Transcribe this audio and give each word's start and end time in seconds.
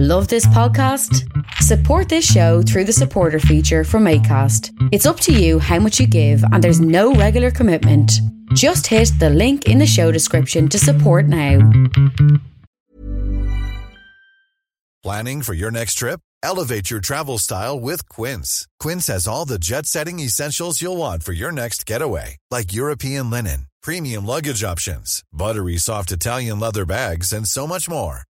Love 0.00 0.28
this 0.28 0.46
podcast? 0.46 1.24
Support 1.54 2.08
this 2.08 2.24
show 2.24 2.62
through 2.62 2.84
the 2.84 2.92
supporter 2.92 3.40
feature 3.40 3.82
from 3.82 4.04
ACAST. 4.04 4.70
It's 4.92 5.06
up 5.06 5.18
to 5.18 5.32
you 5.32 5.58
how 5.58 5.80
much 5.80 5.98
you 5.98 6.06
give, 6.06 6.40
and 6.52 6.62
there's 6.62 6.80
no 6.80 7.14
regular 7.14 7.50
commitment. 7.50 8.12
Just 8.54 8.86
hit 8.86 9.10
the 9.18 9.28
link 9.28 9.66
in 9.66 9.78
the 9.78 9.88
show 9.88 10.12
description 10.12 10.68
to 10.68 10.78
support 10.78 11.26
now. 11.26 11.68
Planning 15.02 15.42
for 15.42 15.54
your 15.54 15.72
next 15.72 15.94
trip? 15.94 16.20
Elevate 16.44 16.92
your 16.92 17.00
travel 17.00 17.36
style 17.36 17.80
with 17.80 18.08
Quince. 18.08 18.68
Quince 18.78 19.08
has 19.08 19.26
all 19.26 19.46
the 19.46 19.58
jet 19.58 19.84
setting 19.84 20.20
essentials 20.20 20.80
you'll 20.80 20.96
want 20.96 21.24
for 21.24 21.32
your 21.32 21.50
next 21.50 21.84
getaway, 21.84 22.36
like 22.52 22.72
European 22.72 23.30
linen, 23.30 23.66
premium 23.82 24.24
luggage 24.24 24.62
options, 24.62 25.24
buttery 25.32 25.76
soft 25.76 26.12
Italian 26.12 26.60
leather 26.60 26.86
bags, 26.86 27.32
and 27.32 27.48
so 27.48 27.66
much 27.66 27.88
more. 27.88 28.27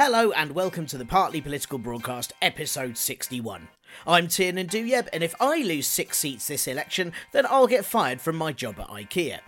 Hello 0.00 0.30
and 0.30 0.52
welcome 0.52 0.86
to 0.86 0.96
the 0.96 1.04
Partly 1.04 1.40
Political 1.40 1.78
Broadcast, 1.78 2.32
episode 2.40 2.96
61. 2.96 3.66
I'm 4.06 4.28
Tiernan 4.28 4.68
Douieb, 4.68 5.08
and 5.12 5.24
if 5.24 5.34
I 5.40 5.58
lose 5.62 5.88
six 5.88 6.18
seats 6.18 6.46
this 6.46 6.68
election, 6.68 7.12
then 7.32 7.44
I'll 7.46 7.66
get 7.66 7.84
fired 7.84 8.20
from 8.20 8.36
my 8.36 8.52
job 8.52 8.78
at 8.78 8.86
IKEA. 8.86 9.40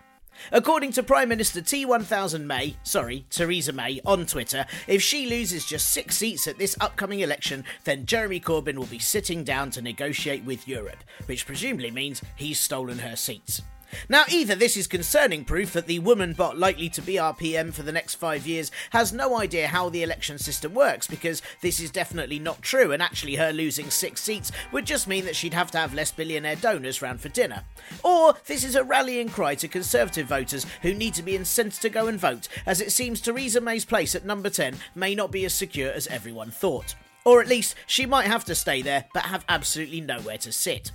According 0.53 0.93
to 0.93 1.03
Prime 1.03 1.29
Minister 1.29 1.61
T1000 1.61 2.45
May, 2.45 2.77
sorry, 2.83 3.27
Theresa 3.31 3.73
May, 3.73 4.01
on 4.05 4.27
Twitter, 4.27 4.67
if 4.87 5.03
she 5.03 5.27
loses 5.27 5.65
just 5.65 5.91
six 5.91 6.17
seats 6.17 6.47
at 6.47 6.59
this 6.59 6.77
upcoming 6.81 7.21
election, 7.21 7.65
then 7.85 8.07
Jeremy 8.07 8.41
Corbyn 8.41 8.77
will 8.77 8.87
be 8.87 8.99
sitting 8.99 9.45
down 9.45 9.71
to 9.71 9.83
negotiate 9.83 10.45
with 10.45 10.67
Europe, 10.67 11.05
which 11.27 11.47
presumably 11.47 11.91
means 11.91 12.23
he's 12.37 12.59
stolen 12.59 12.99
her 12.99 13.17
seats. 13.17 13.63
Now, 14.09 14.25
either 14.29 14.55
this 14.55 14.77
is 14.77 14.87
concerning 14.87 15.45
proof 15.45 15.73
that 15.73 15.87
the 15.87 15.99
woman 15.99 16.33
bot 16.33 16.59
likely 16.59 16.89
to 16.91 17.03
be 17.03 17.19
our 17.19 17.35
PM 17.35 17.73
for 17.73 17.83
the 17.83 17.93
next 17.93 18.17
five 18.17 18.47
years 18.47 18.71
has 18.91 19.13
no 19.13 19.39
idea 19.39 19.69
how 19.69 19.89
the 19.89 20.03
election 20.03 20.39
system 20.39 20.75
works, 20.75 21.07
because 21.07 21.43
this 21.61 21.81
is 21.81 21.91
definitely 21.91 22.39
not 22.39 22.63
true, 22.63 22.93
and 22.93 23.03
actually 23.03 23.37
her 23.37 23.53
losing 23.53 23.91
six 23.91 24.21
seats 24.21 24.53
would 24.73 24.87
just 24.87 25.09
mean 25.09 25.25
that 25.25 25.37
she'd 25.37 25.55
have 25.55 25.71
to 25.71 25.79
have 25.79 25.95
less 25.95 26.13
billionaire 26.13 26.57
donors 26.57 27.03
round 27.03 27.21
for 27.21 27.29
dinner. 27.29 27.65
Or 28.03 28.35
this 28.47 28.65
is 28.65 28.77
a 28.77 28.85
rallying 28.85 29.29
cry 29.29 29.55
to 29.57 29.69
Conservative 29.69 30.27
voters 30.27 30.67
who 30.83 30.95
need 30.95 31.15
to 31.15 31.23
be 31.23 31.39
incented 31.39 31.81
to 31.81 31.89
go 31.89 32.07
and 32.07 32.19
vote, 32.19 32.49
as 32.67 32.81
it 32.81 32.93
seems 32.93 33.21
Theresa 33.21 33.61
May's 33.61 33.85
place 33.85 34.15
at 34.15 34.25
number 34.25 34.51
10 34.51 34.77
may 34.95 35.15
not 35.15 35.31
be 35.31 35.45
as 35.45 35.55
secure 35.55 35.93
as 35.93 36.07
everyone 36.09 36.51
thought. 36.51 36.95
Or 37.25 37.41
at 37.41 37.49
least 37.49 37.75
she 37.87 38.07
might 38.07 38.27
have 38.27 38.45
to 38.47 38.55
stay 38.55 38.83
there, 38.83 39.07
but 39.13 39.25
have 39.25 39.45
absolutely 39.49 40.01
nowhere 40.01 40.39
to 40.39 40.53
sit. 40.53 40.91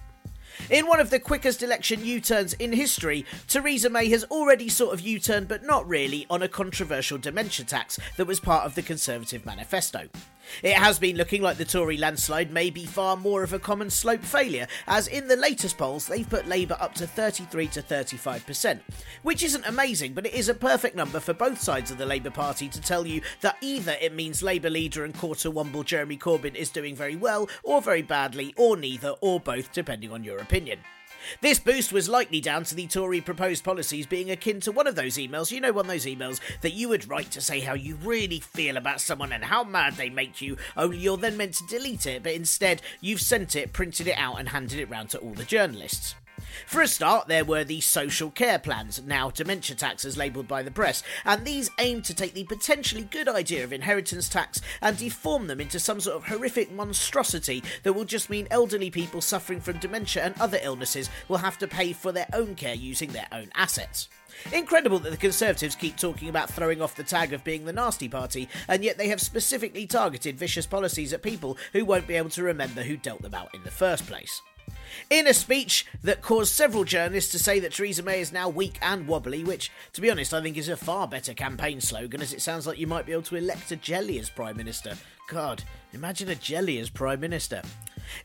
In 0.69 0.88
one 0.88 0.99
of 0.99 1.09
the 1.09 1.19
quickest 1.19 1.61
election 1.63 2.03
U 2.05 2.19
turns 2.19 2.53
in 2.53 2.73
history, 2.73 3.25
Theresa 3.47 3.89
May 3.89 4.09
has 4.09 4.23
already 4.25 4.69
sort 4.69 4.93
of 4.93 5.01
U 5.01 5.19
turned, 5.19 5.47
but 5.47 5.63
not 5.63 5.88
really, 5.88 6.25
on 6.29 6.41
a 6.41 6.47
controversial 6.47 7.17
dementia 7.17 7.66
tax 7.66 7.99
that 8.17 8.25
was 8.25 8.39
part 8.39 8.66
of 8.66 8.75
the 8.75 8.81
Conservative 8.81 9.45
manifesto. 9.45 10.09
It 10.63 10.73
has 10.73 11.00
been 11.00 11.17
looking 11.17 11.41
like 11.41 11.57
the 11.57 11.66
Tory 11.66 11.97
landslide 11.97 12.51
may 12.51 12.69
be 12.69 12.85
far 12.85 13.17
more 13.17 13.44
of 13.44 13.53
a 13.53 13.59
common 13.59 13.89
slope 13.89 14.23
failure, 14.23 14.67
as 14.88 15.07
in 15.07 15.28
the 15.28 15.35
latest 15.35 15.78
polls 15.78 16.07
they've 16.07 16.29
put 16.29 16.47
Labour 16.47 16.78
up 16.79 16.94
to 16.95 17.07
33 17.07 17.67
to 17.67 17.81
35%, 17.81 18.79
which 19.23 19.44
isn't 19.44 19.67
amazing, 19.67 20.13
but 20.13 20.25
it 20.25 20.34
is 20.34 20.50
a 20.50 20.53
perfect 20.53 20.95
number 20.95 21.19
for 21.19 21.34
both 21.34 21.61
sides 21.61 21.91
of 21.91 21.97
the 21.97 22.05
Labour 22.05 22.31
Party 22.31 22.69
to 22.69 22.81
tell 22.81 23.05
you 23.05 23.22
that 23.41 23.57
either 23.61 23.95
it 24.01 24.13
means 24.13 24.44
Labour 24.44 24.69
leader 24.69 25.03
and 25.03 25.17
quarter 25.17 25.50
wumble 25.50 25.85
Jeremy 25.85 26.17
Corbyn 26.17 26.55
is 26.55 26.69
doing 26.69 26.95
very 26.95 27.16
well, 27.16 27.50
or 27.63 27.81
very 27.81 28.01
badly, 28.01 28.53
or 28.57 28.78
neither, 28.78 29.16
or 29.22 29.39
both, 29.39 29.72
depending 29.72 30.11
on 30.11 30.23
your 30.23 30.39
opinion. 30.39 30.79
This 31.41 31.59
boost 31.59 31.91
was 31.91 32.09
likely 32.09 32.41
down 32.41 32.63
to 32.66 32.75
the 32.75 32.88
Tory 32.88 33.22
proposed 33.22 33.63
policies 33.63 34.06
being 34.06 34.31
akin 34.31 34.59
to 34.62 34.72
one 34.72 34.88
of 34.88 34.96
those 34.96 35.18
emails, 35.18 35.52
you 35.52 35.62
know, 35.62 35.72
one 35.72 35.86
of 35.86 35.91
those 35.91 36.06
emails 36.06 36.40
that 36.62 36.74
you 36.74 36.90
would 36.90 37.09
write 37.09 37.31
to 37.31 37.41
say 37.41 37.59
how 37.59 37.74
you 37.74 37.96
really 37.96 38.40
feel 38.40 38.78
about 38.78 39.02
someone 39.02 39.31
and 39.31 39.46
how 39.46 39.64
mad 39.64 39.96
they 39.96 40.09
make 40.09 40.41
you, 40.41 40.58
only 40.75 40.97
you're 40.97 41.18
then 41.18 41.38
meant 41.38 41.56
to 41.56 41.68
delete 41.68 42.06
it, 42.06 42.24
but 42.24 42.34
instead 42.34 42.81
you've 43.02 43.22
sent 43.22 43.56
it, 43.56 43.74
printed 43.74 44.08
it 44.08 44.18
out, 44.18 44.40
and 44.40 44.50
handed 44.50 44.80
it 44.80 44.90
round 44.90 45.09
to 45.09 45.19
all 45.19 45.34
the 45.34 45.44
journalists. 45.44 46.16
For 46.66 46.81
a 46.81 46.88
start, 46.88 47.27
there 47.27 47.45
were 47.45 47.63
the 47.63 47.81
social 47.81 48.31
care 48.31 48.59
plans, 48.59 49.01
now 49.05 49.29
dementia 49.29 49.75
tax 49.75 50.05
as 50.05 50.17
labelled 50.17 50.47
by 50.47 50.63
the 50.63 50.71
press, 50.71 51.03
and 51.23 51.45
these 51.45 51.71
aim 51.79 52.01
to 52.03 52.13
take 52.13 52.33
the 52.33 52.43
potentially 52.43 53.03
good 53.03 53.27
idea 53.27 53.63
of 53.63 53.73
inheritance 53.73 54.29
tax 54.29 54.61
and 54.81 54.97
deform 54.97 55.47
them 55.47 55.61
into 55.61 55.79
some 55.79 55.99
sort 55.99 56.16
of 56.16 56.25
horrific 56.25 56.71
monstrosity 56.71 57.63
that 57.83 57.93
will 57.93 58.05
just 58.05 58.29
mean 58.29 58.47
elderly 58.51 58.89
people 58.89 59.21
suffering 59.21 59.61
from 59.61 59.77
dementia 59.79 60.23
and 60.23 60.39
other 60.39 60.59
illnesses 60.61 61.09
will 61.27 61.38
have 61.38 61.57
to 61.57 61.67
pay 61.67 61.93
for 61.93 62.11
their 62.11 62.27
own 62.33 62.55
care 62.55 62.75
using 62.75 63.11
their 63.11 63.27
own 63.31 63.49
assets. 63.55 64.09
Incredible 64.51 64.99
that 64.99 65.11
the 65.11 65.17
Conservatives 65.17 65.75
keep 65.75 65.97
talking 65.97 66.29
about 66.29 66.49
throwing 66.49 66.81
off 66.81 66.95
the 66.95 67.03
tag 67.03 67.33
of 67.33 67.43
being 67.43 67.66
the 67.66 67.73
nasty 67.73 68.09
party, 68.09 68.49
and 68.67 68.83
yet 68.83 68.97
they 68.97 69.07
have 69.07 69.22
specifically 69.22 69.87
targeted 69.87 70.37
vicious 70.37 70.66
policies 70.66 71.13
at 71.13 71.22
people 71.22 71.57
who 71.73 71.85
won't 71.85 72.07
be 72.07 72.16
able 72.16 72.29
to 72.31 72.43
remember 72.43 72.83
who 72.83 72.97
dealt 72.97 73.22
them 73.22 73.33
out 73.33 73.53
in 73.53 73.63
the 73.63 73.72
first 73.72 74.05
place. 74.07 74.41
In 75.09 75.28
a 75.28 75.34
speech 75.34 75.86
that 76.03 76.22
caused 76.22 76.53
several 76.53 76.84
journalists 76.84 77.31
to 77.31 77.40
say 77.40 77.59
that 77.59 77.74
Theresa 77.74 78.02
May 78.02 78.22
is 78.22 78.31
now 78.31 78.50
weak 78.50 78.80
and 78.81 79.08
wobbly, 79.08 79.44
which, 79.44 79.72
to 79.94 80.02
be 80.02 80.09
honest, 80.09 80.34
I 80.34 80.42
think 80.42 80.58
is 80.58 80.70
a 80.70 80.78
far 80.78 81.08
better 81.08 81.34
campaign 81.34 81.80
slogan 81.80 82.22
as 82.22 82.34
it 82.34 82.42
sounds 82.42 82.66
like 82.66 82.80
you 82.80 82.88
might 82.88 83.06
be 83.06 83.12
able 83.12 83.22
to 83.24 83.36
elect 83.36 83.72
a 83.72 83.76
jelly 83.76 84.18
as 84.20 84.30
Prime 84.30 84.58
Minister. 84.58 84.96
God, 85.28 85.64
imagine 85.94 86.30
a 86.30 86.36
jelly 86.36 86.80
as 86.80 86.90
Prime 86.90 87.20
Minister. 87.20 87.62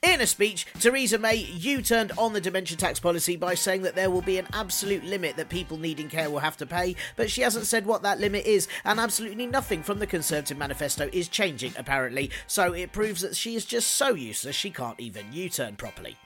In 0.03 0.21
a 0.21 0.27
speech, 0.27 0.67
Theresa 0.79 1.19
May 1.19 1.37
U 1.37 1.83
turned 1.83 2.13
on 2.19 2.33
the 2.33 2.41
dementia 2.41 2.77
tax 2.77 3.01
policy 3.01 3.37
by 3.37 3.55
saying 3.55 3.83
that 3.83 3.95
there 3.95 4.11
will 4.11 4.23
be 4.23 4.39
an 4.39 4.47
absolute 4.53 5.05
limit 5.05 5.37
that 5.37 5.49
people 5.49 5.79
needing 5.79 6.09
care 6.09 6.31
will 6.31 6.39
have 6.39 6.57
to 6.59 6.67
pay, 6.67 6.97
but 7.17 7.31
she 7.31 7.43
hasn't 7.43 7.67
said 7.67 7.87
what 7.87 8.03
that 8.03 8.21
limit 8.21 8.47
is, 8.47 8.69
and 8.85 9.01
absolutely 9.01 9.47
nothing 9.47 9.83
from 9.83 9.99
the 9.99 10.07
Conservative 10.07 10.59
manifesto 10.59 11.09
is 11.13 11.29
changing, 11.29 11.73
apparently, 11.77 12.31
so 12.47 12.73
it 12.73 12.93
proves 12.93 13.23
that 13.23 13.37
she 13.37 13.55
is 13.55 13.65
just 13.65 13.91
so 13.91 14.15
useless 14.15 14.57
she 14.57 14.71
can't 14.71 15.01
even 15.01 15.33
U 15.33 15.49
turn 15.49 15.77
properly. 15.77 16.17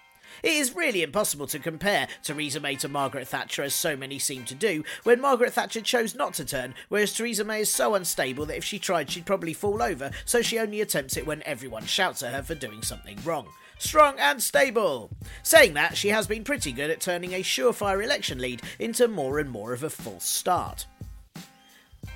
It 0.43 0.53
is 0.53 0.75
really 0.75 1.03
impossible 1.03 1.47
to 1.49 1.59
compare 1.59 2.09
Theresa 2.23 2.61
May 2.61 2.77
to 2.77 2.89
Margaret 2.89 3.29
Thatcher, 3.29 3.63
as 3.63 3.75
so 3.75 3.97
many 3.97 4.19
seem 4.19 4.45
to 4.45 4.55
do, 4.55 4.85
when 5.05 5.21
Margaret 5.21 5.53
Thatcher 5.53 5.81
chose 5.81 6.15
not 6.15 6.35
to 6.35 6.45
turn, 6.45 6.75
whereas 6.89 7.13
Theresa 7.13 7.45
May 7.45 7.61
is 7.61 7.71
so 7.71 7.95
unstable 7.95 8.47
that 8.47 8.57
if 8.57 8.65
she 8.65 8.79
tried, 8.79 9.11
she'd 9.11 9.27
probably 9.27 9.53
fall 9.53 9.83
over, 9.83 10.11
so 10.25 10.43
she 10.43 10.59
only 10.59 10.81
attempts 10.81 11.17
it 11.17 11.27
when 11.27 11.43
everyone 11.45 11.85
shouts 11.85 12.23
at 12.23 12.35
her 12.35 12.43
for 12.43 12.55
doing 12.55 12.83
something 12.83 13.19
wrong. 13.25 13.49
Strong 13.79 14.19
and 14.19 14.43
stable! 14.43 15.11
Saying 15.43 15.75
that, 15.75 15.97
she 15.97 16.09
has 16.09 16.27
been 16.27 16.45
pretty 16.45 16.73
good 16.73 16.91
at 16.91 17.01
turning 17.01 17.33
a 17.33 17.43
surefire 17.43 18.03
election 18.03 18.39
lead 18.39 18.63
into 18.79 19.09
more 19.09 19.39
and 19.39 19.51
more 19.51 19.73
of 19.73 19.83
a 19.83 19.91
false 19.91 20.25
start. 20.25 20.87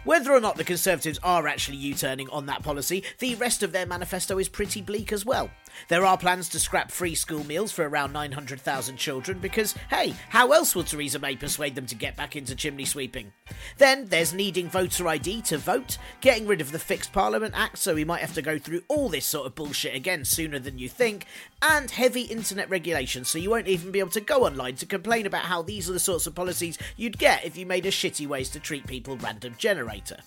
Whether 0.05 0.32
or 0.32 0.41
not 0.41 0.56
the 0.56 0.65
Conservatives 0.65 1.19
are 1.23 1.47
actually 1.47 1.76
U 1.79 1.94
turning 1.94 2.31
on 2.31 2.47
that 2.47 2.62
policy, 2.62 3.03
the 3.19 3.35
rest 3.35 3.62
of 3.62 3.73
their 3.73 3.85
manifesto 3.85 4.38
is 4.38 4.49
pretty 4.49 4.81
bleak 4.81 5.12
as 5.12 5.26
well. 5.26 5.50
There 5.87 6.05
are 6.05 6.19
plans 6.19 6.49
to 6.51 6.59
scrap 6.59 6.91
free 6.91 7.15
school 7.15 7.45
meals 7.45 7.71
for 7.71 7.89
around 7.89 8.13
900,000 8.13 8.97
children 8.97 9.39
because, 9.39 9.75
hey, 9.91 10.15
how 10.29 10.51
else 10.53 10.75
will 10.75 10.83
Theresa 10.83 11.19
May 11.19 11.37
persuade 11.37 11.75
them 11.75 11.87
to 11.87 11.95
get 11.95 12.17
back 12.17 12.35
into 12.35 12.57
chimney 12.57 12.85
sweeping? 12.85 13.33
Then 13.79 14.07
there's 14.07 14.35
needing 14.35 14.69
voter 14.69 15.07
ID 15.07 15.43
to 15.43 15.59
vote, 15.59 15.99
getting 16.21 16.47
rid 16.47 16.61
of 16.61 16.73
the 16.73 16.79
Fixed 16.79 17.13
Parliament 17.13 17.55
Act 17.57 17.79
so 17.79 17.95
we 17.95 18.05
might 18.05 18.21
have 18.21 18.35
to 18.35 18.43
go 18.43 18.59
through 18.59 18.83
all 18.89 19.09
this 19.09 19.27
sort 19.27 19.47
of 19.47 19.55
bullshit 19.55 19.95
again 19.95 20.25
sooner 20.25 20.59
than 20.59 20.79
you 20.79 20.89
think, 20.89 21.27
and 21.63 21.91
heavy 21.91 22.23
internet 22.23 22.69
regulation 22.69 23.25
so 23.25 23.39
you 23.39 23.51
won't 23.51 23.69
even 23.69 23.93
be 23.93 24.01
able 24.01 24.11
to 24.11 24.21
go 24.21 24.45
online 24.45 24.75
to 24.77 24.87
complain 24.87 25.27
about 25.27 25.45
how 25.45 25.63
these 25.63 25.89
are 25.89 25.93
the 25.93 26.01
sorts 26.01 26.27
of 26.27 26.35
policies 26.35 26.79
you'd 26.97 27.19
get 27.19 27.45
if 27.45 27.57
you 27.57 27.67
made 27.67 27.87
a 27.87 27.91
shitty 27.91 28.27
ways 28.27 28.49
to 28.49 28.61
treat 28.61 28.87
people 28.87 29.17
random 29.17 29.55
generator. 29.59 30.19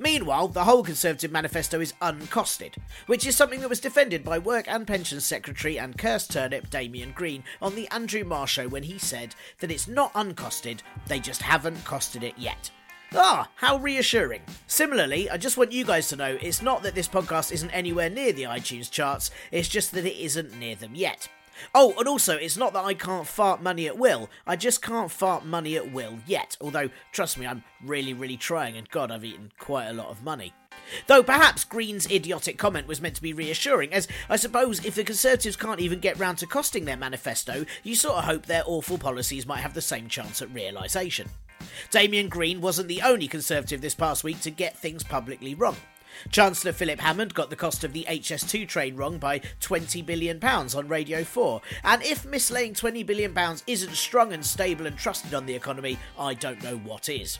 Meanwhile, 0.00 0.48
the 0.48 0.64
whole 0.64 0.82
Conservative 0.82 1.30
manifesto 1.30 1.78
is 1.78 1.92
uncosted, 2.00 2.76
which 3.04 3.26
is 3.26 3.36
something 3.36 3.60
that 3.60 3.68
was 3.68 3.80
defended 3.80 4.24
by 4.24 4.38
Work 4.38 4.64
and 4.66 4.86
Pensions 4.86 5.26
Secretary 5.26 5.78
and 5.78 5.98
cursed 5.98 6.32
turnip 6.32 6.70
Damian 6.70 7.12
Green 7.12 7.44
on 7.60 7.74
the 7.74 7.86
Andrew 7.90 8.24
Marr 8.24 8.46
show 8.46 8.66
when 8.66 8.84
he 8.84 8.98
said 8.98 9.34
that 9.58 9.70
it's 9.70 9.86
not 9.86 10.10
uncosted, 10.14 10.80
they 11.06 11.20
just 11.20 11.42
haven't 11.42 11.84
costed 11.84 12.22
it 12.22 12.32
yet. 12.38 12.70
Ah, 13.12 13.50
how 13.56 13.76
reassuring. 13.76 14.40
Similarly, 14.66 15.28
I 15.28 15.36
just 15.36 15.58
want 15.58 15.70
you 15.70 15.84
guys 15.84 16.08
to 16.08 16.16
know 16.16 16.38
it's 16.40 16.62
not 16.62 16.82
that 16.82 16.94
this 16.94 17.08
podcast 17.08 17.52
isn't 17.52 17.70
anywhere 17.70 18.08
near 18.08 18.32
the 18.32 18.44
iTunes 18.44 18.90
charts, 18.90 19.30
it's 19.52 19.68
just 19.68 19.92
that 19.92 20.06
it 20.06 20.16
isn't 20.16 20.58
near 20.58 20.76
them 20.76 20.94
yet. 20.94 21.28
Oh, 21.74 21.94
and 21.98 22.08
also, 22.08 22.36
it's 22.36 22.56
not 22.56 22.72
that 22.72 22.84
I 22.84 22.94
can't 22.94 23.26
fart 23.26 23.62
money 23.62 23.86
at 23.86 23.98
will, 23.98 24.30
I 24.46 24.56
just 24.56 24.82
can't 24.82 25.10
fart 25.10 25.44
money 25.44 25.76
at 25.76 25.92
will 25.92 26.18
yet. 26.26 26.56
Although, 26.60 26.90
trust 27.12 27.38
me, 27.38 27.46
I'm 27.46 27.64
really, 27.84 28.12
really 28.12 28.36
trying, 28.36 28.76
and 28.76 28.88
God, 28.90 29.10
I've 29.10 29.24
eaten 29.24 29.52
quite 29.58 29.86
a 29.86 29.92
lot 29.92 30.08
of 30.08 30.22
money. 30.22 30.52
Though 31.06 31.22
perhaps 31.22 31.64
Green's 31.64 32.10
idiotic 32.10 32.58
comment 32.58 32.86
was 32.86 33.00
meant 33.00 33.14
to 33.16 33.22
be 33.22 33.32
reassuring, 33.32 33.92
as 33.92 34.08
I 34.28 34.36
suppose 34.36 34.84
if 34.84 34.94
the 34.94 35.04
Conservatives 35.04 35.56
can't 35.56 35.80
even 35.80 36.00
get 36.00 36.18
round 36.18 36.38
to 36.38 36.46
costing 36.46 36.84
their 36.84 36.96
manifesto, 36.96 37.64
you 37.82 37.94
sort 37.94 38.16
of 38.16 38.24
hope 38.24 38.46
their 38.46 38.64
awful 38.66 38.98
policies 38.98 39.46
might 39.46 39.60
have 39.60 39.74
the 39.74 39.80
same 39.80 40.08
chance 40.08 40.42
at 40.42 40.52
realisation. 40.52 41.28
Damian 41.90 42.28
Green 42.28 42.60
wasn't 42.60 42.88
the 42.88 43.02
only 43.02 43.28
Conservative 43.28 43.80
this 43.80 43.94
past 43.94 44.24
week 44.24 44.40
to 44.40 44.50
get 44.50 44.76
things 44.76 45.04
publicly 45.04 45.54
wrong. 45.54 45.76
Chancellor 46.30 46.72
Philip 46.72 47.00
Hammond 47.00 47.34
got 47.34 47.50
the 47.50 47.56
cost 47.56 47.84
of 47.84 47.92
the 47.92 48.06
HS2 48.08 48.68
train 48.68 48.96
wrong 48.96 49.18
by 49.18 49.40
£20 49.60 50.04
billion 50.04 50.42
on 50.44 50.88
Radio 50.88 51.24
4. 51.24 51.60
And 51.84 52.02
if 52.02 52.24
mislaying 52.24 52.72
£20 52.72 53.04
billion 53.06 53.34
isn't 53.66 53.94
strong 53.94 54.32
and 54.32 54.44
stable 54.44 54.86
and 54.86 54.96
trusted 54.96 55.34
on 55.34 55.46
the 55.46 55.54
economy, 55.54 55.98
I 56.18 56.34
don't 56.34 56.62
know 56.62 56.76
what 56.78 57.08
is. 57.08 57.38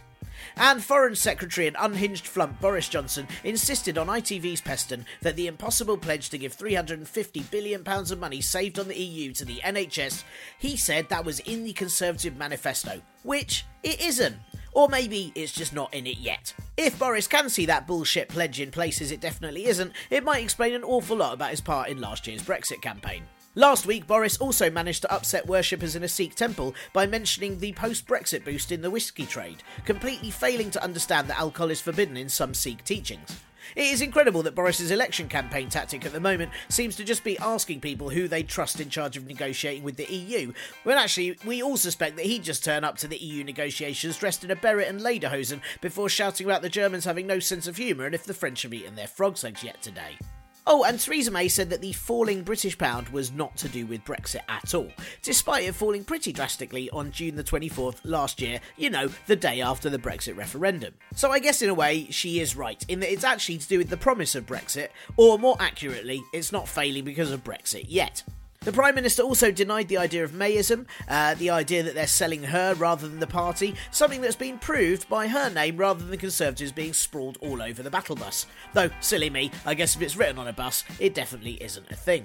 And 0.57 0.83
Foreign 0.83 1.17
Secretary 1.17 1.67
and 1.67 1.77
unhinged 1.79 2.27
flump 2.27 2.61
Boris 2.61 2.89
Johnson 2.89 3.29
insisted 3.45 3.99
on 3.99 4.07
ITV's 4.07 4.63
Peston 4.63 5.05
that 5.23 5.37
the 5.37 5.47
impossible 5.47 5.97
pledge 5.97 6.31
to 6.31 6.39
give 6.39 6.57
£350 6.57 7.51
billion 7.51 7.87
of 7.87 8.19
money 8.19 8.41
saved 8.41 8.79
on 8.79 8.89
the 8.89 8.99
EU 8.99 9.33
to 9.33 9.45
the 9.45 9.61
NHS, 9.63 10.25
he 10.59 10.77
said 10.77 11.09
that 11.09 11.25
was 11.25 11.41
in 11.41 11.65
the 11.65 11.73
Conservative 11.73 12.37
manifesto, 12.37 13.01
which 13.23 13.67
it 13.83 14.01
isn't. 14.01 14.37
Or 14.73 14.89
maybe 14.89 15.33
it's 15.35 15.53
just 15.53 15.73
not 15.73 15.93
in 15.93 16.07
it 16.07 16.19
yet. 16.19 16.55
If 16.77 16.99
Boris 16.99 17.27
can 17.27 17.49
see 17.49 17.67
that 17.67 17.87
bullshit 17.87 18.29
pledge 18.29 18.61
in 18.61 18.71
places 18.71 19.11
it 19.11 19.21
definitely 19.21 19.67
isn't, 19.67 19.93
it 20.11 20.25
might 20.25 20.43
explain 20.43 20.75
an 20.75 20.85
awful 20.85 21.17
lot 21.17 21.35
about 21.35 21.51
his 21.51 21.61
part 21.61 21.89
in 21.89 22.01
last 22.01 22.27
year's 22.27 22.43
Brexit 22.43 22.81
campaign. 22.81 23.25
Last 23.57 23.85
week, 23.85 24.07
Boris 24.07 24.39
also 24.39 24.71
managed 24.71 25.03
to 25.03 25.13
upset 25.13 25.47
worshippers 25.49 25.97
in 25.97 26.05
a 26.05 26.09
Sikh 26.09 26.37
temple 26.37 26.75
by 26.93 27.07
mentioning 27.07 27.59
the 27.59 27.73
post 27.73 28.07
Brexit 28.07 28.45
boost 28.45 28.71
in 28.71 28.81
the 28.81 28.91
whisky 28.91 29.27
trade, 29.27 29.65
completely 29.85 30.31
failing 30.31 30.71
to 30.71 30.83
understand 30.85 31.27
that 31.27 31.41
alcohol 31.41 31.71
is 31.71 31.81
forbidden 31.81 32.17
in 32.17 32.29
some 32.29 32.55
Sikh 32.55 32.85
teachings. 32.85 33.41
It 33.77 33.85
is 33.85 34.03
incredible 34.03 34.43
that 34.43 34.55
Boris's 34.55 34.91
election 34.91 35.29
campaign 35.29 35.69
tactic 35.69 36.05
at 36.05 36.13
the 36.13 36.21
moment 36.21 36.51
seems 36.69 36.97
to 36.97 37.05
just 37.05 37.23
be 37.23 37.39
asking 37.39 37.81
people 37.81 38.11
who 38.11 38.27
they 38.27 38.43
trust 38.43 38.81
in 38.81 38.91
charge 38.91 39.17
of 39.17 39.27
negotiating 39.27 39.85
with 39.85 39.97
the 39.97 40.13
EU, 40.13 40.53
when 40.83 40.99
actually 40.99 41.39
we 41.45 41.63
all 41.63 41.77
suspect 41.77 42.17
that 42.17 42.27
he'd 42.27 42.43
just 42.43 42.65
turn 42.65 42.85
up 42.85 42.97
to 42.99 43.09
the 43.09 43.19
EU 43.19 43.45
negotiations 43.45 44.19
dressed 44.19 44.45
in 44.45 44.51
a 44.51 44.57
beret 44.57 44.89
and 44.89 45.01
lederhosen 45.01 45.61
before 45.81 46.09
shouting 46.09 46.47
about 46.47 46.63
the 46.63 46.69
Germans 46.69 47.05
having 47.05 47.27
no 47.27 47.39
sense 47.39 47.67
of 47.67 47.77
humour 47.77 48.07
and 48.07 48.15
if 48.15 48.25
the 48.25 48.35
French 48.35 48.63
have 48.63 48.75
eaten 48.75 48.97
their 48.97 49.07
frog's 49.07 49.45
legs 49.45 49.63
yet 49.63 49.81
today. 49.83 50.17
Oh, 50.67 50.85
and 50.85 51.01
Theresa 51.01 51.31
May 51.31 51.49
said 51.49 51.71
that 51.71 51.81
the 51.81 51.93
falling 51.93 52.43
British 52.43 52.77
pound 52.77 53.09
was 53.09 53.33
not 53.33 53.57
to 53.57 53.69
do 53.69 53.87
with 53.87 54.05
Brexit 54.05 54.43
at 54.49 54.75
all, 54.75 54.89
despite 55.23 55.65
it 55.65 55.75
falling 55.75 56.05
pretty 56.05 56.33
drastically 56.33 56.91
on 56.91 57.11
June 57.11 57.37
the 57.37 57.45
24th 57.45 58.01
last 58.05 58.41
year, 58.41 58.61
you 58.77 58.91
know, 58.91 59.09
the 59.27 59.37
day 59.37 59.61
after 59.61 59.89
the 59.89 59.99
Brexit 59.99 60.37
referendum. 60.37 60.95
So 61.15 61.31
I 61.31 61.39
guess 61.39 61.63
in 61.63 61.71
a 61.71 61.75
way, 61.75 62.07
she 62.11 62.41
is 62.41 62.57
right, 62.57 62.85
in 62.89 63.01
that 63.01 63.13
it's 63.13 63.25
actually 63.25 63.59
to 63.59 63.69
do 63.69 63.79
with 63.79 63.89
the 63.89 63.97
promise 63.97 64.35
of 64.35 64.47
Brexit, 64.47 64.89
or 65.17 65.39
more 65.39 65.57
accurately, 65.59 66.23
it's 66.33 66.53
not 66.53 66.69
failing 66.69 67.05
because 67.05 67.33
of 67.33 67.43
Brexit 67.43 67.87
yet. 67.89 68.23
The 68.63 68.73
Prime 68.73 68.95
Minister 68.95 69.23
also 69.23 69.51
denied 69.51 69.89
the 69.89 69.97
idea 69.97 70.23
of 70.23 70.33
Mayism, 70.33 70.85
uh, 71.09 71.33
the 71.33 71.49
idea 71.49 71.83
that 71.83 71.95
they're 71.95 72.07
selling 72.07 72.43
her 72.43 72.75
rather 72.75 73.09
than 73.09 73.19
the 73.19 73.27
party, 73.27 73.75
something 73.91 74.21
that's 74.21 74.37
been 74.37 74.59
proved 74.59 75.09
by 75.09 75.29
her 75.29 75.49
name 75.49 75.79
rather 75.79 76.01
than 76.01 76.11
the 76.11 76.19
Conservatives 76.19 76.71
being 76.71 76.93
sprawled 76.93 77.39
all 77.41 77.63
over 77.63 77.83
the 77.83 77.89
battle 77.89 78.17
bus. 78.17 78.45
Though, 78.75 78.91
silly 79.01 79.31
me, 79.31 79.51
I 79.65 79.73
guess 79.73 79.97
if 79.97 80.03
it's 80.03 80.15
written 80.15 80.37
on 80.37 80.47
a 80.47 80.53
bus, 80.53 80.85
it 80.99 81.15
definitely 81.15 81.55
isn't 81.63 81.91
a 81.91 81.97
thing. 81.97 82.25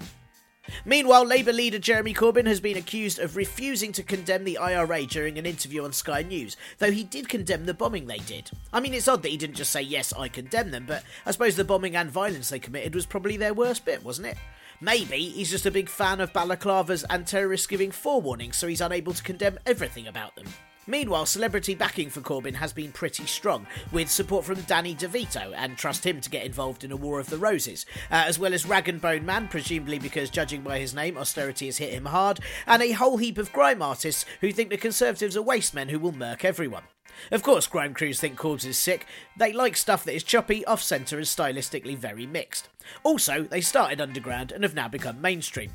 Meanwhile, 0.84 1.26
Labour 1.26 1.54
leader 1.54 1.80
Jeremy 1.80 2.14
Corbyn 2.14 2.48
has 2.48 2.60
been 2.60 2.76
accused 2.76 3.18
of 3.18 3.38
refusing 3.38 3.94
to 3.94 4.04
condemn 4.04 4.44
the 4.44 4.58
IRA 4.58 5.06
during 5.06 5.38
an 5.38 5.46
interview 5.46 5.86
on 5.86 5.94
Sky 5.94 6.22
News, 6.22 6.58
though 6.80 6.92
he 6.92 7.06
did 7.06 7.30
condemn 7.30 7.66
the 7.66 7.74
bombing 7.74 8.08
they 8.08 8.18
did. 8.18 8.52
I 8.74 8.82
mean, 8.82 8.94
it's 8.94 9.08
odd 9.08 9.24
that 9.24 9.32
he 9.32 9.38
didn't 9.38 9.56
just 9.56 9.72
say, 9.72 9.84
yes, 9.84 10.12
I 10.12 10.28
condemn 10.28 10.72
them, 10.72 10.84
but 10.86 11.04
I 11.26 11.32
suppose 11.32 11.56
the 11.56 11.64
bombing 11.64 11.96
and 11.96 12.12
violence 12.12 12.50
they 12.50 12.60
committed 12.60 12.94
was 12.94 13.06
probably 13.06 13.38
their 13.38 13.54
worst 13.54 13.86
bit, 13.86 14.04
wasn't 14.04 14.28
it? 14.28 14.38
Maybe 14.82 15.30
he's 15.30 15.52
just 15.52 15.66
a 15.66 15.72
big 15.72 15.90
fan 15.90 16.20
of 16.20 16.34
balaclavas 16.34 17.06
and 17.10 17.26
terrorists 17.26 17.68
giving 17.68 17.92
forewarnings, 17.92 18.56
so 18.56 18.68
he's 18.68 18.82
unable 18.82 19.14
to 19.14 19.24
condemn 19.24 19.58
everything 19.66 20.08
about 20.08 20.36
them. 20.36 20.46
Meanwhile, 20.88 21.26
celebrity 21.26 21.74
backing 21.74 22.12
for 22.12 22.22
Corbyn 22.22 22.54
has 22.54 22.72
been 22.72 22.92
pretty 22.92 23.26
strong, 23.26 23.66
with 23.92 24.12
support 24.12 24.46
from 24.46 24.62
Danny 24.62 24.94
DeVito, 24.94 25.52
and 25.56 25.76
trust 25.76 26.06
him 26.06 26.22
to 26.22 26.30
get 26.30 26.46
involved 26.46 26.84
in 26.84 26.92
a 26.92 26.96
War 26.96 27.20
of 27.20 27.30
the 27.30 27.40
Roses, 27.40 27.88
uh, 28.12 28.26
as 28.28 28.38
well 28.38 28.54
as 28.54 28.68
Rag 28.68 28.88
and 28.88 29.02
Bone 29.02 29.26
Man, 29.26 29.48
presumably 29.48 29.98
because, 29.98 30.30
judging 30.30 30.62
by 30.62 30.78
his 30.78 30.94
name, 30.94 31.18
austerity 31.18 31.66
has 31.66 31.78
hit 31.78 31.94
him 31.94 32.06
hard, 32.06 32.40
and 32.68 32.84
a 32.84 32.92
whole 32.92 33.18
heap 33.18 33.40
of 33.40 33.52
grime 33.52 33.82
artists 33.82 34.26
who 34.42 34.52
think 34.52 34.70
the 34.70 34.78
Conservatives 34.78 35.36
are 35.36 35.42
waste 35.42 35.74
men 35.74 35.90
who 35.90 35.98
will 35.98 36.12
murk 36.12 36.46
everyone. 36.46 36.84
Of 37.32 37.42
course, 37.42 37.66
grime 37.66 37.96
crews 37.96 38.20
think 38.20 38.38
Corbs 38.38 38.66
is 38.66 38.78
sick. 38.78 39.08
They 39.38 39.54
like 39.54 39.78
stuff 39.78 40.04
that 40.04 40.16
is 40.16 40.24
choppy, 40.24 40.64
off 40.66 40.84
centre, 40.84 41.18
and 41.18 41.26
stylistically 41.26 41.98
very 41.98 42.28
mixed. 42.28 42.70
Also, 43.04 43.44
they 43.44 43.62
started 43.62 44.02
underground 44.02 44.52
and 44.52 44.64
have 44.64 44.76
now 44.76 44.88
become 44.88 45.22
mainstream. 45.22 45.72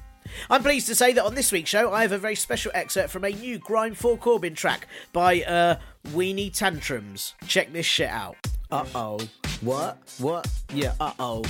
I'm 0.49 0.63
pleased 0.63 0.87
to 0.89 0.95
say 0.95 1.13
that 1.15 1.25
on 1.25 1.35
this 1.35 1.51
week's 1.51 1.71
show, 1.71 1.93
I 1.93 2.03
have 2.03 2.13
a 2.13 2.19
very 2.19 2.37
special 2.37 2.71
excerpt 2.75 3.11
from 3.11 3.25
a 3.25 3.31
new 3.31 3.59
Grime 3.59 3.95
for 3.95 4.17
Corbyn 4.17 4.55
track 4.55 4.87
by, 5.13 5.43
uh, 5.43 5.77
Weenie 6.09 6.53
Tantrums. 6.53 7.35
Check 7.47 7.73
this 7.73 7.87
shit 7.87 8.09
out. 8.09 8.37
Uh 8.71 8.85
oh. 8.95 9.19
What? 9.61 9.99
What? 10.19 10.49
Yeah, 10.73 10.95
uh 11.01 11.13
oh. 11.19 11.45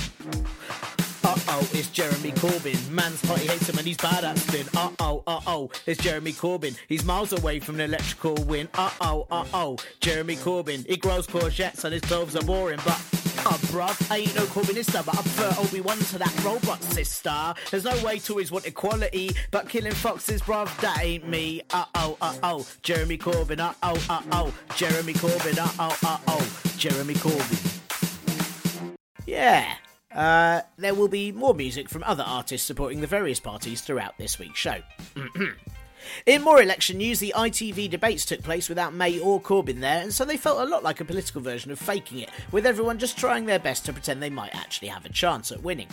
Uh 1.23 1.37
oh, 1.49 1.69
it's 1.71 1.89
Jeremy 1.89 2.31
Corbyn. 2.31 2.89
Man's 2.89 3.21
party 3.21 3.45
hates 3.47 3.69
him 3.69 3.77
and 3.77 3.85
he's 3.85 3.97
bad 3.97 4.23
at 4.23 4.37
spin. 4.39 4.65
Uh 4.75 4.89
oh, 4.99 5.23
uh 5.27 5.39
oh, 5.45 5.69
it's 5.85 6.01
Jeremy 6.01 6.33
Corbyn. 6.33 6.75
He's 6.89 7.05
miles 7.05 7.31
away 7.31 7.59
from 7.59 7.75
an 7.75 7.81
electrical 7.81 8.35
win. 8.45 8.67
Uh 8.73 8.89
oh, 9.01 9.27
uh 9.29 9.45
oh, 9.53 9.77
Jeremy 9.99 10.35
Corbyn. 10.35 10.85
He 10.87 10.97
grows 10.97 11.27
courgettes 11.27 11.83
and 11.83 11.93
his 11.93 12.01
clothes 12.01 12.35
are 12.35 12.43
boring, 12.43 12.79
but 12.83 12.99
Oh, 13.43 13.59
bruv, 13.71 14.11
I 14.11 14.17
ain't 14.17 14.35
no 14.35 14.43
Corbynista, 14.43 15.03
but 15.03 15.17
I 15.17 15.21
prefer 15.21 15.61
Obi-Wan 15.61 15.97
to 15.97 16.19
that 16.19 16.43
robot 16.43 16.83
sister. 16.83 17.53
There's 17.71 17.85
no 17.85 18.05
way 18.05 18.19
to 18.19 18.33
always 18.33 18.51
want 18.51 18.67
equality, 18.67 19.31
but 19.49 19.67
killing 19.67 19.93
foxes, 19.93 20.43
bruv, 20.43 20.79
that 20.81 21.03
ain't 21.03 21.27
me. 21.27 21.63
Uh-oh, 21.71 22.17
uh-oh, 22.21 22.67
Jeremy 22.83 23.17
Corbyn, 23.17 23.59
uh-oh, 23.59 24.05
uh-oh, 24.09 24.53
Jeremy 24.75 25.13
Corbyn, 25.13 25.57
uh-oh, 25.57 25.97
uh-oh, 26.07 26.73
Jeremy 26.77 27.15
Corbyn. 27.15 28.95
Yeah. 29.25 29.73
Uh, 30.13 30.61
there 30.77 30.93
will 30.93 31.07
be 31.07 31.31
more 31.31 31.55
music 31.55 31.89
from 31.89 32.03
other 32.03 32.23
artists 32.23 32.67
supporting 32.67 33.01
the 33.01 33.07
various 33.07 33.39
parties 33.39 33.81
throughout 33.81 34.17
this 34.19 34.37
week's 34.37 34.59
show. 34.59 34.77
In 36.25 36.41
more 36.41 36.61
election 36.61 36.97
news, 36.97 37.19
the 37.19 37.33
ITV 37.35 37.89
debates 37.89 38.25
took 38.25 38.43
place 38.43 38.69
without 38.69 38.93
May 38.93 39.19
or 39.19 39.41
Corbyn 39.41 39.79
there, 39.79 40.01
and 40.01 40.13
so 40.13 40.25
they 40.25 40.37
felt 40.37 40.61
a 40.61 40.69
lot 40.69 40.83
like 40.83 40.99
a 40.99 41.05
political 41.05 41.41
version 41.41 41.71
of 41.71 41.79
faking 41.79 42.19
it, 42.19 42.29
with 42.51 42.65
everyone 42.65 42.99
just 42.99 43.17
trying 43.17 43.45
their 43.45 43.59
best 43.59 43.85
to 43.85 43.93
pretend 43.93 44.21
they 44.21 44.29
might 44.29 44.55
actually 44.55 44.87
have 44.89 45.05
a 45.05 45.09
chance 45.09 45.51
at 45.51 45.63
winning. 45.63 45.87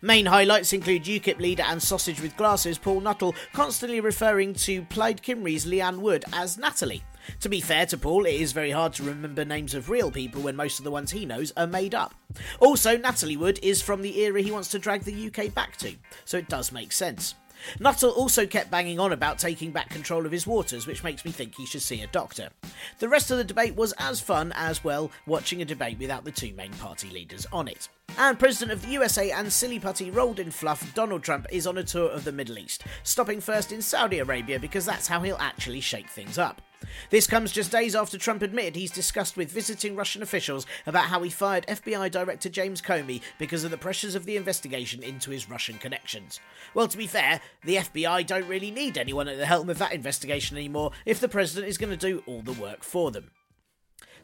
Main 0.00 0.26
highlights 0.26 0.72
include 0.72 1.04
UKIP 1.04 1.38
leader 1.38 1.62
and 1.62 1.82
sausage 1.82 2.20
with 2.20 2.36
glasses 2.36 2.78
Paul 2.78 3.00
Nuttall 3.00 3.34
constantly 3.52 4.00
referring 4.00 4.54
to 4.54 4.82
Plaid 4.82 5.22
Cymru's 5.22 5.66
Leanne 5.66 5.98
Wood 5.98 6.24
as 6.32 6.58
Natalie. 6.58 7.04
To 7.40 7.48
be 7.48 7.60
fair 7.60 7.86
to 7.86 7.98
Paul, 7.98 8.24
it 8.24 8.34
is 8.34 8.52
very 8.52 8.70
hard 8.70 8.92
to 8.94 9.02
remember 9.02 9.44
names 9.44 9.74
of 9.74 9.90
real 9.90 10.10
people 10.10 10.42
when 10.42 10.56
most 10.56 10.78
of 10.78 10.84
the 10.84 10.90
ones 10.90 11.10
he 11.10 11.26
knows 11.26 11.52
are 11.56 11.66
made 11.66 11.94
up. 11.94 12.14
Also, 12.60 12.96
Natalie 12.96 13.36
Wood 13.36 13.58
is 13.62 13.82
from 13.82 14.02
the 14.02 14.20
era 14.20 14.40
he 14.40 14.52
wants 14.52 14.68
to 14.68 14.78
drag 14.78 15.02
the 15.02 15.26
UK 15.26 15.52
back 15.52 15.76
to, 15.78 15.94
so 16.24 16.38
it 16.38 16.48
does 16.48 16.72
make 16.72 16.92
sense. 16.92 17.34
Nuttall 17.80 18.10
also 18.10 18.46
kept 18.46 18.70
banging 18.70 18.98
on 18.98 19.12
about 19.12 19.38
taking 19.38 19.70
back 19.70 19.90
control 19.90 20.26
of 20.26 20.32
his 20.32 20.46
waters, 20.46 20.86
which 20.86 21.04
makes 21.04 21.24
me 21.24 21.30
think 21.30 21.54
he 21.54 21.66
should 21.66 21.82
see 21.82 22.02
a 22.02 22.06
doctor. 22.08 22.50
The 22.98 23.08
rest 23.08 23.30
of 23.30 23.38
the 23.38 23.44
debate 23.44 23.76
was 23.76 23.92
as 23.98 24.20
fun 24.20 24.52
as, 24.54 24.84
well, 24.84 25.10
watching 25.26 25.62
a 25.62 25.64
debate 25.64 25.98
without 25.98 26.24
the 26.24 26.32
two 26.32 26.52
main 26.54 26.72
party 26.74 27.10
leaders 27.10 27.46
on 27.52 27.68
it. 27.68 27.88
And 28.18 28.38
President 28.38 28.72
of 28.72 28.82
the 28.82 28.92
USA 28.92 29.30
and 29.30 29.52
silly 29.52 29.78
putty 29.78 30.10
rolled 30.10 30.40
in 30.40 30.50
fluff, 30.50 30.94
Donald 30.94 31.22
Trump 31.22 31.46
is 31.50 31.66
on 31.66 31.78
a 31.78 31.84
tour 31.84 32.10
of 32.10 32.24
the 32.24 32.32
Middle 32.32 32.58
East, 32.58 32.84
stopping 33.02 33.40
first 33.40 33.72
in 33.72 33.82
Saudi 33.82 34.20
Arabia 34.20 34.58
because 34.58 34.86
that's 34.86 35.06
how 35.06 35.20
he'll 35.20 35.36
actually 35.36 35.80
shake 35.80 36.08
things 36.08 36.38
up. 36.38 36.62
This 37.10 37.26
comes 37.26 37.52
just 37.52 37.70
days 37.70 37.94
after 37.94 38.18
Trump 38.18 38.42
admitted 38.42 38.76
he's 38.76 38.90
discussed 38.90 39.36
with 39.36 39.50
visiting 39.50 39.96
Russian 39.96 40.22
officials 40.22 40.66
about 40.86 41.04
how 41.04 41.22
he 41.22 41.30
fired 41.30 41.66
FBI 41.66 42.10
Director 42.10 42.48
James 42.48 42.82
Comey 42.82 43.20
because 43.38 43.64
of 43.64 43.70
the 43.70 43.78
pressures 43.78 44.14
of 44.14 44.26
the 44.26 44.36
investigation 44.36 45.02
into 45.02 45.30
his 45.30 45.48
Russian 45.48 45.78
connections. 45.78 46.40
Well, 46.74 46.88
to 46.88 46.98
be 46.98 47.06
fair, 47.06 47.40
the 47.64 47.76
FBI 47.76 48.26
don't 48.26 48.48
really 48.48 48.70
need 48.70 48.98
anyone 48.98 49.28
at 49.28 49.38
the 49.38 49.46
helm 49.46 49.70
of 49.70 49.78
that 49.78 49.92
investigation 49.92 50.56
anymore 50.56 50.92
if 51.04 51.20
the 51.20 51.28
president 51.28 51.68
is 51.68 51.78
going 51.78 51.96
to 51.96 51.96
do 51.96 52.22
all 52.26 52.42
the 52.42 52.52
work 52.52 52.82
for 52.82 53.10
them. 53.10 53.30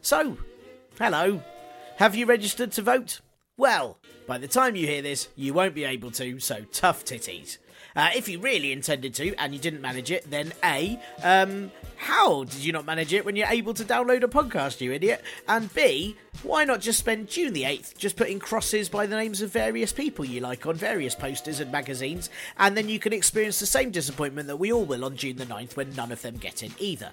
So, 0.01 0.37
hello. 0.99 1.41
Have 1.97 2.15
you 2.15 2.25
registered 2.25 2.71
to 2.73 2.81
vote? 2.81 3.21
Well, 3.55 3.99
by 4.27 4.37
the 4.37 4.47
time 4.47 4.75
you 4.75 4.87
hear 4.87 5.01
this, 5.01 5.29
you 5.35 5.53
won't 5.53 5.75
be 5.75 5.83
able 5.83 6.11
to, 6.11 6.39
so 6.39 6.65
tough 6.71 7.05
titties. 7.05 7.57
Uh, 7.95 8.09
if 8.15 8.27
you 8.27 8.39
really 8.39 8.71
intended 8.71 9.13
to 9.15 9.35
and 9.35 9.53
you 9.53 9.59
didn't 9.59 9.81
manage 9.81 10.11
it, 10.11 10.29
then 10.29 10.51
A, 10.63 10.99
um, 11.23 11.71
how 11.97 12.43
did 12.43 12.63
you 12.63 12.71
not 12.71 12.85
manage 12.85 13.13
it 13.13 13.23
when 13.23 13.35
you're 13.35 13.47
able 13.47 13.73
to 13.73 13.83
download 13.83 14.23
a 14.23 14.27
podcast, 14.27 14.81
you 14.81 14.91
idiot? 14.91 15.23
And 15.47 15.73
B, 15.73 16.17
why 16.41 16.65
not 16.65 16.81
just 16.81 16.99
spend 16.99 17.29
June 17.29 17.53
the 17.53 17.63
8th 17.63 17.97
just 17.97 18.15
putting 18.15 18.39
crosses 18.39 18.89
by 18.89 19.05
the 19.05 19.15
names 19.15 19.41
of 19.41 19.51
various 19.51 19.93
people 19.93 20.25
you 20.25 20.41
like 20.41 20.65
on 20.65 20.75
various 20.75 21.15
posters 21.15 21.59
and 21.59 21.71
magazines, 21.71 22.29
and 22.57 22.75
then 22.75 22.89
you 22.89 22.99
can 22.99 23.13
experience 23.13 23.59
the 23.59 23.65
same 23.65 23.91
disappointment 23.91 24.47
that 24.47 24.57
we 24.57 24.73
all 24.73 24.85
will 24.85 25.05
on 25.05 25.15
June 25.15 25.37
the 25.37 25.45
9th 25.45 25.75
when 25.75 25.93
none 25.95 26.11
of 26.11 26.21
them 26.21 26.37
get 26.37 26.63
in 26.63 26.71
either. 26.79 27.11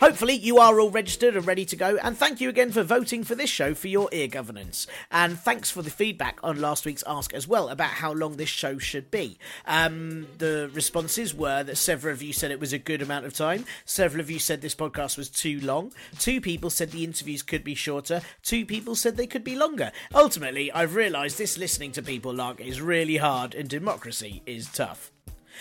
Hopefully, 0.00 0.34
you 0.34 0.58
are 0.58 0.80
all 0.80 0.90
registered 0.90 1.36
and 1.36 1.46
ready 1.46 1.64
to 1.64 1.76
go, 1.76 1.96
and 2.02 2.16
thank 2.16 2.40
you 2.40 2.48
again 2.48 2.72
for 2.72 2.82
voting 2.82 3.24
for 3.24 3.34
this 3.34 3.50
show 3.50 3.74
for 3.74 3.88
your 3.88 4.08
ear 4.12 4.28
governance. 4.28 4.86
And 5.10 5.38
thanks 5.38 5.70
for 5.70 5.82
the 5.82 5.90
feedback 5.90 6.38
on 6.42 6.60
last 6.60 6.84
week's 6.84 7.04
Ask 7.06 7.32
as 7.34 7.48
well 7.48 7.68
about 7.68 7.90
how 7.90 8.12
long 8.12 8.36
this 8.36 8.48
show 8.48 8.78
should 8.78 9.10
be. 9.10 9.38
Um, 9.66 10.26
the 10.38 10.70
responses 10.72 11.34
were 11.34 11.62
that 11.62 11.76
several 11.76 12.14
of 12.14 12.22
you 12.22 12.32
said 12.32 12.50
it 12.50 12.60
was 12.60 12.72
a 12.72 12.78
good 12.78 13.02
amount 13.02 13.26
of 13.26 13.34
time, 13.34 13.64
several 13.84 14.20
of 14.20 14.30
you 14.30 14.38
said 14.38 14.60
this 14.60 14.74
podcast 14.74 15.16
was 15.16 15.28
too 15.28 15.60
long, 15.60 15.92
two 16.18 16.40
people 16.40 16.70
said 16.70 16.90
the 16.90 17.04
interviews 17.04 17.42
could 17.42 17.64
be 17.64 17.74
shorter, 17.74 18.20
two 18.42 18.64
people 18.64 18.94
said 18.94 19.16
they 19.16 19.26
could 19.26 19.44
be 19.44 19.56
longer. 19.56 19.92
Ultimately, 20.14 20.72
I've 20.72 20.94
realised 20.94 21.38
this 21.38 21.58
listening 21.58 21.92
to 21.92 22.02
people 22.02 22.32
lark 22.32 22.60
is 22.60 22.80
really 22.80 23.16
hard, 23.16 23.54
and 23.54 23.68
democracy 23.68 24.42
is 24.46 24.68
tough. 24.68 25.10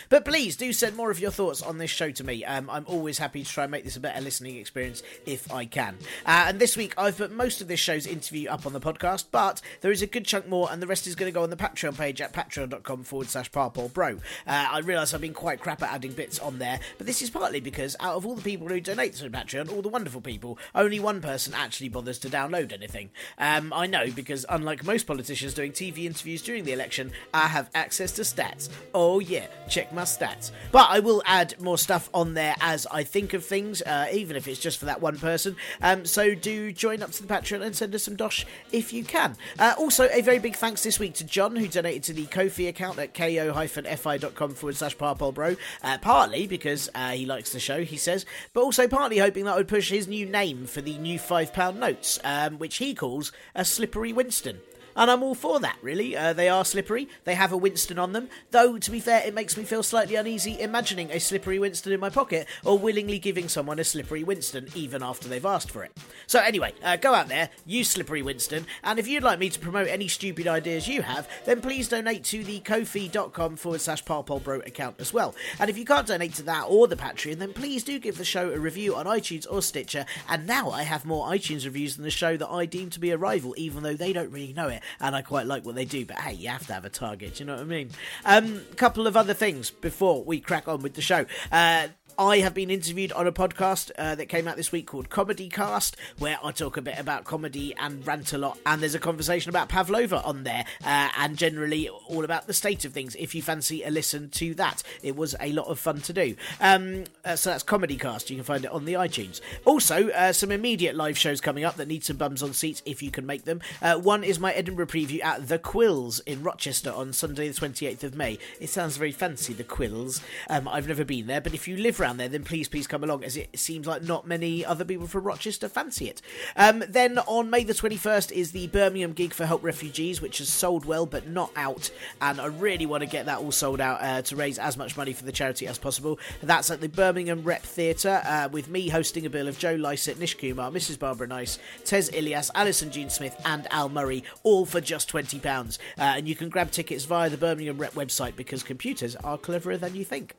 But 0.09 0.25
please 0.25 0.55
do 0.55 0.73
send 0.73 0.95
more 0.95 1.11
of 1.11 1.19
your 1.19 1.31
thoughts 1.31 1.61
on 1.61 1.77
this 1.77 1.91
show 1.91 2.11
to 2.11 2.23
me. 2.23 2.45
Um, 2.45 2.69
I'm 2.69 2.85
always 2.87 3.17
happy 3.17 3.43
to 3.43 3.49
try 3.49 3.63
and 3.63 3.71
make 3.71 3.83
this 3.83 3.95
a 3.95 3.99
better 3.99 4.21
listening 4.21 4.57
experience 4.57 5.03
if 5.25 5.51
I 5.51 5.65
can. 5.65 5.97
Uh, 6.25 6.45
and 6.47 6.59
this 6.59 6.77
week, 6.77 6.93
I've 6.97 7.17
put 7.17 7.31
most 7.31 7.61
of 7.61 7.67
this 7.67 7.79
show's 7.79 8.05
interview 8.05 8.49
up 8.49 8.65
on 8.65 8.73
the 8.73 8.79
podcast, 8.79 9.25
but 9.31 9.61
there 9.81 9.91
is 9.91 10.01
a 10.01 10.07
good 10.07 10.25
chunk 10.25 10.47
more, 10.47 10.69
and 10.71 10.81
the 10.81 10.87
rest 10.87 11.07
is 11.07 11.15
going 11.15 11.31
to 11.31 11.35
go 11.35 11.43
on 11.43 11.49
the 11.49 11.57
Patreon 11.57 11.97
page 11.97 12.21
at 12.21 12.33
patreon.com 12.33 13.03
forward 13.03 13.27
slash 13.27 13.51
bro. 13.51 13.71
Uh, 14.11 14.17
I 14.47 14.79
realise 14.79 15.13
I've 15.13 15.21
been 15.21 15.33
quite 15.33 15.59
crap 15.59 15.81
at 15.83 15.91
adding 15.91 16.13
bits 16.13 16.39
on 16.39 16.59
there, 16.59 16.79
but 16.97 17.07
this 17.07 17.21
is 17.21 17.29
partly 17.29 17.59
because 17.59 17.95
out 17.99 18.15
of 18.15 18.25
all 18.25 18.35
the 18.35 18.41
people 18.41 18.67
who 18.67 18.79
donate 18.79 19.13
to 19.15 19.29
Patreon, 19.29 19.71
all 19.71 19.81
the 19.81 19.89
wonderful 19.89 20.21
people, 20.21 20.57
only 20.75 20.99
one 20.99 21.21
person 21.21 21.53
actually 21.55 21.89
bothers 21.89 22.19
to 22.19 22.29
download 22.29 22.71
anything. 22.71 23.09
Um, 23.37 23.73
I 23.73 23.87
know 23.87 24.11
because, 24.11 24.45
unlike 24.49 24.85
most 24.85 25.07
politicians 25.07 25.53
doing 25.53 25.71
TV 25.71 26.05
interviews 26.05 26.41
during 26.41 26.63
the 26.63 26.73
election, 26.73 27.11
I 27.33 27.47
have 27.47 27.69
access 27.73 28.11
to 28.13 28.21
stats. 28.21 28.69
Oh, 28.93 29.19
yeah, 29.19 29.47
check 29.69 29.86
check 29.87 29.95
my 29.95 30.03
stats. 30.03 30.51
But 30.71 30.89
I 30.89 30.99
will 30.99 31.21
add 31.25 31.59
more 31.59 31.77
stuff 31.77 32.09
on 32.13 32.33
there 32.33 32.55
as 32.59 32.85
I 32.87 33.03
think 33.03 33.33
of 33.33 33.45
things, 33.45 33.81
uh, 33.81 34.07
even 34.11 34.35
if 34.35 34.47
it's 34.47 34.59
just 34.59 34.79
for 34.79 34.85
that 34.85 35.01
one 35.01 35.17
person. 35.17 35.55
Um, 35.81 36.05
so 36.05 36.35
do 36.35 36.71
join 36.71 37.01
up 37.01 37.11
to 37.11 37.25
the 37.25 37.33
Patreon 37.33 37.61
and 37.61 37.75
send 37.75 37.93
us 37.95 38.03
some 38.03 38.15
dosh 38.15 38.45
if 38.71 38.93
you 38.93 39.03
can. 39.03 39.35
Uh, 39.59 39.73
also, 39.77 40.09
a 40.11 40.21
very 40.21 40.39
big 40.39 40.55
thanks 40.55 40.83
this 40.83 40.99
week 40.99 41.13
to 41.15 41.23
John, 41.23 41.55
who 41.55 41.67
donated 41.67 42.03
to 42.03 42.13
the 42.13 42.25
Ko-fi 42.25 42.67
account 42.67 42.99
at 42.99 43.13
ko-fi.com 43.13 44.53
forward 44.53 44.75
slash 44.75 44.97
parpolbro, 44.97 45.57
uh, 45.83 45.97
partly 45.99 46.47
because 46.47 46.89
uh, 46.95 47.11
he 47.11 47.25
likes 47.25 47.51
the 47.51 47.59
show, 47.59 47.83
he 47.83 47.97
says, 47.97 48.25
but 48.53 48.61
also 48.61 48.87
partly 48.87 49.17
hoping 49.17 49.45
that 49.45 49.55
would 49.55 49.67
push 49.67 49.89
his 49.89 50.07
new 50.07 50.25
name 50.25 50.65
for 50.65 50.81
the 50.81 50.97
new 50.97 51.19
£5 51.19 51.77
notes, 51.77 52.19
um, 52.23 52.57
which 52.57 52.77
he 52.77 52.93
calls 52.93 53.31
a 53.55 53.63
slippery 53.63 54.13
Winston 54.13 54.59
and 54.97 55.11
I'm 55.11 55.23
all 55.23 55.35
for 55.35 55.59
that, 55.59 55.77
really. 55.81 56.17
Uh, 56.17 56.33
they 56.33 56.49
are 56.49 56.65
slippery, 56.65 57.07
they 57.23 57.35
have 57.35 57.51
a 57.51 57.57
Winston 57.57 57.99
on 57.99 58.11
them, 58.11 58.27
though, 58.51 58.77
to 58.77 58.91
be 58.91 58.99
fair, 58.99 59.21
it 59.25 59.33
makes 59.33 59.55
me 59.55 59.63
feel 59.63 59.83
slightly 59.83 60.15
uneasy 60.15 60.59
imagining 60.59 61.11
a 61.11 61.19
slippery 61.19 61.59
Winston 61.59 61.93
in 61.93 61.99
my 61.99 62.09
pocket 62.09 62.47
or 62.65 62.77
willingly 62.77 63.19
giving 63.19 63.47
someone 63.47 63.79
a 63.79 63.83
slippery 63.83 64.23
Winston 64.23 64.67
even 64.73 65.03
after 65.03 65.29
they've 65.29 65.45
asked 65.45 65.71
for 65.71 65.83
it. 65.83 65.95
So, 66.25 66.39
anyway, 66.39 66.73
uh, 66.83 66.97
go 66.97 67.13
out 67.13 67.27
there, 67.27 67.49
use 67.65 67.91
slippery 67.91 68.23
Winston, 68.23 68.65
and 68.83 68.97
if 68.97 69.07
you'd 69.07 69.23
like 69.23 69.39
me 69.39 69.49
to 69.49 69.59
promote 69.59 69.87
any 69.87 70.07
stupid 70.07 70.47
ideas 70.47 70.87
you 70.87 71.03
have, 71.03 71.29
then 71.45 71.61
please 71.61 71.87
donate 71.87 72.23
to 72.25 72.43
the 72.43 72.59
kofi.com 72.61 73.55
forward 73.55 73.81
slash 73.81 74.03
parpolbro 74.03 74.65
account 74.65 74.95
as 74.99 75.13
well. 75.13 75.35
And 75.59 75.69
if 75.69 75.77
you 75.77 75.85
can't 75.85 76.07
donate 76.07 76.33
to 76.35 76.43
that 76.43 76.65
or 76.67 76.87
the 76.87 76.95
Patreon, 76.95 77.37
then 77.37 77.53
please 77.53 77.83
do 77.83 77.99
give 77.99 78.17
the 78.17 78.25
show 78.25 78.51
a 78.51 78.59
review 78.59 78.95
on 78.95 79.05
iTunes 79.05 79.45
or 79.49 79.61
Stitcher. 79.61 80.05
And 80.27 80.47
now 80.47 80.71
I 80.71 80.83
have 80.83 81.05
more 81.05 81.27
iTunes 81.27 81.65
reviews 81.65 81.95
than 81.95 82.03
the 82.03 82.09
show 82.09 82.35
that 82.37 82.49
I 82.49 82.65
deem 82.65 82.89
to 82.89 82.99
be 82.99 83.11
a 83.11 83.17
rival, 83.17 83.53
even 83.57 83.83
though 83.83 83.93
they 83.93 84.11
don't 84.11 84.31
really 84.31 84.53
know 84.53 84.67
it 84.67 84.81
and 84.99 85.15
I 85.15 85.21
quite 85.21 85.45
like 85.45 85.65
what 85.65 85.75
they 85.75 85.85
do. 85.85 86.05
But 86.05 86.19
hey, 86.19 86.33
you 86.33 86.49
have 86.49 86.67
to 86.67 86.73
have 86.73 86.85
a 86.85 86.89
target. 86.89 87.39
You 87.39 87.45
know 87.45 87.53
what 87.53 87.61
I 87.61 87.65
mean? 87.65 87.89
A 88.25 88.37
um, 88.37 88.61
couple 88.75 89.07
of 89.07 89.17
other 89.17 89.33
things 89.33 89.71
before 89.71 90.23
we 90.23 90.39
crack 90.39 90.67
on 90.67 90.81
with 90.81 90.93
the 90.95 91.01
show. 91.01 91.25
Uh, 91.51 91.87
I 92.19 92.39
have 92.39 92.55
been 92.55 92.71
interviewed 92.71 93.11
on 93.11 93.27
a 93.27 93.31
podcast 93.31 93.91
uh, 93.95 94.15
that 94.15 94.25
came 94.25 94.47
out 94.47 94.55
this 94.55 94.71
week 94.71 94.87
called 94.87 95.07
Comedy 95.07 95.49
Cast, 95.49 95.95
where 96.17 96.39
I 96.43 96.49
talk 96.51 96.75
a 96.75 96.81
bit 96.81 96.97
about 96.97 97.25
comedy 97.25 97.75
and 97.77 98.05
rant 98.07 98.33
a 98.33 98.39
lot. 98.39 98.57
And 98.65 98.81
there's 98.81 98.95
a 98.95 98.99
conversation 98.99 99.49
about 99.49 99.69
Pavlova 99.69 100.23
on 100.23 100.43
there, 100.43 100.65
uh, 100.83 101.09
and 101.15 101.37
generally 101.37 101.89
all 101.89 102.23
about 102.23 102.47
the 102.47 102.55
state 102.55 102.85
of 102.85 102.93
things. 102.93 103.15
If 103.19 103.35
you 103.35 103.43
fancy 103.43 103.83
a 103.83 103.91
listen 103.91 104.29
to 104.31 104.55
that, 104.55 104.81
it 105.03 105.15
was 105.15 105.35
a 105.39 105.51
lot 105.53 105.67
of 105.67 105.77
fun 105.77 106.01
to 106.01 106.13
do. 106.13 106.35
Um, 106.59 107.03
uh, 107.23 107.35
so 107.35 107.51
that's 107.51 107.61
Comedy 107.61 107.97
Cast. 107.97 108.31
You 108.31 108.37
can 108.37 108.45
find 108.45 108.65
it 108.65 108.71
on 108.71 108.85
the 108.85 108.93
iTunes. 108.93 109.39
Also, 109.63 110.09
uh, 110.09 110.33
some 110.33 110.51
immediate 110.51 110.95
live 110.95 111.19
shows 111.19 111.39
coming 111.39 111.65
up 111.65 111.75
that 111.75 111.87
need 111.87 112.03
some 112.03 112.17
bums 112.17 112.41
on 112.41 112.51
seats 112.51 112.81
if 112.87 113.03
you 113.03 113.11
can 113.11 113.27
make 113.27 113.45
them. 113.45 113.61
Uh, 113.79 113.99
one 113.99 114.23
is 114.23 114.39
my 114.39 114.53
Edinburgh 114.53 114.76
preview 114.85 115.23
at 115.23 115.47
The 115.47 115.59
Quills 115.59 116.21
in 116.25 116.43
Rochester 116.43 116.91
on 116.91 117.13
Sunday, 117.13 117.47
the 117.47 117.53
28th 117.53 118.03
of 118.03 118.15
May. 118.15 118.37
It 118.59 118.69
sounds 118.69 118.97
very 118.97 119.11
fancy, 119.11 119.53
The 119.53 119.63
Quills. 119.63 120.21
Um, 120.49 120.67
I've 120.67 120.87
never 120.87 121.03
been 121.03 121.27
there, 121.27 121.41
but 121.41 121.53
if 121.53 121.67
you 121.67 121.77
live 121.77 121.99
around 121.99 122.17
there, 122.17 122.27
then 122.27 122.43
please, 122.43 122.67
please 122.67 122.87
come 122.87 123.03
along, 123.03 123.23
as 123.23 123.37
it 123.37 123.57
seems 123.57 123.87
like 123.87 124.03
not 124.03 124.27
many 124.27 124.65
other 124.65 124.85
people 124.85 125.07
from 125.07 125.23
Rochester 125.23 125.67
fancy 125.67 126.09
it. 126.09 126.21
Um, 126.55 126.83
then 126.87 127.17
on 127.19 127.49
May 127.49 127.63
the 127.63 127.73
21st 127.73 128.31
is 128.31 128.51
the 128.51 128.67
Birmingham 128.67 129.13
gig 129.13 129.33
for 129.33 129.45
Help 129.45 129.63
Refugees, 129.63 130.21
which 130.21 130.39
has 130.39 130.49
sold 130.49 130.85
well 130.85 131.05
but 131.05 131.27
not 131.27 131.51
out, 131.55 131.89
and 132.21 132.39
I 132.39 132.45
really 132.47 132.85
want 132.85 133.01
to 133.01 133.09
get 133.09 133.25
that 133.25 133.39
all 133.39 133.51
sold 133.51 133.81
out 133.81 134.01
uh, 134.01 134.21
to 134.23 134.35
raise 134.35 134.59
as 134.59 134.77
much 134.77 134.97
money 134.97 135.13
for 135.13 135.25
the 135.25 135.31
charity 135.31 135.67
as 135.67 135.77
possible. 135.77 136.19
That's 136.41 136.69
at 136.69 136.81
the 136.81 136.89
Birmingham 136.89 137.43
Rep 137.43 137.63
Theatre, 137.63 138.21
uh, 138.25 138.49
with 138.51 138.69
me 138.69 138.89
hosting 138.89 139.25
a 139.25 139.29
bill 139.29 139.47
of 139.47 139.57
Joe 139.57 139.75
Lycett, 139.75 140.19
Nish 140.19 140.35
Kumar, 140.35 140.71
Mrs. 140.71 140.99
Barbara 140.99 141.27
Nice, 141.27 141.59
Tez 141.85 142.09
Ilyas, 142.11 142.51
Alison 142.55 142.91
Jean 142.91 143.09
Smith, 143.09 143.39
and 143.45 143.67
Al 143.71 143.89
Murray, 143.89 144.23
all 144.43 144.65
for 144.67 144.81
just 144.81 145.11
£20. 145.11 145.77
Uh, 145.97 146.01
and 146.01 146.27
you 146.27 146.35
can 146.35 146.49
grab 146.49 146.71
tickets 146.71 147.05
via 147.05 147.29
the 147.29 147.37
Birmingham 147.37 147.77
Rep 147.77 147.93
website 147.93 148.35
because 148.35 148.63
computers 148.63 149.15
are 149.17 149.37
cleverer 149.37 149.77
than 149.77 149.95
you 149.95 150.03
think. 150.03 150.35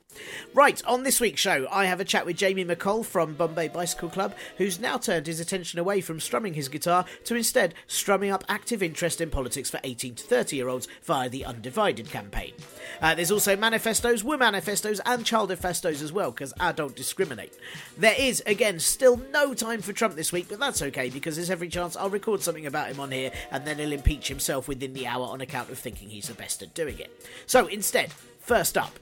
Right, 0.54 0.82
on 0.84 1.02
this 1.02 1.20
week's 1.20 1.40
show, 1.40 1.68
I 1.70 1.84
have 1.84 2.00
a 2.00 2.04
chat 2.04 2.26
with 2.26 2.36
Jamie 2.36 2.64
MacColl 2.64 3.04
from 3.04 3.34
Bombay 3.34 3.68
Bicycle 3.68 4.08
Club, 4.08 4.34
who's 4.56 4.80
now 4.80 4.96
turned 4.96 5.26
his 5.26 5.38
attention 5.38 5.78
away 5.78 6.00
from 6.00 6.18
strumming 6.18 6.54
his 6.54 6.68
guitar 6.68 7.04
to 7.24 7.36
instead 7.36 7.74
strumming 7.86 8.30
up 8.30 8.42
active 8.48 8.82
interest 8.82 9.20
in 9.20 9.30
politics 9.30 9.70
for 9.70 9.80
18 9.84 10.14
to 10.16 10.24
30 10.24 10.56
year 10.56 10.68
olds 10.68 10.88
via 11.04 11.28
the 11.28 11.44
Undivided 11.44 12.10
campaign. 12.10 12.52
Uh, 13.00 13.14
there's 13.14 13.30
also 13.30 13.56
manifestos, 13.56 14.24
women 14.24 14.48
manifestos, 14.48 15.00
and 15.04 15.24
child 15.26 15.50
manifestos 15.50 16.02
as 16.02 16.12
well, 16.12 16.30
because 16.30 16.52
I 16.58 16.72
don't 16.72 16.96
discriminate. 16.96 17.52
There 17.96 18.14
is, 18.18 18.42
again, 18.46 18.78
still 18.80 19.16
no 19.32 19.54
time 19.54 19.82
for 19.82 19.92
Trump 19.92 20.14
this 20.14 20.32
week, 20.32 20.46
but 20.48 20.58
that's 20.58 20.82
okay 20.82 21.10
because 21.10 21.36
there's 21.36 21.50
every 21.50 21.68
chance 21.68 21.96
I'll 21.96 22.10
record 22.10 22.42
something 22.42 22.66
about 22.66 22.88
him 22.88 23.00
on 23.00 23.10
here 23.10 23.30
and 23.50 23.66
then 23.66 23.78
he'll 23.78 23.92
impeach 23.92 24.17
himself 24.26 24.66
within 24.66 24.94
the 24.94 25.06
hour 25.06 25.24
on 25.24 25.40
account 25.40 25.70
of 25.70 25.78
thinking 25.78 26.10
he's 26.10 26.26
the 26.26 26.34
best 26.34 26.60
at 26.62 26.74
doing 26.74 26.98
it. 26.98 27.24
So 27.46 27.68
instead, 27.68 28.12
first 28.40 28.76
up, 28.76 28.98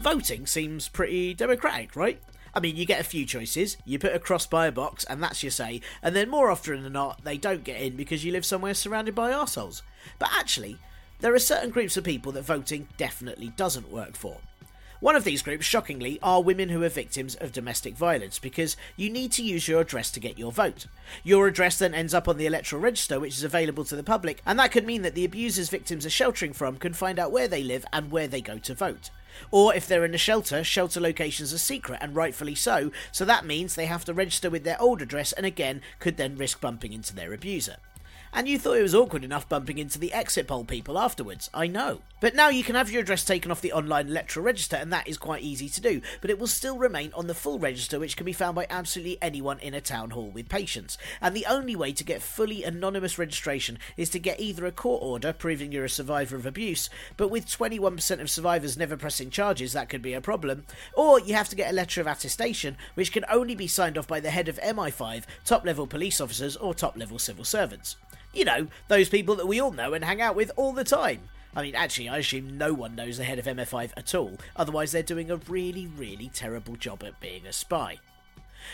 voting 0.00 0.46
seems 0.46 0.88
pretty 0.88 1.34
democratic, 1.34 1.94
right? 1.94 2.18
I 2.54 2.60
mean, 2.60 2.76
you 2.76 2.86
get 2.86 3.00
a 3.00 3.04
few 3.04 3.26
choices, 3.26 3.76
you 3.84 3.98
put 3.98 4.14
a 4.14 4.18
cross 4.18 4.46
by 4.46 4.66
a 4.66 4.72
box, 4.72 5.04
and 5.04 5.22
that's 5.22 5.42
your 5.42 5.50
say, 5.50 5.82
and 6.02 6.16
then 6.16 6.30
more 6.30 6.50
often 6.50 6.82
than 6.82 6.94
not, 6.94 7.22
they 7.22 7.36
don't 7.36 7.62
get 7.62 7.80
in 7.80 7.94
because 7.94 8.24
you 8.24 8.32
live 8.32 8.46
somewhere 8.46 8.74
surrounded 8.74 9.14
by 9.14 9.32
arseholes. 9.32 9.82
But 10.18 10.30
actually, 10.32 10.78
there 11.20 11.34
are 11.34 11.38
certain 11.38 11.70
groups 11.70 11.96
of 11.96 12.04
people 12.04 12.32
that 12.32 12.42
voting 12.42 12.88
definitely 12.96 13.52
doesn't 13.56 13.92
work 13.92 14.16
for. 14.16 14.38
One 15.00 15.14
of 15.14 15.22
these 15.22 15.42
groups, 15.42 15.64
shockingly, 15.64 16.18
are 16.24 16.42
women 16.42 16.70
who 16.70 16.82
are 16.82 16.88
victims 16.88 17.36
of 17.36 17.52
domestic 17.52 17.96
violence 17.96 18.40
because 18.40 18.76
you 18.96 19.10
need 19.10 19.30
to 19.32 19.44
use 19.44 19.68
your 19.68 19.80
address 19.80 20.10
to 20.10 20.18
get 20.18 20.36
your 20.36 20.50
vote. 20.50 20.86
Your 21.22 21.46
address 21.46 21.78
then 21.78 21.94
ends 21.94 22.14
up 22.14 22.26
on 22.26 22.36
the 22.36 22.46
electoral 22.46 22.82
register, 22.82 23.20
which 23.20 23.34
is 23.34 23.44
available 23.44 23.84
to 23.84 23.94
the 23.94 24.02
public, 24.02 24.42
and 24.44 24.58
that 24.58 24.72
could 24.72 24.84
mean 24.84 25.02
that 25.02 25.14
the 25.14 25.24
abusers 25.24 25.68
victims 25.68 26.04
are 26.04 26.10
sheltering 26.10 26.52
from 26.52 26.78
can 26.78 26.94
find 26.94 27.20
out 27.20 27.30
where 27.30 27.46
they 27.46 27.62
live 27.62 27.84
and 27.92 28.10
where 28.10 28.26
they 28.26 28.40
go 28.40 28.58
to 28.58 28.74
vote. 28.74 29.10
Or 29.52 29.72
if 29.72 29.86
they're 29.86 30.04
in 30.04 30.14
a 30.14 30.18
shelter, 30.18 30.64
shelter 30.64 31.00
locations 31.00 31.54
are 31.54 31.58
secret, 31.58 32.00
and 32.02 32.16
rightfully 32.16 32.56
so, 32.56 32.90
so 33.12 33.24
that 33.24 33.46
means 33.46 33.76
they 33.76 33.86
have 33.86 34.04
to 34.06 34.14
register 34.14 34.50
with 34.50 34.64
their 34.64 34.80
old 34.82 35.00
address 35.00 35.30
and 35.30 35.46
again 35.46 35.80
could 36.00 36.16
then 36.16 36.36
risk 36.36 36.60
bumping 36.60 36.92
into 36.92 37.14
their 37.14 37.32
abuser. 37.32 37.76
And 38.32 38.46
you 38.46 38.58
thought 38.58 38.76
it 38.76 38.82
was 38.82 38.94
awkward 38.94 39.24
enough 39.24 39.48
bumping 39.48 39.78
into 39.78 39.98
the 39.98 40.12
exit 40.12 40.46
poll 40.46 40.64
people 40.64 40.98
afterwards, 40.98 41.48
I 41.54 41.66
know. 41.66 42.02
But 42.20 42.34
now 42.34 42.48
you 42.48 42.64
can 42.64 42.74
have 42.74 42.90
your 42.90 43.02
address 43.02 43.24
taken 43.24 43.50
off 43.50 43.60
the 43.60 43.72
online 43.72 44.08
electoral 44.08 44.44
register, 44.44 44.76
and 44.76 44.92
that 44.92 45.06
is 45.06 45.16
quite 45.16 45.42
easy 45.42 45.68
to 45.68 45.80
do, 45.80 46.00
but 46.20 46.30
it 46.30 46.38
will 46.38 46.48
still 46.48 46.76
remain 46.76 47.12
on 47.14 47.28
the 47.28 47.34
full 47.34 47.58
register, 47.58 47.98
which 48.00 48.16
can 48.16 48.26
be 48.26 48.32
found 48.32 48.56
by 48.56 48.66
absolutely 48.68 49.18
anyone 49.22 49.60
in 49.60 49.72
a 49.72 49.80
town 49.80 50.10
hall 50.10 50.28
with 50.30 50.48
patience. 50.48 50.98
And 51.20 51.34
the 51.34 51.46
only 51.46 51.76
way 51.76 51.92
to 51.92 52.04
get 52.04 52.20
fully 52.20 52.64
anonymous 52.64 53.18
registration 53.18 53.78
is 53.96 54.10
to 54.10 54.18
get 54.18 54.40
either 54.40 54.66
a 54.66 54.72
court 54.72 55.02
order 55.02 55.32
proving 55.32 55.70
you're 55.70 55.84
a 55.84 55.90
survivor 55.90 56.36
of 56.36 56.44
abuse, 56.44 56.90
but 57.16 57.30
with 57.30 57.46
21% 57.46 58.20
of 58.20 58.30
survivors 58.30 58.76
never 58.76 58.96
pressing 58.96 59.30
charges, 59.30 59.72
that 59.72 59.88
could 59.88 60.02
be 60.02 60.14
a 60.14 60.20
problem, 60.20 60.64
or 60.94 61.20
you 61.20 61.34
have 61.34 61.48
to 61.48 61.56
get 61.56 61.70
a 61.70 61.74
letter 61.74 62.00
of 62.00 62.06
attestation, 62.08 62.76
which 62.94 63.12
can 63.12 63.24
only 63.30 63.54
be 63.54 63.68
signed 63.68 63.96
off 63.96 64.08
by 64.08 64.18
the 64.18 64.30
head 64.30 64.48
of 64.48 64.60
MI5, 64.60 65.22
top 65.44 65.64
level 65.64 65.86
police 65.86 66.20
officers, 66.20 66.56
or 66.56 66.74
top 66.74 66.96
level 66.96 67.18
civil 67.18 67.44
servants. 67.44 67.96
You 68.38 68.44
know, 68.44 68.68
those 68.86 69.08
people 69.08 69.34
that 69.34 69.48
we 69.48 69.60
all 69.60 69.72
know 69.72 69.94
and 69.94 70.04
hang 70.04 70.20
out 70.20 70.36
with 70.36 70.52
all 70.54 70.72
the 70.72 70.84
time. 70.84 71.22
I 71.56 71.62
mean, 71.62 71.74
actually, 71.74 72.08
I 72.08 72.18
assume 72.18 72.56
no 72.56 72.72
one 72.72 72.94
knows 72.94 73.18
the 73.18 73.24
head 73.24 73.40
of 73.40 73.46
MI5 73.46 73.90
at 73.96 74.14
all, 74.14 74.38
otherwise, 74.54 74.92
they're 74.92 75.02
doing 75.02 75.28
a 75.28 75.38
really, 75.48 75.88
really 75.88 76.30
terrible 76.32 76.76
job 76.76 77.02
at 77.02 77.18
being 77.18 77.48
a 77.48 77.52
spy. 77.52 77.98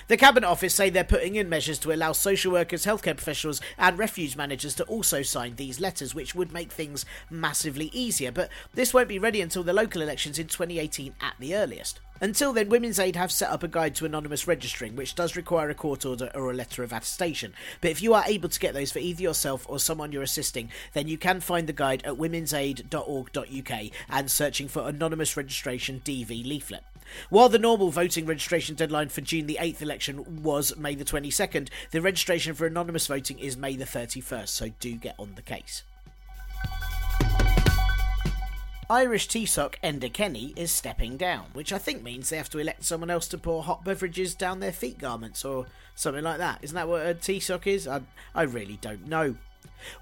The 0.08 0.18
Cabinet 0.18 0.46
Office 0.46 0.74
say 0.74 0.90
they're 0.90 1.02
putting 1.02 1.36
in 1.36 1.48
measures 1.48 1.78
to 1.78 1.92
allow 1.92 2.12
social 2.12 2.52
workers, 2.52 2.84
healthcare 2.84 3.16
professionals, 3.16 3.62
and 3.78 3.96
refuge 3.96 4.36
managers 4.36 4.74
to 4.74 4.84
also 4.84 5.22
sign 5.22 5.56
these 5.56 5.80
letters, 5.80 6.14
which 6.14 6.34
would 6.34 6.52
make 6.52 6.70
things 6.70 7.06
massively 7.30 7.86
easier. 7.94 8.32
But 8.32 8.50
this 8.74 8.92
won't 8.92 9.08
be 9.08 9.18
ready 9.18 9.40
until 9.40 9.62
the 9.62 9.72
local 9.72 10.02
elections 10.02 10.38
in 10.38 10.48
2018 10.48 11.14
at 11.22 11.36
the 11.38 11.56
earliest. 11.56 12.00
Until 12.20 12.52
then, 12.52 12.68
Women's 12.68 12.98
Aid 12.98 13.16
have 13.16 13.32
set 13.32 13.50
up 13.50 13.62
a 13.62 13.68
guide 13.68 13.94
to 13.96 14.06
anonymous 14.06 14.46
registering, 14.46 14.94
which 14.94 15.14
does 15.14 15.36
require 15.36 15.68
a 15.68 15.74
court 15.74 16.06
order 16.06 16.30
or 16.34 16.50
a 16.50 16.54
letter 16.54 16.82
of 16.82 16.92
attestation. 16.92 17.52
But 17.80 17.90
if 17.90 18.00
you 18.00 18.14
are 18.14 18.24
able 18.26 18.48
to 18.48 18.60
get 18.60 18.72
those 18.72 18.92
for 18.92 19.00
either 19.00 19.22
yourself 19.22 19.66
or 19.68 19.78
someone 19.78 20.12
you're 20.12 20.22
assisting, 20.22 20.70
then 20.92 21.08
you 21.08 21.18
can 21.18 21.40
find 21.40 21.66
the 21.66 21.72
guide 21.72 22.02
at 22.04 22.14
womensaid.org.uk 22.14 23.90
and 24.08 24.30
searching 24.30 24.68
for 24.68 24.88
anonymous 24.88 25.36
registration 25.36 26.00
DV 26.04 26.46
leaflet. 26.46 26.84
While 27.30 27.48
the 27.48 27.58
normal 27.58 27.90
voting 27.90 28.26
registration 28.26 28.76
deadline 28.76 29.08
for 29.08 29.20
June 29.20 29.46
the 29.46 29.58
8th 29.60 29.82
election 29.82 30.42
was 30.42 30.76
May 30.76 30.94
the 30.94 31.04
22nd, 31.04 31.68
the 31.90 32.00
registration 32.00 32.54
for 32.54 32.66
anonymous 32.66 33.06
voting 33.06 33.38
is 33.38 33.56
May 33.56 33.76
the 33.76 33.84
31st, 33.84 34.48
so 34.48 34.68
do 34.80 34.94
get 34.94 35.16
on 35.18 35.34
the 35.34 35.42
case. 35.42 35.82
Irish 38.90 39.28
Taoiseach 39.28 39.76
Enda 39.82 40.12
Kenny 40.12 40.52
is 40.56 40.70
stepping 40.70 41.16
down, 41.16 41.46
which 41.54 41.72
I 41.72 41.78
think 41.78 42.02
means 42.02 42.28
they 42.28 42.36
have 42.36 42.50
to 42.50 42.58
elect 42.58 42.84
someone 42.84 43.08
else 43.08 43.26
to 43.28 43.38
pour 43.38 43.62
hot 43.62 43.82
beverages 43.82 44.34
down 44.34 44.60
their 44.60 44.72
feet 44.72 44.98
garments 44.98 45.44
or 45.44 45.66
something 45.94 46.22
like 46.22 46.38
that. 46.38 46.58
Isn't 46.60 46.74
that 46.74 46.88
what 46.88 47.06
a 47.06 47.14
Taoiseach 47.14 47.66
is? 47.66 47.88
I, 47.88 48.02
I 48.34 48.42
really 48.42 48.78
don't 48.82 49.08
know. 49.08 49.36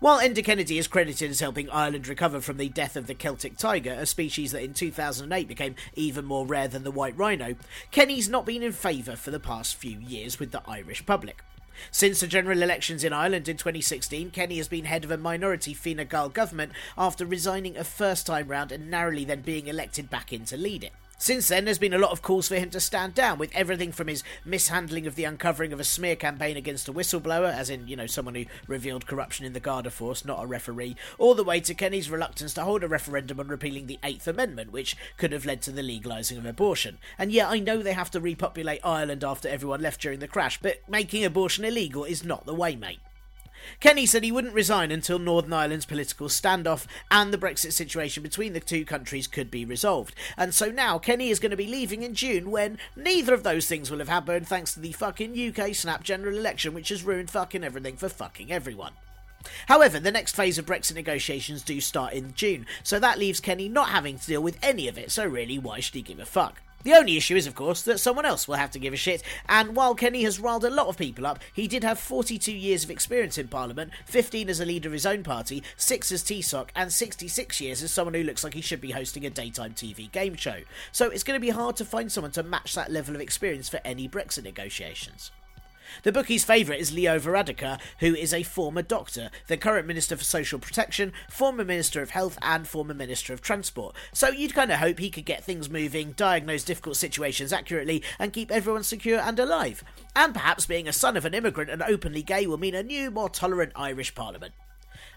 While 0.00 0.20
Enda 0.20 0.44
Kenny 0.44 0.78
is 0.78 0.88
credited 0.88 1.30
as 1.30 1.40
helping 1.40 1.70
Ireland 1.70 2.08
recover 2.08 2.40
from 2.40 2.56
the 2.56 2.68
death 2.68 2.96
of 2.96 3.06
the 3.06 3.14
Celtic 3.14 3.56
tiger, 3.56 3.92
a 3.92 4.06
species 4.06 4.50
that 4.52 4.64
in 4.64 4.74
2008 4.74 5.46
became 5.46 5.76
even 5.94 6.24
more 6.24 6.46
rare 6.46 6.68
than 6.68 6.82
the 6.82 6.90
white 6.90 7.16
rhino, 7.16 7.54
Kenny's 7.92 8.28
not 8.28 8.46
been 8.46 8.62
in 8.62 8.72
favour 8.72 9.14
for 9.14 9.30
the 9.30 9.40
past 9.40 9.76
few 9.76 9.98
years 9.98 10.40
with 10.40 10.50
the 10.50 10.62
Irish 10.68 11.06
public. 11.06 11.42
Since 11.90 12.20
the 12.20 12.26
general 12.26 12.62
elections 12.62 13.04
in 13.04 13.12
Ireland 13.12 13.48
in 13.48 13.56
2016, 13.56 14.30
Kenny 14.30 14.58
has 14.58 14.68
been 14.68 14.84
head 14.84 15.04
of 15.04 15.10
a 15.10 15.16
minority 15.16 15.74
Fine 15.74 16.06
Gael 16.08 16.28
government 16.28 16.72
after 16.96 17.24
resigning 17.24 17.76
a 17.76 17.84
first 17.84 18.26
time 18.26 18.48
round 18.48 18.72
and 18.72 18.90
narrowly 18.90 19.24
then 19.24 19.40
being 19.40 19.66
elected 19.66 20.10
back 20.10 20.32
in 20.32 20.44
to 20.46 20.56
lead 20.56 20.84
it. 20.84 20.92
Since 21.22 21.46
then, 21.46 21.66
there's 21.66 21.78
been 21.78 21.94
a 21.94 21.98
lot 21.98 22.10
of 22.10 22.20
calls 22.20 22.48
for 22.48 22.56
him 22.56 22.70
to 22.70 22.80
stand 22.80 23.14
down, 23.14 23.38
with 23.38 23.54
everything 23.54 23.92
from 23.92 24.08
his 24.08 24.24
mishandling 24.44 25.06
of 25.06 25.14
the 25.14 25.22
uncovering 25.22 25.72
of 25.72 25.78
a 25.78 25.84
smear 25.84 26.16
campaign 26.16 26.56
against 26.56 26.88
a 26.88 26.92
whistleblower, 26.92 27.54
as 27.54 27.70
in, 27.70 27.86
you 27.86 27.94
know, 27.94 28.08
someone 28.08 28.34
who 28.34 28.46
revealed 28.66 29.06
corruption 29.06 29.46
in 29.46 29.52
the 29.52 29.60
Garda 29.60 29.92
Force, 29.92 30.24
not 30.24 30.42
a 30.42 30.48
referee, 30.48 30.96
all 31.18 31.36
the 31.36 31.44
way 31.44 31.60
to 31.60 31.74
Kenny's 31.74 32.10
reluctance 32.10 32.54
to 32.54 32.64
hold 32.64 32.82
a 32.82 32.88
referendum 32.88 33.38
on 33.38 33.46
repealing 33.46 33.86
the 33.86 34.00
Eighth 34.02 34.26
Amendment, 34.26 34.72
which 34.72 34.96
could 35.16 35.30
have 35.30 35.46
led 35.46 35.62
to 35.62 35.70
the 35.70 35.80
legalising 35.80 36.38
of 36.38 36.44
abortion. 36.44 36.98
And 37.16 37.30
yeah, 37.30 37.48
I 37.48 37.60
know 37.60 37.84
they 37.84 37.92
have 37.92 38.10
to 38.10 38.20
repopulate 38.20 38.80
Ireland 38.82 39.22
after 39.22 39.48
everyone 39.48 39.80
left 39.80 40.00
during 40.00 40.18
the 40.18 40.26
crash, 40.26 40.58
but 40.60 40.80
making 40.88 41.24
abortion 41.24 41.64
illegal 41.64 42.02
is 42.02 42.24
not 42.24 42.46
the 42.46 42.54
way, 42.54 42.74
mate. 42.74 42.98
Kenny 43.80 44.06
said 44.06 44.24
he 44.24 44.32
wouldn't 44.32 44.54
resign 44.54 44.90
until 44.90 45.18
Northern 45.18 45.52
Ireland's 45.52 45.86
political 45.86 46.28
standoff 46.28 46.86
and 47.10 47.32
the 47.32 47.38
Brexit 47.38 47.72
situation 47.72 48.22
between 48.22 48.52
the 48.52 48.60
two 48.60 48.84
countries 48.84 49.26
could 49.26 49.50
be 49.50 49.64
resolved. 49.64 50.14
And 50.36 50.54
so 50.54 50.70
now 50.70 50.98
Kenny 50.98 51.30
is 51.30 51.38
going 51.38 51.50
to 51.50 51.56
be 51.56 51.66
leaving 51.66 52.02
in 52.02 52.14
June 52.14 52.50
when 52.50 52.78
neither 52.96 53.34
of 53.34 53.42
those 53.42 53.66
things 53.66 53.90
will 53.90 53.98
have 53.98 54.08
happened 54.08 54.46
thanks 54.46 54.74
to 54.74 54.80
the 54.80 54.92
fucking 54.92 55.36
UK 55.38 55.74
snap 55.74 56.02
general 56.02 56.36
election, 56.36 56.74
which 56.74 56.88
has 56.90 57.02
ruined 57.02 57.30
fucking 57.30 57.64
everything 57.64 57.96
for 57.96 58.08
fucking 58.08 58.52
everyone. 58.52 58.92
However, 59.66 59.98
the 59.98 60.12
next 60.12 60.36
phase 60.36 60.58
of 60.58 60.66
Brexit 60.66 60.94
negotiations 60.94 61.62
do 61.62 61.80
start 61.80 62.12
in 62.12 62.34
June, 62.34 62.66
so 62.82 62.98
that 63.00 63.18
leaves 63.18 63.40
Kenny 63.40 63.68
not 63.68 63.88
having 63.88 64.18
to 64.18 64.26
deal 64.26 64.42
with 64.42 64.58
any 64.62 64.88
of 64.88 64.96
it, 64.96 65.10
so 65.10 65.26
really, 65.26 65.58
why 65.58 65.80
should 65.80 65.94
he 65.94 66.02
give 66.02 66.20
a 66.20 66.26
fuck? 66.26 66.60
The 66.84 66.94
only 66.94 67.16
issue 67.16 67.36
is, 67.36 67.46
of 67.46 67.54
course, 67.54 67.82
that 67.82 68.00
someone 68.00 68.24
else 68.24 68.48
will 68.48 68.56
have 68.56 68.70
to 68.72 68.78
give 68.78 68.92
a 68.92 68.96
shit, 68.96 69.22
and 69.48 69.76
while 69.76 69.94
Kenny 69.94 70.24
has 70.24 70.40
riled 70.40 70.64
a 70.64 70.70
lot 70.70 70.88
of 70.88 70.96
people 70.96 71.26
up, 71.26 71.38
he 71.52 71.68
did 71.68 71.84
have 71.84 71.98
42 71.98 72.52
years 72.52 72.84
of 72.84 72.90
experience 72.90 73.38
in 73.38 73.48
Parliament, 73.48 73.92
15 74.06 74.48
as 74.48 74.60
a 74.60 74.64
leader 74.64 74.88
of 74.88 74.92
his 74.92 75.06
own 75.06 75.22
party, 75.22 75.62
6 75.76 76.12
as 76.12 76.22
Taoiseach, 76.24 76.70
and 76.74 76.92
66 76.92 77.60
years 77.60 77.82
as 77.82 77.92
someone 77.92 78.14
who 78.14 78.24
looks 78.24 78.42
like 78.42 78.54
he 78.54 78.60
should 78.60 78.80
be 78.80 78.90
hosting 78.90 79.24
a 79.24 79.30
daytime 79.30 79.74
TV 79.74 80.10
game 80.10 80.34
show. 80.34 80.60
So 80.90 81.08
it's 81.08 81.24
going 81.24 81.38
to 81.38 81.44
be 81.44 81.50
hard 81.50 81.76
to 81.76 81.84
find 81.84 82.10
someone 82.10 82.32
to 82.32 82.42
match 82.42 82.74
that 82.74 82.90
level 82.90 83.14
of 83.14 83.20
experience 83.20 83.68
for 83.68 83.80
any 83.84 84.08
Brexit 84.08 84.44
negotiations. 84.44 85.30
The 86.02 86.12
bookie's 86.12 86.44
favourite 86.44 86.80
is 86.80 86.92
Leo 86.92 87.18
Varadkar, 87.18 87.80
who 88.00 88.14
is 88.14 88.32
a 88.32 88.42
former 88.42 88.82
doctor, 88.82 89.30
the 89.46 89.56
current 89.56 89.86
Minister 89.86 90.16
for 90.16 90.24
Social 90.24 90.58
Protection, 90.58 91.12
former 91.30 91.64
Minister 91.64 92.02
of 92.02 92.10
Health, 92.10 92.38
and 92.42 92.66
former 92.66 92.94
Minister 92.94 93.32
of 93.32 93.40
Transport. 93.40 93.94
So 94.12 94.28
you'd 94.28 94.54
kind 94.54 94.72
of 94.72 94.78
hope 94.78 94.98
he 94.98 95.10
could 95.10 95.24
get 95.24 95.44
things 95.44 95.70
moving, 95.70 96.12
diagnose 96.12 96.64
difficult 96.64 96.96
situations 96.96 97.52
accurately, 97.52 98.02
and 98.18 98.32
keep 98.32 98.50
everyone 98.50 98.84
secure 98.84 99.20
and 99.20 99.38
alive. 99.38 99.84
And 100.16 100.34
perhaps 100.34 100.66
being 100.66 100.88
a 100.88 100.92
son 100.92 101.16
of 101.16 101.24
an 101.24 101.34
immigrant 101.34 101.70
and 101.70 101.82
openly 101.82 102.22
gay 102.22 102.46
will 102.46 102.58
mean 102.58 102.74
a 102.74 102.82
new, 102.82 103.10
more 103.10 103.28
tolerant 103.28 103.72
Irish 103.76 104.14
Parliament. 104.14 104.54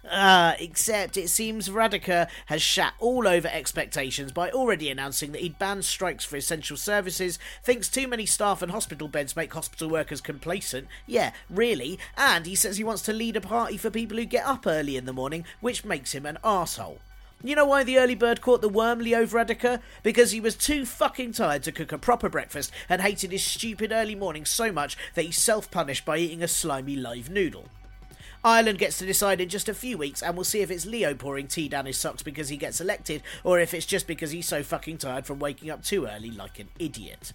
Uh, 0.09 0.53
except 0.59 1.17
it 1.17 1.29
seems 1.29 1.67
Varadkar 1.67 2.27
has 2.45 2.61
shat 2.61 2.93
all 2.99 3.27
over 3.27 3.47
expectations 3.47 4.31
by 4.31 4.51
already 4.51 4.89
announcing 4.89 5.31
that 5.31 5.41
he'd 5.41 5.57
ban 5.57 5.81
strikes 5.81 6.23
for 6.23 6.37
essential 6.37 6.77
services, 6.77 7.39
thinks 7.63 7.89
too 7.89 8.07
many 8.07 8.25
staff 8.25 8.61
and 8.61 8.71
hospital 8.71 9.07
beds 9.07 9.35
make 9.35 9.53
hospital 9.53 9.89
workers 9.89 10.21
complacent. 10.21 10.87
Yeah, 11.07 11.31
really. 11.49 11.97
And 12.17 12.45
he 12.45 12.55
says 12.55 12.77
he 12.77 12.83
wants 12.83 13.01
to 13.03 13.13
lead 13.13 13.35
a 13.35 13.41
party 13.41 13.77
for 13.77 13.89
people 13.89 14.17
who 14.17 14.25
get 14.25 14.45
up 14.45 14.67
early 14.67 14.95
in 14.95 15.05
the 15.05 15.13
morning, 15.13 15.45
which 15.59 15.85
makes 15.85 16.13
him 16.13 16.25
an 16.25 16.37
asshole. 16.43 16.99
You 17.43 17.55
know 17.55 17.65
why 17.65 17.83
the 17.83 17.99
early 17.99 18.15
bird 18.15 18.41
caught 18.41 18.61
the 18.61 18.69
worm, 18.69 18.99
Leo 18.99 19.25
Varadkar? 19.25 19.81
Because 20.03 20.31
he 20.31 20.39
was 20.39 20.55
too 20.55 20.85
fucking 20.85 21.33
tired 21.33 21.63
to 21.63 21.71
cook 21.71 21.91
a 21.91 21.97
proper 21.97 22.29
breakfast 22.29 22.71
and 22.89 23.01
hated 23.01 23.31
his 23.31 23.43
stupid 23.43 23.91
early 23.91 24.15
morning 24.15 24.45
so 24.45 24.71
much 24.71 24.97
that 25.15 25.25
he 25.25 25.31
self 25.31 25.69
punished 25.69 26.05
by 26.05 26.17
eating 26.17 26.41
a 26.41 26.47
slimy 26.47 26.95
live 26.95 27.29
noodle. 27.29 27.69
Ireland 28.45 28.77
gets 28.77 28.99
to 28.99 29.07
decide 29.07 29.41
in 29.41 29.49
just 29.49 29.69
a 29.69 29.73
few 29.73 29.97
weeks, 29.97 30.21
and 30.21 30.35
we'll 30.35 30.43
see 30.43 30.61
if 30.61 30.69
it's 30.69 30.85
Leo 30.85 31.15
pouring 31.15 31.47
tea 31.47 31.67
down 31.67 31.87
his 31.87 31.97
socks 31.97 32.21
because 32.21 32.47
he 32.47 32.57
gets 32.57 32.79
elected, 32.79 33.23
or 33.43 33.59
if 33.59 33.73
it's 33.73 33.87
just 33.87 34.05
because 34.05 34.29
he's 34.29 34.47
so 34.47 34.61
fucking 34.61 34.99
tired 34.99 35.25
from 35.25 35.39
waking 35.39 35.71
up 35.71 35.83
too 35.83 36.05
early 36.05 36.29
like 36.29 36.59
an 36.59 36.69
idiot. 36.77 37.33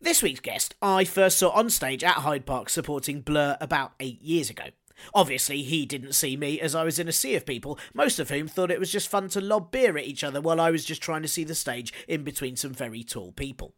This 0.00 0.22
week's 0.22 0.38
guest, 0.38 0.76
I 0.80 1.04
first 1.04 1.38
saw 1.38 1.50
on 1.50 1.68
stage 1.68 2.04
at 2.04 2.18
Hyde 2.18 2.46
Park 2.46 2.70
supporting 2.70 3.20
Blur 3.20 3.56
about 3.60 3.94
eight 3.98 4.22
years 4.22 4.50
ago. 4.50 4.66
Obviously, 5.12 5.64
he 5.64 5.84
didn't 5.84 6.12
see 6.12 6.36
me 6.36 6.60
as 6.60 6.76
I 6.76 6.84
was 6.84 7.00
in 7.00 7.08
a 7.08 7.12
sea 7.12 7.34
of 7.34 7.44
people, 7.44 7.76
most 7.92 8.20
of 8.20 8.30
whom 8.30 8.46
thought 8.46 8.70
it 8.70 8.78
was 8.78 8.92
just 8.92 9.08
fun 9.08 9.28
to 9.30 9.40
lob 9.40 9.72
beer 9.72 9.98
at 9.98 10.06
each 10.06 10.22
other 10.22 10.40
while 10.40 10.60
I 10.60 10.70
was 10.70 10.84
just 10.84 11.02
trying 11.02 11.22
to 11.22 11.28
see 11.28 11.42
the 11.42 11.56
stage 11.56 11.92
in 12.06 12.22
between 12.22 12.54
some 12.54 12.72
very 12.72 13.02
tall 13.02 13.32
people. 13.32 13.74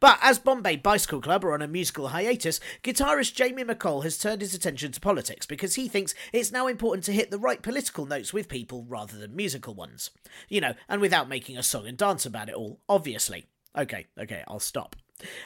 But 0.00 0.18
as 0.22 0.38
Bombay 0.38 0.76
Bicycle 0.76 1.20
Club 1.20 1.44
are 1.44 1.52
on 1.52 1.62
a 1.62 1.68
musical 1.68 2.08
hiatus, 2.08 2.60
guitarist 2.82 3.34
Jamie 3.34 3.64
MacColl 3.64 4.02
has 4.04 4.18
turned 4.18 4.42
his 4.42 4.54
attention 4.54 4.92
to 4.92 5.00
politics 5.00 5.46
because 5.46 5.74
he 5.74 5.88
thinks 5.88 6.14
it's 6.32 6.52
now 6.52 6.66
important 6.66 7.04
to 7.04 7.12
hit 7.12 7.30
the 7.30 7.38
right 7.38 7.62
political 7.62 8.06
notes 8.06 8.32
with 8.32 8.48
people 8.48 8.84
rather 8.88 9.18
than 9.18 9.36
musical 9.36 9.74
ones. 9.74 10.10
You 10.48 10.60
know, 10.60 10.74
and 10.88 11.00
without 11.00 11.28
making 11.28 11.56
a 11.56 11.62
song 11.62 11.86
and 11.86 11.96
dance 11.96 12.26
about 12.26 12.48
it 12.48 12.54
all, 12.54 12.80
obviously. 12.88 13.46
Okay, 13.76 14.06
okay, 14.18 14.42
I'll 14.48 14.60
stop. 14.60 14.96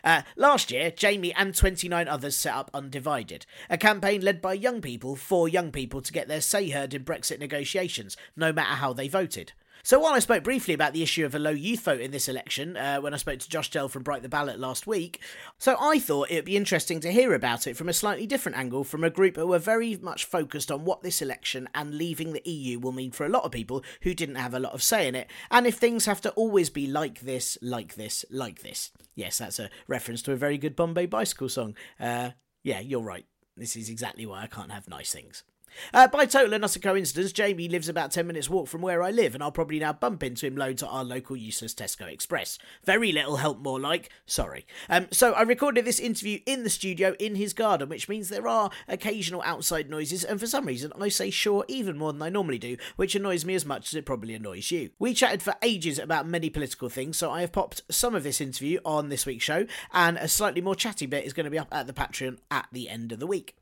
Uh, 0.03 0.23
last 0.37 0.71
year, 0.71 0.90
Jamie 0.90 1.35
and 1.35 1.55
29 1.55 2.09
others 2.09 2.37
set 2.37 2.55
up 2.55 2.71
Undivided, 2.75 3.47
a 3.69 3.79
campaign 3.79 4.21
led 4.21 4.40
by 4.40 4.53
young 4.53 4.81
people 4.81 5.16
for 5.16 5.49
young 5.49 5.71
people 5.71 6.01
to 6.01 6.12
get 6.12 6.29
their 6.29 6.40
say 6.40 6.71
heard 6.71 6.95
in 6.95 7.05
Brexit 7.05 7.38
negotiations, 7.38 8.16
no 8.37 8.53
matter 8.53 8.75
how 8.75 8.93
they 8.93 9.09
voted. 9.09 9.53
So 9.83 9.99
while 9.99 10.12
I 10.12 10.19
spoke 10.19 10.45
briefly 10.45 10.75
about 10.75 10.93
the 10.93 11.03
issue 11.03 11.25
of 11.25 11.35
a 11.35 11.38
low 11.38 11.51
youth 11.51 11.81
vote 11.81 12.01
in 12.01 12.11
this 12.11 12.29
election, 12.29 12.77
uh, 12.77 12.99
when 12.99 13.14
I 13.14 13.16
spoke 13.16 13.38
to 13.38 13.49
Josh 13.49 13.71
Dell 13.71 13.88
from 13.88 14.03
Bite 14.03 14.23
the 14.23 14.29
Ballot 14.29 14.59
last 14.59 14.87
week, 14.87 15.21
so 15.59 15.77
I 15.81 15.99
thought 15.99 16.31
it 16.31 16.37
would 16.37 16.45
be 16.45 16.57
interesting 16.57 17.01
to 17.01 17.12
hear 17.12 17.33
about 17.33 17.66
it 17.66 17.77
from 17.77 17.88
a 17.88 17.95
slightly 17.95 18.27
different 18.27 18.59
angle 18.59 18.85
from 18.85 19.05
a 19.05 19.11
group 19.11 19.37
who 19.37 19.53
are 19.55 19.59
very 19.59 19.97
much 19.97 20.27
focused 20.27 20.71
on 20.71 20.85
what 20.85 21.03
this 21.03 21.23
election 21.23 21.69
and 21.75 21.95
leaving 21.95 22.33
the 22.33 22.49
EU 22.49 22.79
will 22.79 22.93
mean 22.93 23.11
for 23.11 23.25
a 23.25 23.31
lot 23.31 23.45
of 23.45 23.53
people 23.53 23.83
who 24.03 24.12
didn't 24.12 24.35
have 24.35 24.53
a 24.53 24.61
lot 24.61 24.75
of 24.75 24.83
say 24.83 25.09
in 25.09 25.14
it, 25.14 25.31
and 25.51 25.66
if 25.66 25.77
things 25.77 26.05
have 26.05 26.21
to 26.21 26.31
always 26.33 26.69
be 26.69 26.87
like 26.87 27.21
this, 27.21 27.57
like 27.62 27.95
this, 27.95 28.25
like 28.31 28.61
this. 28.62 28.90
Yes, 29.14 29.38
that's 29.38 29.59
a 29.59 29.71
reference 29.88 30.21
to 30.23 30.33
a 30.33 30.37
very 30.37 30.59
good 30.59 30.77
Bombay 30.77 31.07
Bicycle 31.07 31.49
song. 31.49 31.75
Uh, 31.99 32.31
yeah, 32.62 32.81
you're 32.81 33.01
right. 33.01 33.27
This 33.57 33.77
is 33.77 33.88
exactly 33.88 34.27
why 34.27 34.43
I 34.43 34.47
can't 34.47 34.73
have 34.73 34.88
nice 34.88 35.12
things. 35.12 35.43
Uh, 35.92 36.09
by 36.09 36.26
total 36.26 36.54
and 36.54 36.64
a 36.64 36.78
coincidence, 36.78 37.33
Jamie 37.33 37.68
lives 37.68 37.88
about 37.88 38.11
10 38.11 38.26
minutes 38.26 38.50
walk 38.50 38.68
from 38.68 38.80
where 38.80 39.02
I 39.02 39.11
live, 39.11 39.35
and 39.35 39.42
I'll 39.42 39.52
probably 39.52 39.78
now 39.78 39.92
bump 39.92 40.22
into 40.22 40.46
him 40.46 40.56
loads 40.56 40.83
at 40.83 40.88
our 40.88 41.04
local 41.04 41.37
useless 41.37 41.74
Tesco 41.74 42.11
Express. 42.11 42.59
Very 42.85 43.12
little 43.12 43.37
help, 43.37 43.61
more 43.61 43.80
like. 43.80 44.11
Sorry. 44.26 44.66
Um, 44.88 45.09
so 45.11 45.33
I 45.33 45.42
recorded 45.42 45.85
this 45.85 46.00
interview 46.00 46.40
in 46.46 46.64
the 46.64 46.70
studio 46.70 47.14
in 47.18 47.35
his 47.35 47.52
garden, 47.52 47.88
which 47.88 48.09
means 48.09 48.28
there 48.28 48.48
are 48.48 48.70
occasional 48.88 49.42
outside 49.42 49.90
noises, 49.90 50.24
and 50.24 50.38
for 50.38 50.46
some 50.46 50.66
reason 50.66 50.92
I 51.00 51.09
say 51.09 51.30
sure 51.30 51.64
even 51.68 51.98
more 51.98 52.12
than 52.12 52.22
I 52.22 52.28
normally 52.28 52.59
do, 52.59 52.76
which 52.96 53.14
annoys 53.14 53.44
me 53.44 53.54
as 53.54 53.66
much 53.66 53.88
as 53.88 53.94
it 53.94 54.06
probably 54.06 54.35
annoys 54.35 54.70
you. 54.70 54.90
We 54.98 55.14
chatted 55.14 55.42
for 55.42 55.54
ages 55.62 55.98
about 55.98 56.26
many 56.26 56.50
political 56.50 56.88
things, 56.88 57.16
so 57.16 57.30
I 57.30 57.40
have 57.40 57.52
popped 57.52 57.83
some 57.90 58.14
of 58.14 58.22
this 58.22 58.40
interview 58.40 58.78
on 58.85 59.09
this 59.09 59.26
week's 59.26 59.44
show, 59.44 59.66
and 59.92 60.16
a 60.18 60.28
slightly 60.28 60.61
more 60.61 60.74
chatty 60.74 61.06
bit 61.06 61.24
is 61.24 61.33
going 61.33 61.44
to 61.44 61.50
be 61.50 61.59
up 61.59 61.72
at 61.72 61.87
the 61.87 61.92
Patreon 61.92 62.38
at 62.50 62.68
the 62.72 62.88
end 62.88 63.12
of 63.12 63.18
the 63.18 63.26
week. 63.26 63.56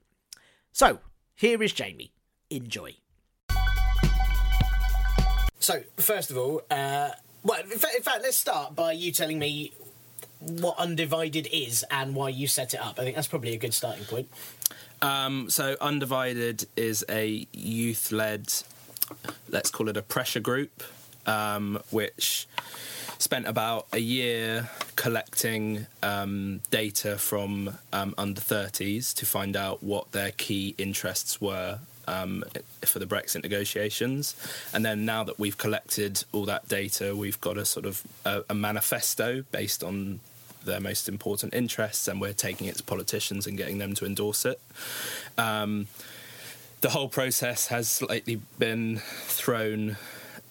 So, 0.73 1.01
here 1.39 1.63
is 1.63 1.73
Jamie. 1.73 2.11
Enjoy. 2.51 2.97
So, 5.61 5.83
first 5.97 6.31
of 6.31 6.37
all, 6.37 6.63
uh, 6.71 7.11
well, 7.45 7.61
in 7.61 7.79
fact, 7.79 7.95
in 7.95 8.03
fact, 8.03 8.23
let's 8.23 8.37
start 8.37 8.75
by 8.75 8.93
you 8.93 9.13
telling 9.13 9.39
me 9.39 9.73
what 10.41 10.77
Undivided 10.79 11.49
is 11.53 11.85
and 11.91 12.15
why 12.15 12.31
you 12.31 12.47
set 12.47 12.75
it 12.75 12.81
up. 12.81 12.99
I 12.99 13.05
think 13.05 13.15
that's 13.15 13.29
probably 13.29 13.55
a 13.55 13.59
good 13.59 13.73
starting 13.73 14.05
point. 14.05 14.29
Um, 15.01 15.49
so, 15.49 15.77
Undivided 15.81 16.67
is 16.77 17.05
a 17.09 17.47
youth 17.53 18.11
led, 18.11 18.53
let's 19.49 19.71
call 19.71 19.89
it 19.89 19.97
a 19.97 20.03
pressure 20.03 20.41
group, 20.41 20.83
um, 21.27 21.81
which 21.91 22.49
spent 23.19 23.47
about 23.47 23.87
a 23.93 23.99
year 23.99 24.69
collecting 24.97 25.87
um, 26.03 26.61
data 26.71 27.19
from 27.19 27.77
um, 27.93 28.15
under 28.17 28.41
30s 28.41 29.15
to 29.15 29.27
find 29.27 29.57
out 29.57 29.83
what 29.83 30.13
their 30.13 30.31
key 30.33 30.75
interests 30.79 31.41
were 31.41 31.81
um, 32.07 32.45
for 32.85 32.99
the 32.99 33.07
Brexit 33.07 33.43
negotiations. 33.43 34.35
And 34.73 34.85
then 34.85 35.05
now 35.05 35.25
that 35.25 35.39
we've 35.39 35.59
collected 35.59 36.25
all 36.33 36.47
that 36.47 36.69
data, 36.69 37.15
we've 37.15 37.41
got 37.41 37.59
a 37.59 37.65
sort 37.65 37.87
of 37.87 38.03
a, 38.25 38.45
a 38.49 38.55
manifesto 38.55 39.45
based 39.53 39.85
on 39.85 40.21
their 40.65 40.81
most 40.81 41.09
important 41.09 41.55
interests, 41.55 42.09
and 42.09 42.21
we're 42.21 42.33
taking 42.33 42.67
it 42.67 42.77
to 42.77 42.83
politicians 42.83 43.47
and 43.47 43.57
getting 43.57 43.79
them 43.79 43.95
to 43.95 44.05
endorse 44.05 44.45
it. 44.45 44.61
Um, 45.37 45.87
the 46.81 46.91
whole 46.91 47.09
process 47.09 47.69
has 47.69 47.89
slightly 47.89 48.41
been 48.59 48.99
thrown 49.27 49.97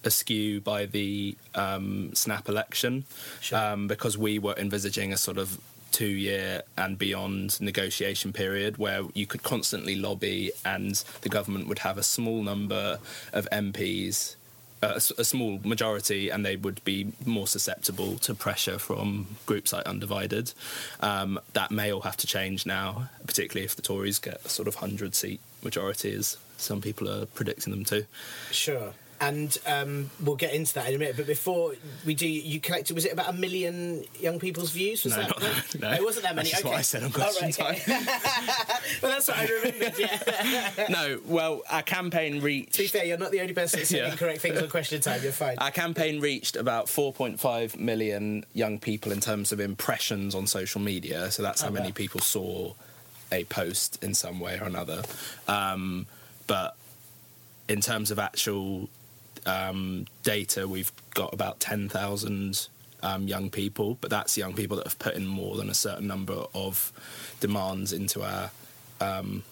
askew 0.07 0.59
by 0.61 0.85
the 0.85 1.37
um, 1.53 2.15
snap 2.15 2.49
election 2.49 3.05
sure. 3.41 3.59
um, 3.59 3.87
because 3.87 4.17
we 4.17 4.39
were 4.39 4.55
envisaging 4.57 5.13
a 5.13 5.17
sort 5.17 5.37
of 5.37 5.59
two 5.91 6.07
year 6.07 6.63
and 6.77 6.97
beyond 6.97 7.59
negotiation 7.61 8.33
period 8.33 8.77
where 8.77 9.01
you 9.13 9.25
could 9.25 9.43
constantly 9.43 9.95
lobby 9.95 10.51
and 10.65 11.03
the 11.21 11.29
government 11.29 11.67
would 11.67 11.79
have 11.79 11.97
a 11.97 12.03
small 12.03 12.41
number 12.43 12.99
of 13.33 13.47
MPs. 13.51 14.35
Uh, 14.79 14.99
a, 15.17 15.23
small 15.23 15.59
majority, 15.63 16.29
and 16.29 16.45
they 16.45 16.55
would 16.55 16.83
be 16.83 17.11
more 17.25 17.47
susceptible 17.47 18.19
to 18.19 18.35
pressure 18.35 18.77
from 18.77 19.25
groups 19.47 19.73
like 19.73 19.83
Undivided. 19.87 20.53
Um, 20.99 21.39
that 21.53 21.71
may 21.71 21.91
all 21.91 22.01
have 22.01 22.15
to 22.17 22.27
change 22.27 22.63
now, 22.67 23.09
particularly 23.25 23.65
if 23.65 23.75
the 23.75 23.81
Tories 23.81 24.19
get 24.19 24.45
a 24.45 24.49
sort 24.49 24.67
of 24.67 24.75
hundred 24.75 25.15
seat 25.15 25.39
majority, 25.63 26.13
as 26.13 26.37
some 26.57 26.79
people 26.79 27.09
are 27.09 27.25
predicting 27.25 27.71
them 27.71 27.85
to. 27.85 28.05
Sure 28.51 28.93
and 29.19 29.57
um, 29.65 30.09
we'll 30.23 30.35
get 30.35 30.53
into 30.53 30.73
that 30.75 30.89
in 30.89 30.95
a 30.95 30.97
minute. 30.97 31.17
But 31.17 31.27
before 31.27 31.73
we 32.05 32.13
do, 32.13 32.27
you 32.27 32.59
collected 32.59 32.93
was 32.93 33.05
it 33.05 33.13
about 33.13 33.29
a 33.29 33.33
million 33.33 34.03
young 34.19 34.39
people's 34.39 34.71
views? 34.71 35.03
Was 35.03 35.15
no, 35.15 35.23
that 35.23 35.41
not, 35.41 35.81
no, 35.81 35.91
it 35.93 36.03
wasn't 36.03 36.25
that 36.25 36.35
many. 36.35 36.49
That's 36.49 36.61
okay. 36.61 36.69
what 36.69 36.77
I 36.77 36.81
said 36.81 37.03
on 37.03 37.11
question 37.11 37.47
right, 37.47 37.59
okay. 37.59 37.79
time. 37.79 38.05
well, 39.01 39.11
that's 39.11 39.27
what 39.27 39.37
I 39.37 39.45
remembered. 39.45 39.93
Yeah. 39.97 40.85
no, 40.89 41.19
well, 41.25 41.61
our 41.69 41.81
campaign 41.81 42.41
reached. 42.41 42.73
To 42.73 42.83
be 42.83 42.87
fair, 42.87 43.05
you're 43.05 43.17
not 43.17 43.31
the 43.31 43.41
only 43.41 43.53
person 43.53 43.83
saying 43.83 44.03
yeah. 44.03 44.11
incorrect 44.11 44.41
things 44.41 44.61
on 44.61 44.69
question 44.69 45.01
time. 45.01 45.21
You're 45.23 45.31
fine. 45.31 45.57
Our 45.57 45.71
campaign 45.71 46.21
reached 46.21 46.55
about 46.55 46.85
4.5 46.85 47.77
million 47.77 48.45
young 48.53 48.79
people 48.79 49.11
in 49.11 49.19
terms 49.19 49.51
of 49.51 49.59
impressions 49.59 50.35
on 50.35 50.47
social 50.47 50.81
media. 50.81 51.31
So 51.31 51.41
that's 51.41 51.61
how 51.61 51.69
okay. 51.69 51.79
many 51.79 51.91
people 51.91 52.19
saw 52.19 52.73
a 53.31 53.43
post 53.45 54.03
in 54.03 54.13
some 54.13 54.39
way 54.39 54.59
or 54.59 54.65
another. 54.65 55.03
Um, 55.47 56.05
but 56.45 56.77
in 57.67 57.81
terms 57.81 58.11
of 58.11 58.19
actual 58.19 58.89
um, 59.47 60.05
data, 60.23 60.67
we've 60.67 60.91
got 61.13 61.33
about 61.33 61.59
10,000 61.59 62.67
um, 63.01 63.27
young 63.27 63.49
people, 63.49 63.97
but 64.01 64.09
that's 64.09 64.37
young 64.37 64.53
people 64.53 64.77
that 64.77 64.85
have 64.85 64.99
put 64.99 65.15
in 65.15 65.25
more 65.25 65.55
than 65.55 65.69
a 65.69 65.73
certain 65.73 66.05
number 66.05 66.45
of 66.53 66.91
demands 67.39 67.93
into 67.93 68.23
our, 68.23 68.51
um, 69.01 69.43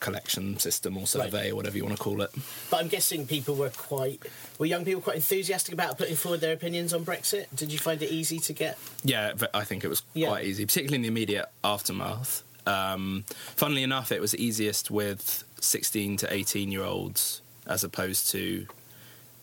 collection 0.00 0.58
system 0.58 0.96
or 0.96 1.06
survey 1.06 1.42
right. 1.42 1.52
or 1.52 1.56
whatever 1.56 1.76
you 1.76 1.84
want 1.84 1.94
to 1.94 2.02
call 2.02 2.22
it. 2.22 2.30
But 2.70 2.80
I'm 2.80 2.88
guessing 2.88 3.26
people 3.26 3.54
were 3.54 3.68
quite 3.68 4.22
were 4.58 4.64
young 4.64 4.82
people 4.84 5.02
quite 5.02 5.16
enthusiastic 5.16 5.74
about 5.74 5.98
putting 5.98 6.16
forward 6.16 6.40
their 6.40 6.54
opinions 6.54 6.94
on 6.94 7.04
Brexit. 7.04 7.46
Did 7.54 7.70
you 7.70 7.78
find 7.78 8.02
it 8.02 8.10
easy 8.10 8.38
to 8.38 8.54
get? 8.54 8.78
Yeah, 9.04 9.34
I 9.52 9.64
think 9.64 9.84
it 9.84 9.88
was 9.88 10.02
yeah. 10.14 10.28
quite 10.28 10.46
easy, 10.46 10.64
particularly 10.64 10.96
in 10.96 11.02
the 11.02 11.08
immediate 11.08 11.46
aftermath. 11.62 12.42
Um, 12.66 13.24
funnily 13.56 13.82
enough, 13.82 14.10
it 14.10 14.22
was 14.22 14.34
easiest 14.36 14.90
with 14.90 15.44
16 15.60 16.16
to 16.18 16.32
18 16.32 16.72
year 16.72 16.84
olds 16.84 17.42
as 17.68 17.84
opposed 17.84 18.30
to 18.30 18.66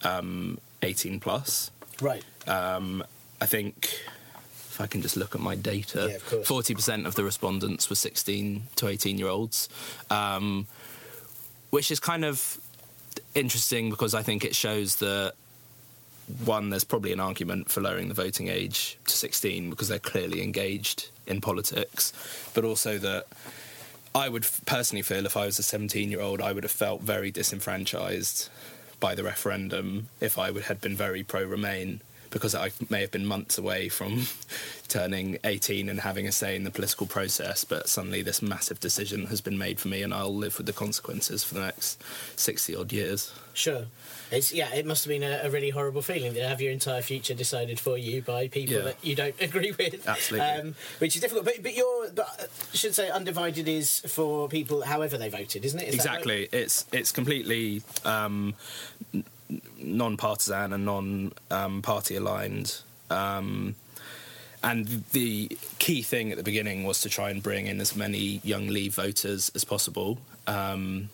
um, 0.03 0.57
18 0.81 1.19
plus. 1.19 1.71
Right. 2.01 2.23
Um, 2.47 3.03
I 3.41 3.45
think 3.45 4.01
if 4.69 4.81
I 4.81 4.87
can 4.87 5.01
just 5.01 5.15
look 5.15 5.35
at 5.35 5.41
my 5.41 5.55
data, 5.55 6.09
yeah, 6.11 6.17
40% 6.17 7.05
of 7.05 7.15
the 7.15 7.23
respondents 7.23 7.89
were 7.89 7.95
16 7.95 8.63
to 8.75 8.87
18 8.87 9.17
year 9.17 9.27
olds, 9.27 9.69
um, 10.09 10.67
which 11.69 11.91
is 11.91 11.99
kind 11.99 12.25
of 12.25 12.59
interesting 13.33 13.89
because 13.89 14.13
I 14.13 14.21
think 14.21 14.43
it 14.43 14.55
shows 14.55 14.97
that 14.97 15.33
one, 16.43 16.71
there's 16.71 16.83
probably 16.83 17.13
an 17.13 17.19
argument 17.19 17.69
for 17.69 17.81
lowering 17.81 18.07
the 18.07 18.13
voting 18.13 18.47
age 18.47 18.97
to 19.05 19.15
16 19.15 19.69
because 19.69 19.87
they're 19.87 19.99
clearly 19.99 20.41
engaged 20.41 21.09
in 21.27 21.39
politics, 21.39 22.11
but 22.53 22.65
also 22.65 22.97
that 22.97 23.27
I 24.15 24.29
would 24.29 24.47
personally 24.65 25.01
feel 25.01 25.25
if 25.25 25.35
I 25.35 25.45
was 25.45 25.59
a 25.59 25.63
17 25.63 26.09
year 26.09 26.21
old, 26.21 26.39
I 26.39 26.53
would 26.53 26.63
have 26.63 26.71
felt 26.71 27.01
very 27.01 27.31
disenfranchised 27.31 28.49
by 29.01 29.13
the 29.13 29.23
referendum 29.23 30.07
if 30.21 30.39
I 30.39 30.51
would 30.51 30.63
had 30.63 30.79
been 30.79 30.95
very 30.95 31.21
pro 31.21 31.43
Remain 31.43 31.99
because 32.35 32.53
I 32.53 32.69
may 32.89 32.99
have 32.99 33.11
been 33.11 33.25
months 33.25 33.57
away 33.57 33.87
from 33.87 34.23
turning 34.89 35.37
18 35.45 35.87
and 35.87 36.01
having 36.01 36.27
a 36.27 36.33
say 36.33 36.57
in 36.57 36.65
the 36.65 36.69
political 36.69 37.07
process, 37.07 37.63
but 37.63 37.87
suddenly 37.87 38.21
this 38.21 38.41
massive 38.41 38.77
decision 38.81 39.27
has 39.27 39.39
been 39.39 39.57
made 39.57 39.79
for 39.79 39.87
me 39.87 40.03
and 40.03 40.13
I'll 40.13 40.35
live 40.35 40.57
with 40.57 40.67
the 40.67 40.73
consequences 40.73 41.45
for 41.45 41.53
the 41.53 41.61
next 41.61 42.03
60 42.35 42.75
odd 42.75 42.91
years. 42.91 43.33
Sure. 43.53 43.85
It's, 44.31 44.51
yeah, 44.51 44.73
it 44.75 44.85
must 44.85 45.05
have 45.05 45.09
been 45.11 45.23
a, 45.23 45.43
a, 45.43 45.49
really 45.49 45.69
horrible 45.69 46.01
feeling 46.01 46.33
to 46.33 46.45
have 46.45 46.59
your 46.59 46.73
entire 46.73 47.01
future 47.01 47.33
decided 47.33 47.79
for 47.79 47.97
you 47.97 48.21
by 48.21 48.49
people 48.49 48.75
yeah. 48.75 48.81
that 48.81 48.97
you 49.01 49.15
don't 49.15 49.35
agree 49.39 49.71
with. 49.71 50.05
Absolutely. 50.05 50.45
Um, 50.45 50.75
which 50.97 51.15
is 51.15 51.21
difficult. 51.21 51.45
But, 51.45 51.63
but 51.63 51.73
you're, 51.73 52.09
but 52.09 52.27
I 52.37 52.43
uh, 52.43 52.47
should 52.73 52.93
say, 52.93 53.09
undivided 53.09 53.69
is 53.69 54.01
for 54.01 54.49
people 54.49 54.81
however 54.81 55.17
they 55.17 55.29
voted, 55.29 55.63
isn't 55.63 55.79
it? 55.79 55.87
Is 55.87 55.95
exactly. 55.95 56.41
Right? 56.41 56.49
It's 56.53 56.85
it's 56.91 57.13
completely 57.13 57.81
um, 58.03 58.55
non-partisan 59.85 60.73
and 60.73 60.85
non-party 60.85 62.15
aligned. 62.15 62.81
Um, 63.09 63.75
and 64.63 65.03
the 65.11 65.57
key 65.77 66.01
thing 66.01 66.31
at 66.31 66.37
the 66.37 66.43
beginning 66.43 66.83
was 66.85 67.01
to 67.01 67.09
try 67.09 67.29
and 67.29 67.41
bring 67.41 67.67
in 67.67 67.79
as 67.79 67.95
many 67.95 68.41
young 68.43 68.67
Leave 68.67 68.95
voters 68.95 69.51
as 69.53 69.63
possible, 69.63 70.17
um, 70.47 71.09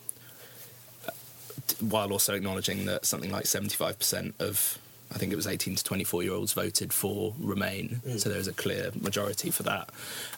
while 1.82 2.12
also 2.12 2.34
acknowledging 2.34 2.86
that 2.86 3.06
something 3.06 3.32
like 3.32 3.44
75% 3.44 4.34
of 4.40 4.80
I 5.14 5.18
think 5.18 5.34
it 5.34 5.36
was 5.36 5.48
18 5.48 5.76
to 5.76 5.84
24 5.84 6.24
year 6.24 6.34
olds 6.34 6.54
voted 6.54 6.94
for 6.94 7.34
Remain, 7.40 8.02
mm. 8.06 8.20
so 8.20 8.30
there's 8.30 8.48
a 8.48 8.54
clear 8.54 8.92
majority 9.00 9.52
for 9.52 9.64
that. 9.64 9.90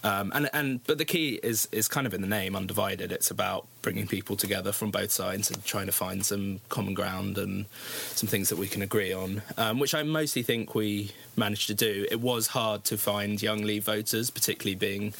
Um, 0.04 0.32
and 0.34 0.50
and 0.54 0.84
but 0.86 0.98
the 0.98 1.06
key 1.06 1.40
is 1.44 1.68
is 1.72 1.88
kind 1.88 2.08
of 2.08 2.14
in 2.14 2.22
the 2.22 2.28
name, 2.28 2.56
undivided. 2.56 3.12
It's 3.12 3.30
about 3.30 3.68
bringing 3.82 4.08
people 4.08 4.36
together 4.36 4.72
from 4.72 4.90
both 4.90 5.12
sides 5.12 5.52
and 5.52 5.64
trying 5.64 5.86
to 5.86 5.92
find 5.92 6.26
some 6.26 6.60
common 6.70 6.94
ground 6.94 7.38
and 7.38 7.66
some 8.14 8.28
things 8.28 8.50
that 8.50 8.58
we 8.58 8.68
can 8.68 8.82
agree 8.82 9.14
on, 9.14 9.42
um, 9.58 9.80
which 9.80 9.94
I 9.94 10.04
mostly 10.04 10.42
think 10.42 10.74
we 10.74 11.12
managed 11.36 11.68
to 11.68 11.76
do. 11.76 12.08
It 12.10 12.20
was 12.20 12.48
hard 12.48 12.84
to 12.86 12.98
find 12.98 13.42
young 13.42 13.62
Leave 13.62 13.84
voters, 13.84 14.30
particularly 14.30 14.76
being 14.76 15.14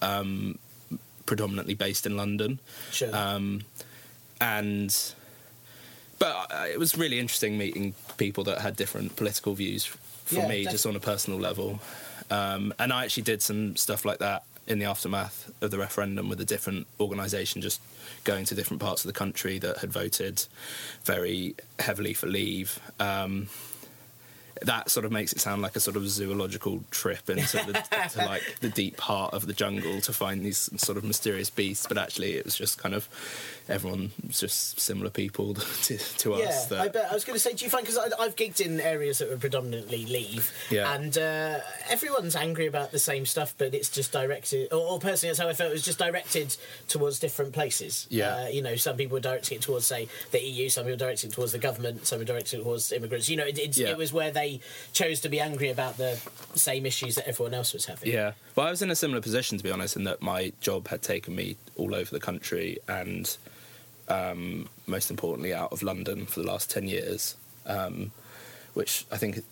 um, 0.00 0.58
predominantly 1.26 1.74
based 1.74 2.06
in 2.06 2.16
London, 2.16 2.60
sure. 2.90 3.14
Um, 3.14 3.62
and 4.40 5.14
but 6.18 6.50
uh, 6.50 6.66
it 6.70 6.78
was 6.78 6.96
really 6.96 7.18
interesting 7.18 7.58
meeting 7.58 7.94
people 8.16 8.44
that 8.44 8.58
had 8.58 8.76
different 8.76 9.16
political 9.16 9.54
views 9.54 9.84
from 9.84 10.38
Yeah, 10.38 10.48
me, 10.48 10.62
def- 10.64 10.72
just 10.72 10.86
on 10.86 10.96
a 10.96 11.00
personal 11.00 11.38
level. 11.38 11.80
Um, 12.30 12.74
and 12.78 12.92
I 12.92 13.04
actually 13.04 13.22
did 13.24 13.42
some 13.42 13.76
stuff 13.76 14.04
like 14.04 14.18
that 14.18 14.44
in 14.66 14.78
the 14.80 14.84
aftermath 14.86 15.52
of 15.60 15.70
the 15.70 15.78
referendum 15.78 16.28
with 16.28 16.40
a 16.40 16.44
different 16.44 16.86
organisation, 16.98 17.62
just 17.62 17.80
going 18.24 18.44
to 18.46 18.54
different 18.54 18.82
parts 18.82 19.04
of 19.04 19.08
the 19.08 19.16
country 19.16 19.58
that 19.60 19.78
had 19.78 19.92
voted 19.92 20.44
very 21.04 21.54
heavily 21.78 22.12
for 22.14 22.26
Leave. 22.26 22.80
Um, 22.98 23.48
that 24.62 24.90
sort 24.90 25.04
of 25.04 25.12
makes 25.12 25.32
it 25.32 25.40
sound 25.40 25.60
like 25.62 25.76
a 25.76 25.80
sort 25.80 25.96
of 25.96 26.08
zoological 26.08 26.82
trip 26.90 27.28
into 27.28 27.58
the, 27.58 27.72
to 28.12 28.24
like 28.24 28.42
the 28.60 28.70
deep 28.70 28.98
heart 29.00 29.34
of 29.34 29.46
the 29.46 29.52
jungle 29.52 30.00
to 30.00 30.12
find 30.12 30.44
these 30.44 30.70
sort 30.78 30.96
of 30.98 31.04
mysterious 31.04 31.50
beasts. 31.50 31.86
But 31.86 31.98
actually, 31.98 32.32
it 32.34 32.44
was 32.44 32.56
just 32.56 32.78
kind 32.78 32.94
of 32.94 33.08
everyone 33.68 34.12
was 34.26 34.40
just 34.40 34.78
similar 34.80 35.10
people 35.10 35.54
to, 35.82 35.96
to 35.98 36.30
Yeah, 36.38 36.46
us. 36.46 36.70
I 36.72 36.88
bet. 36.88 37.10
I 37.10 37.14
was 37.14 37.24
going 37.24 37.34
to 37.36 37.40
say, 37.40 37.52
do 37.54 37.64
you 37.64 37.70
find 37.70 37.84
because 37.86 37.98
I've 38.18 38.36
gigged 38.36 38.60
in 38.64 38.80
areas 38.80 39.18
that 39.18 39.28
were 39.30 39.36
predominantly 39.36 40.04
leave, 40.06 40.52
Yeah. 40.70 40.92
and 40.94 41.16
uh, 41.18 41.58
everyone's 41.88 42.36
angry 42.36 42.66
about 42.66 42.92
the 42.92 42.98
same 42.98 43.26
stuff, 43.26 43.54
but 43.58 43.74
it's 43.74 43.88
just 43.88 44.12
directed, 44.12 44.72
or, 44.72 44.78
or 44.78 44.98
personally, 44.98 45.30
that's 45.30 45.40
how 45.40 45.48
I 45.48 45.52
felt. 45.54 45.70
It 45.70 45.74
was 45.74 45.84
just 45.84 45.98
directed 45.98 46.56
towards 46.88 47.18
different 47.18 47.52
places. 47.52 48.06
Yeah. 48.10 48.44
uh, 48.44 48.48
you 48.48 48.62
know, 48.62 48.76
some 48.76 48.96
people 48.96 49.14
were 49.16 49.20
directing 49.20 49.58
it 49.58 49.62
towards, 49.62 49.86
say, 49.86 50.08
the 50.30 50.40
EU, 50.42 50.68
some 50.68 50.84
people 50.84 50.92
were 50.92 50.98
directing 50.98 51.30
it 51.30 51.34
towards 51.34 51.52
the 51.52 51.58
government, 51.58 52.06
some 52.06 52.18
were 52.18 52.24
directing 52.24 52.60
it 52.60 52.62
towards 52.62 52.92
immigrants. 52.92 53.28
You 53.28 53.36
know, 53.36 53.46
it, 53.46 53.58
it's 53.58 53.78
Yeah. 53.78 53.88
it 53.90 53.96
was 53.96 54.12
where 54.12 54.30
they 54.30 54.60
chose 54.92 55.20
to 55.20 55.28
be 55.28 55.40
angry 55.40 55.70
about 55.70 55.96
the 55.96 56.18
same 56.54 56.86
issues 56.86 57.14
that 57.16 57.26
everyone 57.28 57.54
else 57.54 57.72
was 57.72 57.86
having. 57.86 58.12
yeah. 58.12 58.32
Well, 58.54 58.66
I 58.66 58.70
was 58.70 58.80
in 58.82 58.90
a 58.90 58.96
similar 58.96 59.20
position 59.20 59.58
to 59.58 59.64
be 59.64 59.70
honest, 59.70 59.96
in 59.96 60.04
that 60.04 60.22
my 60.22 60.52
job 60.60 60.88
had 60.88 61.02
taken 61.02 61.34
me 61.34 61.56
all 61.76 61.94
over 61.94 62.10
the 62.10 62.20
country 62.20 62.78
and. 62.88 63.36
Um, 64.08 64.68
most 64.86 65.10
importantly, 65.10 65.52
out 65.52 65.72
of 65.72 65.82
London 65.82 66.26
for 66.26 66.40
the 66.40 66.46
last 66.46 66.70
ten 66.70 66.86
years, 66.86 67.36
um, 67.66 68.12
which 68.74 69.04
I 69.10 69.16
think, 69.16 69.42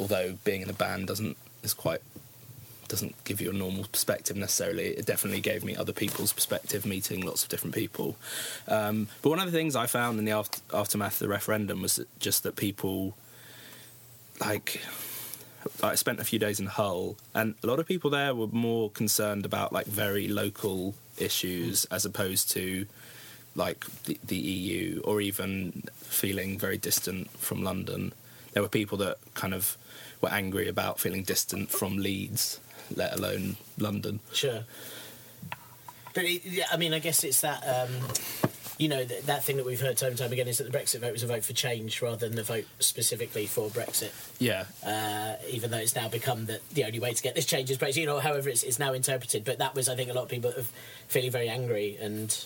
although 0.00 0.38
being 0.44 0.62
in 0.62 0.68
a 0.68 0.72
band 0.72 1.06
doesn't 1.06 1.36
is 1.62 1.72
quite 1.72 2.02
doesn't 2.88 3.14
give 3.24 3.40
you 3.40 3.48
a 3.48 3.54
normal 3.54 3.84
perspective 3.84 4.36
necessarily. 4.36 4.88
It 4.88 5.06
definitely 5.06 5.40
gave 5.40 5.64
me 5.64 5.74
other 5.74 5.94
people's 5.94 6.32
perspective, 6.32 6.84
meeting 6.84 7.24
lots 7.24 7.42
of 7.42 7.48
different 7.48 7.74
people. 7.74 8.16
Um, 8.68 9.08
but 9.22 9.30
one 9.30 9.38
of 9.38 9.46
the 9.46 9.56
things 9.56 9.74
I 9.74 9.86
found 9.86 10.18
in 10.18 10.26
the 10.26 10.32
after- 10.32 10.60
aftermath 10.74 11.14
of 11.14 11.20
the 11.20 11.28
referendum 11.28 11.80
was 11.80 11.96
that- 11.96 12.18
just 12.20 12.42
that 12.42 12.54
people, 12.54 13.16
like, 14.40 14.82
I 15.82 15.94
spent 15.94 16.20
a 16.20 16.24
few 16.24 16.38
days 16.38 16.60
in 16.60 16.66
Hull, 16.66 17.16
and 17.34 17.54
a 17.62 17.66
lot 17.66 17.78
of 17.78 17.86
people 17.86 18.10
there 18.10 18.34
were 18.34 18.48
more 18.48 18.90
concerned 18.90 19.46
about 19.46 19.72
like 19.72 19.86
very 19.86 20.28
local 20.28 20.94
issues 21.16 21.86
as 21.86 22.04
opposed 22.04 22.50
to 22.50 22.86
like 23.54 23.84
the, 24.04 24.18
the 24.26 24.36
EU 24.36 25.00
or 25.04 25.20
even 25.20 25.84
feeling 25.96 26.58
very 26.58 26.78
distant 26.78 27.30
from 27.32 27.62
London. 27.62 28.12
There 28.52 28.62
were 28.62 28.68
people 28.68 28.98
that 28.98 29.18
kind 29.34 29.54
of 29.54 29.76
were 30.20 30.30
angry 30.30 30.68
about 30.68 31.00
feeling 31.00 31.22
distant 31.22 31.70
from 31.70 31.96
Leeds, 31.98 32.60
let 32.94 33.14
alone 33.14 33.56
London. 33.78 34.20
Sure. 34.32 34.64
But 36.14 36.24
it, 36.24 36.44
yeah, 36.44 36.66
I 36.70 36.76
mean, 36.76 36.92
I 36.92 36.98
guess 36.98 37.24
it's 37.24 37.40
that. 37.40 37.62
Um, 37.66 37.90
you 38.78 38.88
know, 38.88 39.04
th- 39.04 39.22
that 39.24 39.44
thing 39.44 39.58
that 39.58 39.66
we've 39.66 39.80
heard 39.80 39.96
time 39.96 40.10
and 40.10 40.18
time 40.18 40.32
again 40.32 40.48
is 40.48 40.58
that 40.58 40.70
the 40.70 40.76
Brexit 40.76 41.00
vote 41.00 41.12
was 41.12 41.22
a 41.22 41.26
vote 41.26 41.44
for 41.44 41.52
change 41.52 42.02
rather 42.02 42.26
than 42.26 42.34
the 42.34 42.42
vote 42.42 42.64
specifically 42.80 43.46
for 43.46 43.68
Brexit. 43.68 44.10
Yeah, 44.38 44.64
uh, 44.84 45.34
even 45.48 45.70
though 45.70 45.78
it's 45.78 45.94
now 45.94 46.08
become 46.08 46.46
that 46.46 46.68
the 46.70 46.84
only 46.84 46.98
way 46.98 47.12
to 47.12 47.22
get 47.22 47.34
this 47.34 47.46
change 47.46 47.70
is 47.70 47.78
Brexit, 47.78 47.98
you 47.98 48.06
know, 48.06 48.18
however 48.18 48.48
it's, 48.48 48.62
it's 48.62 48.78
now 48.78 48.92
interpreted. 48.92 49.44
But 49.44 49.58
that 49.58 49.74
was, 49.74 49.88
I 49.88 49.94
think, 49.94 50.10
a 50.10 50.12
lot 50.12 50.24
of 50.24 50.28
people 50.28 50.52
feeling 51.06 51.30
very 51.30 51.48
angry 51.48 51.96
and 52.00 52.36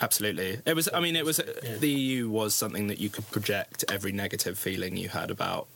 absolutely. 0.00 0.60
It 0.66 0.74
was. 0.74 0.88
I 0.92 1.00
mean, 1.00 1.16
it 1.16 1.24
was. 1.24 1.40
Yeah. 1.62 1.76
The 1.76 1.90
EU 1.90 2.28
was 2.28 2.54
something 2.54 2.86
that 2.88 2.98
you 2.98 3.08
could 3.08 3.30
project 3.30 3.84
every 3.90 4.12
negative 4.12 4.58
feeling 4.58 4.96
you 4.96 5.08
had 5.08 5.30
about 5.30 5.66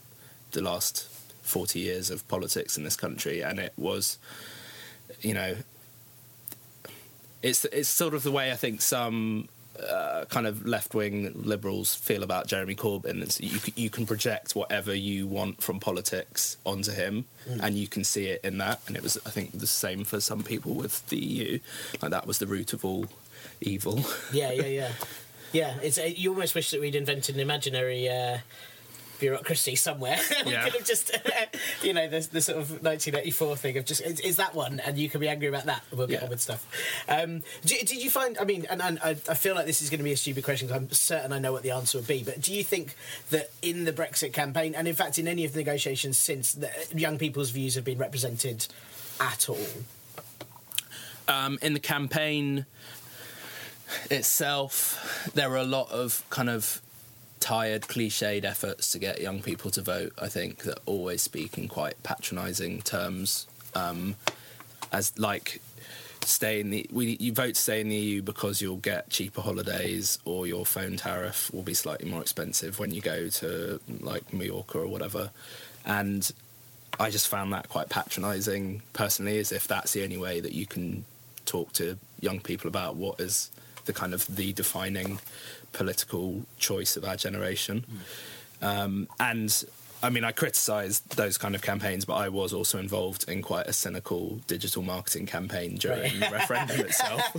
the 0.52 0.62
last 0.62 1.08
forty 1.42 1.80
years 1.80 2.10
of 2.10 2.26
politics 2.28 2.76
in 2.76 2.84
this 2.84 2.96
country, 2.96 3.42
and 3.42 3.58
it 3.58 3.72
was, 3.76 4.18
you 5.20 5.34
know, 5.34 5.56
it's 7.42 7.64
it's 7.66 7.88
sort 7.88 8.14
of 8.14 8.22
the 8.22 8.32
way 8.32 8.52
I 8.52 8.56
think 8.56 8.82
some. 8.82 9.48
Uh, 9.78 10.24
kind 10.24 10.48
of 10.48 10.66
left-wing 10.66 11.30
liberals 11.36 11.94
feel 11.94 12.24
about 12.24 12.48
Jeremy 12.48 12.74
Corbyn. 12.74 13.22
It's, 13.22 13.40
you 13.40 13.60
you 13.76 13.88
can 13.90 14.06
project 14.06 14.56
whatever 14.56 14.92
you 14.92 15.28
want 15.28 15.62
from 15.62 15.78
politics 15.78 16.56
onto 16.66 16.90
him, 16.90 17.26
and 17.62 17.76
you 17.76 17.86
can 17.86 18.02
see 18.02 18.26
it 18.26 18.40
in 18.42 18.58
that. 18.58 18.80
And 18.88 18.96
it 18.96 19.04
was, 19.04 19.16
I 19.24 19.30
think, 19.30 19.56
the 19.56 19.68
same 19.68 20.02
for 20.02 20.18
some 20.18 20.42
people 20.42 20.74
with 20.74 21.08
the 21.10 21.18
EU. 21.18 21.60
Like 22.02 22.10
that 22.10 22.26
was 22.26 22.38
the 22.40 22.48
root 22.48 22.72
of 22.72 22.84
all 22.84 23.06
evil. 23.60 24.00
yeah, 24.32 24.52
yeah, 24.52 24.66
yeah, 24.66 24.92
yeah. 25.52 25.74
It's 25.82 25.98
uh, 25.98 26.02
you 26.14 26.30
almost 26.30 26.54
wish 26.54 26.70
that 26.70 26.80
we'd 26.80 26.94
invented 26.94 27.34
an 27.34 27.40
imaginary. 27.40 28.08
Uh, 28.08 28.38
Bureaucracy 29.20 29.74
somewhere. 29.74 30.16
we 30.46 30.52
Yeah. 30.52 30.62
could 30.62 30.74
have 30.74 30.84
just, 30.86 31.10
you 31.82 31.92
know, 31.92 32.06
the, 32.06 32.20
the 32.30 32.40
sort 32.40 32.58
of 32.58 32.70
1984 32.70 33.56
thing 33.56 33.76
of 33.76 33.84
just 33.84 34.00
is, 34.00 34.20
is 34.20 34.36
that 34.36 34.54
one, 34.54 34.78
and 34.78 34.96
you 34.96 35.10
can 35.10 35.20
be 35.20 35.28
angry 35.28 35.48
about 35.48 35.64
that. 35.64 35.82
We'll 35.90 36.06
get 36.06 36.20
Yeah. 36.20 36.24
on 36.26 36.30
with 36.30 36.40
stuff. 36.40 36.64
Um, 37.08 37.42
did, 37.64 37.84
did 37.88 38.00
you 38.00 38.10
find? 38.10 38.38
I 38.38 38.44
mean, 38.44 38.64
and, 38.70 38.80
and 38.80 39.00
I, 39.02 39.10
I 39.28 39.34
feel 39.34 39.56
like 39.56 39.66
this 39.66 39.82
is 39.82 39.90
going 39.90 39.98
to 39.98 40.04
be 40.04 40.12
a 40.12 40.16
stupid 40.16 40.44
question. 40.44 40.68
'cause 40.68 40.76
I'm 40.76 40.88
certain 40.92 41.32
I 41.32 41.40
know 41.40 41.50
what 41.50 41.64
the 41.64 41.72
answer 41.72 41.98
would 41.98 42.06
be. 42.06 42.22
But 42.22 42.40
do 42.40 42.54
you 42.54 42.62
think 42.62 42.94
that 43.30 43.50
in 43.60 43.86
the 43.86 43.92
Brexit 43.92 44.32
campaign, 44.32 44.76
and 44.76 44.86
in 44.86 44.94
fact 44.94 45.18
in 45.18 45.26
any 45.26 45.44
of 45.44 45.52
the 45.52 45.58
negotiations 45.58 46.16
since, 46.16 46.52
that 46.52 46.94
young 46.96 47.18
people's 47.18 47.50
views 47.50 47.74
have 47.74 47.82
been 47.84 47.98
represented 47.98 48.68
at 49.18 49.48
all? 49.48 49.58
um, 51.26 51.58
in 51.60 51.74
the 51.74 51.80
campaign 51.80 52.66
itself, 54.10 55.30
there 55.34 55.48
were 55.50 55.56
a 55.56 55.64
lot 55.64 55.90
of 55.90 56.24
kind 56.30 56.50
of 56.50 56.80
tired, 57.40 57.82
cliched 57.82 58.44
efforts 58.44 58.92
to 58.92 58.98
get 58.98 59.20
young 59.20 59.42
people 59.42 59.70
to 59.72 59.82
vote. 59.82 60.12
I 60.20 60.28
think 60.28 60.64
that 60.64 60.78
always 60.86 61.22
speak 61.22 61.58
in 61.58 61.68
quite 61.68 62.02
patronising 62.02 62.82
terms, 62.82 63.46
um, 63.74 64.16
as 64.92 65.18
like 65.18 65.60
stay 66.24 66.60
in 66.60 66.70
the 66.70 66.86
we, 66.92 67.16
you 67.20 67.32
vote 67.32 67.54
to 67.54 67.60
stay 67.60 67.80
in 67.80 67.88
the 67.88 67.96
EU 67.96 68.22
because 68.22 68.60
you'll 68.60 68.76
get 68.76 69.08
cheaper 69.08 69.40
holidays 69.40 70.18
or 70.24 70.46
your 70.46 70.66
phone 70.66 70.96
tariff 70.96 71.52
will 71.54 71.62
be 71.62 71.74
slightly 71.74 72.10
more 72.10 72.20
expensive 72.20 72.78
when 72.78 72.92
you 72.92 73.00
go 73.00 73.28
to 73.28 73.80
like 74.00 74.32
Mallorca 74.32 74.78
or 74.78 74.88
whatever, 74.88 75.30
and 75.84 76.30
I 77.00 77.10
just 77.10 77.28
found 77.28 77.52
that 77.52 77.68
quite 77.68 77.88
patronising 77.88 78.82
personally, 78.92 79.38
as 79.38 79.52
if 79.52 79.68
that's 79.68 79.92
the 79.92 80.02
only 80.02 80.16
way 80.16 80.40
that 80.40 80.52
you 80.52 80.66
can 80.66 81.04
talk 81.46 81.72
to 81.74 81.98
young 82.20 82.40
people 82.40 82.68
about 82.68 82.96
what 82.96 83.20
is 83.20 83.50
the 83.88 83.92
kind 83.92 84.14
of 84.14 84.24
the 84.36 84.52
defining 84.52 85.18
political 85.72 86.42
choice 86.58 86.96
of 86.96 87.04
our 87.04 87.16
generation. 87.16 87.84
Um, 88.62 89.08
and 89.18 89.64
I 90.02 90.10
mean, 90.10 90.24
I 90.24 90.30
criticised 90.30 91.16
those 91.16 91.38
kind 91.38 91.54
of 91.56 91.62
campaigns, 91.62 92.04
but 92.04 92.14
I 92.14 92.28
was 92.28 92.52
also 92.52 92.78
involved 92.78 93.28
in 93.28 93.42
quite 93.42 93.66
a 93.66 93.72
cynical 93.72 94.40
digital 94.46 94.82
marketing 94.82 95.26
campaign 95.26 95.76
during 95.76 96.20
the 96.20 96.28
referendum 96.30 96.80
itself. 96.80 97.22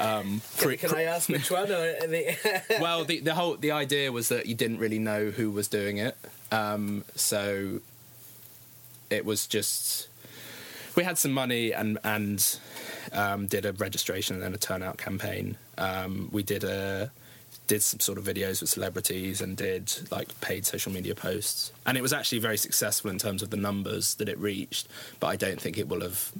Um, 0.00 0.42
pre- 0.58 0.76
Can 0.76 0.94
I 0.94 1.04
ask 1.04 1.28
which 1.28 1.50
one? 1.50 1.64
Or 1.64 2.06
the, 2.06 2.62
well, 2.80 3.04
the, 3.04 3.18
the 3.18 3.34
whole 3.34 3.56
the 3.56 3.72
idea 3.72 4.12
was 4.12 4.28
that 4.28 4.46
you 4.46 4.54
didn't 4.54 4.78
really 4.78 5.00
know 5.00 5.30
who 5.30 5.50
was 5.50 5.66
doing 5.66 5.96
it, 5.96 6.16
um, 6.52 7.04
so 7.16 7.80
it 9.10 9.24
was 9.24 9.48
just 9.48 10.08
we 10.94 11.02
had 11.02 11.18
some 11.18 11.32
money 11.32 11.72
and 11.72 11.98
and 12.04 12.60
um, 13.12 13.46
did 13.46 13.66
a 13.66 13.72
registration 13.72 14.36
and 14.36 14.44
then 14.44 14.54
a 14.54 14.58
turnout 14.58 14.98
campaign. 14.98 15.56
Um, 15.78 16.28
we 16.32 16.42
did 16.42 16.64
a 16.64 17.10
did 17.66 17.82
some 17.82 18.00
sort 18.00 18.16
of 18.18 18.24
videos 18.24 18.60
with 18.62 18.70
celebrities 18.70 19.40
and 19.42 19.56
did 19.56 19.92
like 20.10 20.38
paid 20.40 20.64
social 20.66 20.90
media 20.92 21.14
posts, 21.14 21.70
and 21.86 21.96
it 21.98 22.02
was 22.02 22.12
actually 22.12 22.38
very 22.38 22.56
successful 22.58 23.10
in 23.10 23.18
terms 23.18 23.42
of 23.42 23.50
the 23.50 23.56
numbers 23.56 24.14
that 24.16 24.28
it 24.28 24.38
reached. 24.38 24.88
But 25.20 25.28
I 25.28 25.36
don't 25.36 25.60
think 25.60 25.76
it 25.78 25.88
will 25.88 26.00
have 26.00 26.32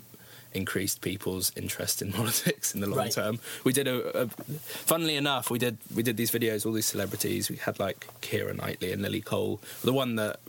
increased 0.55 1.03
people's 1.03 1.53
interest 1.57 2.01
in 2.01 2.13
politics 2.21 2.75
in 2.75 2.81
the 2.81 2.87
long 2.87 2.99
Right. 2.99 3.13
term. 3.13 3.39
We 3.65 3.73
did 3.75 3.87
a, 3.87 4.23
a, 4.23 4.29
funnily 4.29 5.17
enough, 5.17 5.51
we 5.51 5.59
did 5.59 5.77
we 5.95 6.03
did 6.03 6.17
these 6.17 6.31
videos, 6.31 6.65
all 6.67 6.73
these 6.73 6.87
celebrities. 6.87 7.51
We 7.51 7.57
had 7.57 7.79
like 7.79 8.07
Keira 8.23 8.57
Knightley 8.57 8.93
and 8.93 9.03
Lily 9.03 9.21
Cole. 9.21 9.61
The 9.83 9.93
one 9.93 10.17
that 10.17 10.41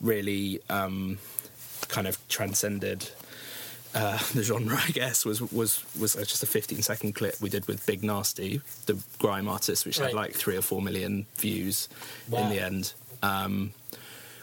really 0.00 0.60
um, 0.70 1.18
kind 1.88 2.06
of 2.06 2.16
transcended 2.28 3.10
uh, 3.94 4.18
the 4.34 4.42
genre, 4.42 4.78
I 4.86 4.90
guess, 4.90 5.24
was 5.24 5.40
was 5.52 5.84
was 5.98 6.14
just 6.14 6.42
a 6.42 6.46
15 6.46 6.82
second 6.82 7.14
clip 7.14 7.40
we 7.40 7.48
did 7.50 7.66
with 7.66 7.84
Big 7.86 8.02
Narstie, 8.02 8.60
the 8.86 8.98
grime 9.18 9.48
artist, 9.48 9.86
which 9.86 9.98
Right. 9.98 10.06
had 10.06 10.14
like 10.14 10.34
three 10.34 10.56
or 10.56 10.62
four 10.62 10.82
million 10.82 11.26
views 11.36 11.88
Wow. 12.28 12.44
in 12.44 12.50
the 12.50 12.60
end. 12.60 12.92
Um, 13.22 13.72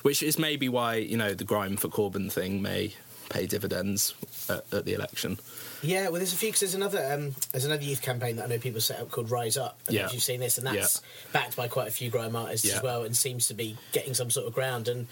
which 0.01 0.21
is 0.21 0.37
maybe 0.37 0.69
why 0.69 0.95
you 0.95 1.17
know 1.17 1.33
the 1.33 1.43
grime 1.45 1.77
for 1.77 1.87
Corbyn 1.87 2.31
thing 2.31 2.61
may 2.61 2.93
pay 3.29 3.47
dividends 3.47 4.13
at, 4.49 4.63
at 4.71 4.85
the 4.85 4.93
election. 4.93 5.39
yeah, 5.81 6.03
well, 6.09 6.13
there's 6.19 6.31
a 6.33 6.35
few 6.35 6.49
because 6.49 6.59
there's 6.59 6.75
another 6.75 7.11
um, 7.13 7.33
there's 7.51 7.65
another 7.65 7.83
youth 7.83 8.01
campaign 8.03 8.35
that 8.35 8.45
I 8.45 8.47
know 8.47 8.59
people 8.59 8.81
set 8.81 8.99
up 8.99 9.09
called 9.09 9.31
Rise 9.31 9.57
Up. 9.57 9.79
I 9.89 9.93
Yeah. 9.93 10.09
you've 10.11 10.21
seen 10.21 10.39
this, 10.41 10.57
and 10.59 10.67
that's 10.67 11.01
backed 11.33 11.55
by 11.55 11.67
quite 11.67 11.87
a 11.87 11.91
few 11.91 12.09
grime 12.11 12.35
artists 12.35 12.67
Yeah. 12.67 12.75
as 12.77 12.83
well, 12.83 13.03
and 13.03 13.17
seems 13.17 13.47
to 13.47 13.53
be 13.55 13.77
getting 13.93 14.13
some 14.13 14.29
sort 14.29 14.45
of 14.47 14.53
ground. 14.53 14.87
And 14.87 15.07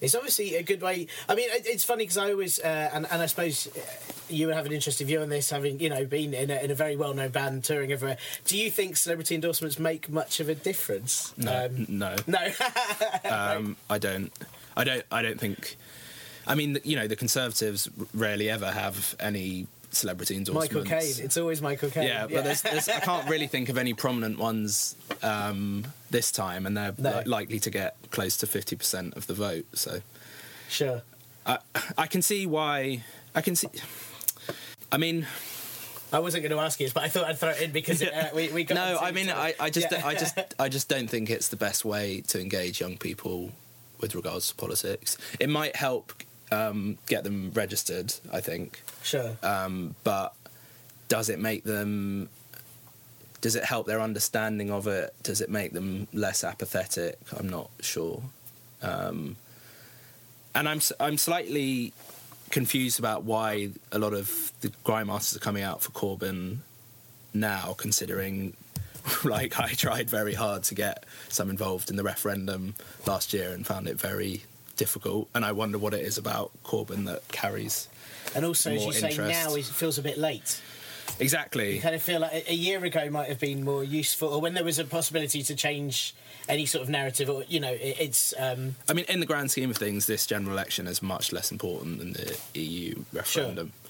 It's 0.00 0.14
obviously 0.14 0.56
a 0.56 0.62
good 0.62 0.82
way. 0.82 1.06
I 1.28 1.34
mean, 1.34 1.48
it- 1.50 1.66
it's 1.66 1.84
funny 1.84 2.04
because 2.04 2.18
I 2.18 2.30
always, 2.30 2.58
uh, 2.60 2.90
and, 2.92 3.06
and 3.10 3.22
I 3.22 3.26
suppose 3.26 3.66
uh, 3.68 3.80
you 4.28 4.46
would 4.46 4.56
have 4.56 4.66
an 4.66 4.72
interesting 4.72 5.06
view 5.06 5.20
on 5.20 5.28
this, 5.28 5.50
having 5.50 5.80
you 5.80 5.88
know 5.88 6.04
been 6.04 6.34
in 6.34 6.50
a, 6.50 6.56
in 6.56 6.70
a 6.70 6.74
very 6.74 6.96
well 6.96 7.14
known 7.14 7.30
band 7.30 7.64
touring 7.64 7.92
everywhere. 7.92 8.18
Do 8.44 8.56
you 8.58 8.70
think 8.70 8.96
celebrity 8.96 9.34
endorsements 9.34 9.78
make 9.78 10.08
much 10.08 10.40
of 10.40 10.48
a 10.48 10.54
difference? 10.54 11.32
No, 11.36 11.66
Um, 11.66 11.86
no. 11.88 12.16
no. 12.26 12.38
Um, 13.24 13.76
I 13.90 13.98
don't. 13.98 14.32
I 14.76 14.84
don't. 14.84 15.04
I 15.10 15.22
don't 15.22 15.38
think. 15.40 15.76
I 16.46 16.54
mean, 16.54 16.78
you 16.84 16.94
know, 16.96 17.08
the 17.08 17.16
Conservatives 17.16 17.88
rarely 18.14 18.48
ever 18.48 18.70
have 18.70 19.16
any 19.18 19.66
celebrity 19.90 20.36
endorsements. 20.36 20.72
Michael 20.74 20.88
Caine. 20.88 21.24
It's 21.24 21.36
always 21.36 21.62
Michael 21.62 21.90
Caine. 21.90 22.08
yeah, 22.08 22.26
but 22.26 22.44
there's, 22.44 22.62
there's, 22.62 22.88
I 22.88 23.00
can't 23.00 23.28
really 23.28 23.46
think 23.46 23.68
of 23.68 23.78
any 23.78 23.94
prominent 23.94 24.38
ones 24.38 24.94
um, 25.22 25.86
this 26.10 26.30
time, 26.32 26.66
and 26.66 26.76
they're 26.76 26.94
No. 26.98 27.18
li- 27.18 27.24
likely 27.24 27.58
to 27.60 27.70
get 27.70 27.96
close 28.10 28.36
to 28.38 28.46
fifty 28.46 28.76
percent 28.76 29.16
of 29.16 29.26
the 29.26 29.34
vote. 29.34 29.66
So 29.74 30.00
sure. 30.68 31.02
I, 31.46 31.58
I 31.96 32.06
can 32.06 32.22
see 32.22 32.46
why. 32.46 33.04
I 33.34 33.40
can 33.40 33.54
see. 33.56 33.68
I 34.90 34.98
mean, 34.98 35.26
I 36.12 36.18
wasn't 36.20 36.42
going 36.42 36.52
to 36.52 36.58
ask 36.64 36.78
you 36.80 36.86
this, 36.86 36.92
but 36.92 37.02
I 37.04 37.08
thought 37.08 37.24
I'd 37.24 37.38
throw 37.38 37.50
it 37.50 37.60
in 37.62 37.70
because 37.72 38.02
uh, 38.02 38.30
we, 38.34 38.48
we 38.48 38.64
got. 38.64 38.74
no, 38.74 38.98
I 39.00 39.12
mean. 39.12 39.30
I, 39.30 39.54
I 39.60 39.70
just, 39.70 39.90
Yeah. 39.90 40.06
I 40.06 40.14
just, 40.14 40.38
I 40.58 40.68
just 40.68 40.88
don't 40.88 41.08
think 41.08 41.30
it's 41.30 41.48
the 41.48 41.56
best 41.56 41.84
way 41.84 42.20
to 42.28 42.40
engage 42.40 42.80
young 42.80 42.96
people 42.96 43.52
with 44.00 44.14
regards 44.14 44.48
to 44.48 44.54
politics. 44.54 45.16
It 45.40 45.48
might 45.48 45.76
help 45.76 46.12
um, 46.50 46.98
get 47.06 47.24
them 47.24 47.50
registered, 47.54 48.14
I 48.32 48.40
think, 48.40 48.82
sure. 49.02 49.36
um, 49.42 49.94
but 50.04 50.34
does 51.08 51.28
it 51.28 51.38
make 51.38 51.64
them? 51.64 52.28
Does 53.40 53.54
it 53.54 53.64
help 53.64 53.86
their 53.86 54.00
understanding 54.00 54.70
of 54.70 54.86
it? 54.86 55.14
Does 55.22 55.40
it 55.40 55.50
make 55.50 55.72
them 55.72 56.08
less 56.12 56.42
apathetic? 56.42 57.18
I'm 57.36 57.48
not 57.48 57.70
sure. 57.80 58.22
Um, 58.82 59.36
and 60.54 60.68
I'm 60.68 60.80
I'm 60.98 61.18
slightly 61.18 61.92
confused 62.50 62.98
about 62.98 63.24
why 63.24 63.70
a 63.92 63.98
lot 63.98 64.14
of 64.14 64.52
the 64.60 64.72
grime 64.84 65.10
artists 65.10 65.36
are 65.36 65.40
coming 65.40 65.62
out 65.62 65.82
for 65.82 65.90
Corbyn 65.90 66.58
now, 67.34 67.74
considering 67.76 68.56
like 69.24 69.58
I 69.60 69.68
tried 69.68 70.08
very 70.08 70.34
hard 70.34 70.64
to 70.64 70.74
get 70.74 71.04
some 71.28 71.50
involved 71.50 71.90
in 71.90 71.96
the 71.96 72.02
referendum 72.02 72.74
last 73.06 73.32
year 73.32 73.50
and 73.52 73.66
found 73.66 73.88
it 73.88 74.00
very 74.00 74.44
difficult. 74.76 75.28
And 75.34 75.44
I 75.44 75.52
wonder 75.52 75.78
what 75.78 75.94
it 75.94 76.02
is 76.02 76.18
about 76.18 76.50
Corbyn 76.64 77.06
that 77.06 77.26
carries 77.28 77.88
and 78.34 78.44
also, 78.44 78.72
as 78.72 78.84
you 78.84 78.92
say, 78.92 79.16
now 79.16 79.54
it 79.54 79.64
feels 79.64 79.98
a 79.98 80.02
bit 80.02 80.18
late. 80.18 80.60
exactly. 81.18 81.76
You 81.76 81.80
kind 81.80 81.94
of 81.94 82.02
feel 82.02 82.20
like 82.20 82.32
a, 82.32 82.52
a 82.52 82.54
year 82.54 82.84
ago 82.84 83.08
might 83.10 83.28
have 83.28 83.40
been 83.40 83.64
more 83.64 83.84
useful, 83.84 84.28
or 84.28 84.40
when 84.40 84.54
there 84.54 84.64
was 84.64 84.78
a 84.78 84.84
possibility 84.84 85.42
to 85.44 85.54
change 85.54 86.14
any 86.48 86.66
sort 86.66 86.82
of 86.82 86.88
narrative, 86.88 87.30
or 87.30 87.44
you 87.48 87.60
know, 87.60 87.72
it, 87.72 87.96
it's. 88.00 88.34
Um, 88.38 88.76
I 88.88 88.92
mean, 88.92 89.04
in 89.08 89.20
the 89.20 89.26
grand 89.26 89.50
scheme 89.50 89.70
of 89.70 89.76
things, 89.76 90.06
this 90.06 90.26
general 90.26 90.52
election 90.52 90.86
is 90.86 91.02
much 91.02 91.32
less 91.32 91.52
important 91.52 91.98
than 91.98 92.12
the 92.12 92.36
EU 92.54 93.04
referendum. 93.12 93.72
Sure, 93.72 93.85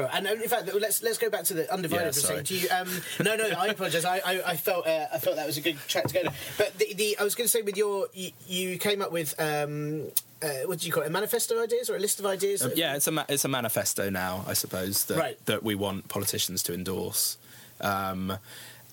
and 0.00 0.26
uh, 0.26 0.32
in 0.32 0.48
fact, 0.48 0.72
let's 0.74 1.02
let's 1.02 1.18
go 1.18 1.30
back 1.30 1.44
to 1.44 1.54
the 1.54 1.72
undivided. 1.72 2.06
Yeah, 2.06 2.12
for 2.12 2.18
a 2.18 2.22
sorry. 2.22 2.44
second. 2.44 2.46
Do 2.46 2.54
you, 2.56 2.68
um, 2.70 3.02
no, 3.24 3.36
no, 3.36 3.56
I 3.58 3.66
apologise. 3.68 4.04
I, 4.04 4.18
I, 4.24 4.42
I 4.52 4.56
felt 4.56 4.86
uh, 4.86 5.06
I 5.12 5.18
felt 5.18 5.36
that 5.36 5.46
was 5.46 5.56
a 5.56 5.60
good 5.60 5.76
track 5.88 6.06
to 6.08 6.14
go. 6.14 6.22
But 6.58 6.78
the, 6.78 6.94
the 6.94 7.16
I 7.18 7.24
was 7.24 7.34
going 7.34 7.44
to 7.46 7.50
say 7.50 7.62
with 7.62 7.76
your 7.76 8.06
you, 8.14 8.30
you 8.46 8.78
came 8.78 9.02
up 9.02 9.12
with 9.12 9.34
um, 9.40 10.08
uh, 10.42 10.48
what 10.66 10.80
do 10.80 10.86
you 10.86 10.92
call 10.92 11.02
it? 11.02 11.06
A 11.06 11.10
manifesto 11.10 11.62
ideas 11.62 11.88
or 11.90 11.96
a 11.96 12.00
list 12.00 12.18
of 12.18 12.26
ideas? 12.26 12.62
Um, 12.62 12.72
yeah, 12.74 12.94
it's 12.96 13.06
a 13.06 13.12
ma- 13.12 13.26
it's 13.28 13.44
a 13.44 13.48
manifesto 13.48 14.10
now, 14.10 14.44
I 14.46 14.54
suppose 14.54 15.04
that 15.06 15.18
Right. 15.18 15.46
that 15.46 15.62
we 15.62 15.74
want 15.74 16.08
politicians 16.08 16.62
to 16.64 16.74
endorse. 16.74 17.36
Um, 17.80 18.38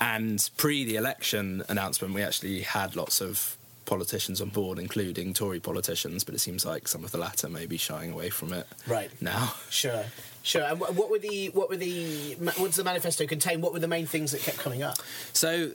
and 0.01 0.49
pre 0.57 0.83
the 0.85 0.95
election 0.95 1.63
announcement, 1.69 2.13
we 2.13 2.21
actually 2.23 2.62
had 2.62 2.95
lots 2.95 3.21
of 3.21 3.57
politicians 3.85 4.39
on 4.39 4.49
board, 4.49 4.77
including 4.79 5.33
Tory 5.33 5.59
politicians. 5.59 6.23
But 6.23 6.35
it 6.35 6.39
seems 6.39 6.65
like 6.65 6.88
some 6.88 7.03
of 7.03 7.12
the 7.12 7.17
latter 7.17 7.49
may 7.49 7.65
be 7.65 7.77
shying 7.77 8.12
away 8.12 8.29
from 8.29 8.53
it 8.53 8.67
Right. 8.88 9.09
now. 9.21 9.53
Sure, 9.69 10.05
sure. 10.43 10.63
And 10.63 10.80
what 10.80 11.10
were 11.10 11.19
the 11.19 11.49
what 11.49 11.69
were 11.69 11.78
the 11.78 12.36
what 12.36 12.58
does 12.58 12.75
the 12.75 12.84
manifesto 12.84 13.25
contain? 13.25 13.62
What 13.62 13.73
were 13.73 13.80
the 13.80 13.88
main 13.88 14.06
things 14.06 14.32
that 14.32 14.41
kept 14.41 14.58
coming 14.58 14.84
up? 14.84 14.97
So, 15.34 15.71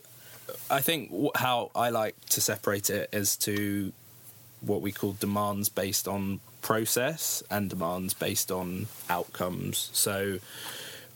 I 0.71 0.81
think 0.81 1.13
how 1.37 1.71
I 1.75 1.91
like 1.91 2.19
to 2.31 2.41
separate 2.41 2.91
it 2.91 3.09
is 3.13 3.37
to 3.39 3.93
what 4.61 4.81
we 4.81 4.93
call 4.93 5.13
demands 5.13 5.69
based 5.69 6.09
on 6.09 6.41
process 6.63 7.43
and 7.51 7.69
demands 7.69 8.15
based 8.15 8.51
on 8.51 8.87
outcomes. 9.11 9.91
So, 9.93 10.39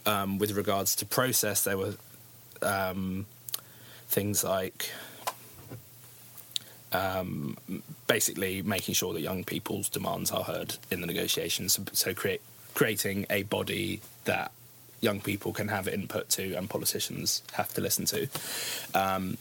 um, 0.06 0.38
with 0.38 0.52
regards 0.52 0.94
to 0.96 1.06
process, 1.06 1.64
there 1.64 1.78
were 1.78 1.94
um, 2.62 3.26
things 4.08 4.44
like 4.44 4.90
um, 6.92 7.56
basically 8.06 8.62
making 8.62 8.94
sure 8.94 9.12
that 9.12 9.20
young 9.20 9.44
people's 9.44 9.88
demands 9.88 10.30
are 10.30 10.44
heard 10.44 10.76
in 10.90 11.00
the 11.00 11.06
negotiations. 11.06 11.74
So, 11.74 11.82
so 11.92 12.14
create, 12.14 12.40
creating 12.78 13.26
a 13.28 13.42
body 13.42 14.00
that 14.24 14.52
young 15.00 15.20
people 15.20 15.52
can 15.52 15.66
have 15.66 15.88
input 15.88 16.28
to 16.28 16.54
and 16.54 16.70
politicians 16.70 17.42
have 17.52 17.74
to 17.74 17.80
listen 17.80 18.04
to. 18.04 18.28
Um, 18.94 19.36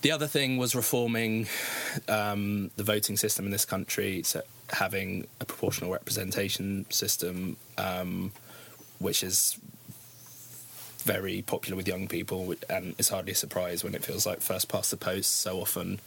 the 0.00 0.10
other 0.10 0.26
thing 0.26 0.56
was 0.56 0.74
reforming 0.74 1.46
um, 2.08 2.70
the 2.76 2.82
voting 2.82 3.18
system 3.18 3.44
in 3.44 3.50
this 3.50 3.66
country, 3.66 4.22
so 4.22 4.40
having 4.70 5.26
a 5.42 5.44
proportional 5.44 5.92
representation 5.92 6.86
system, 6.88 7.58
um, 7.76 8.32
which 8.98 9.22
is 9.22 9.58
very 11.02 11.42
popular 11.42 11.76
with 11.76 11.86
young 11.86 12.08
people, 12.08 12.54
and 12.70 12.94
it's 12.98 13.10
hardly 13.10 13.32
a 13.32 13.34
surprise 13.34 13.84
when 13.84 13.94
it 13.94 14.02
feels 14.02 14.24
like 14.24 14.40
first 14.40 14.70
past 14.70 14.90
the 14.90 14.96
post 14.96 15.36
so 15.36 15.60
often 15.60 16.00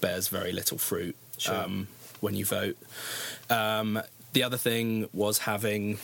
bears 0.00 0.28
very 0.28 0.52
little 0.52 0.78
fruit 0.78 1.16
Sure. 1.36 1.54
um, 1.54 1.86
when 2.20 2.34
you 2.34 2.46
vote. 2.46 2.78
The 4.32 4.42
other 4.42 4.56
thing 4.56 5.08
was 5.12 5.38
having 5.38 5.98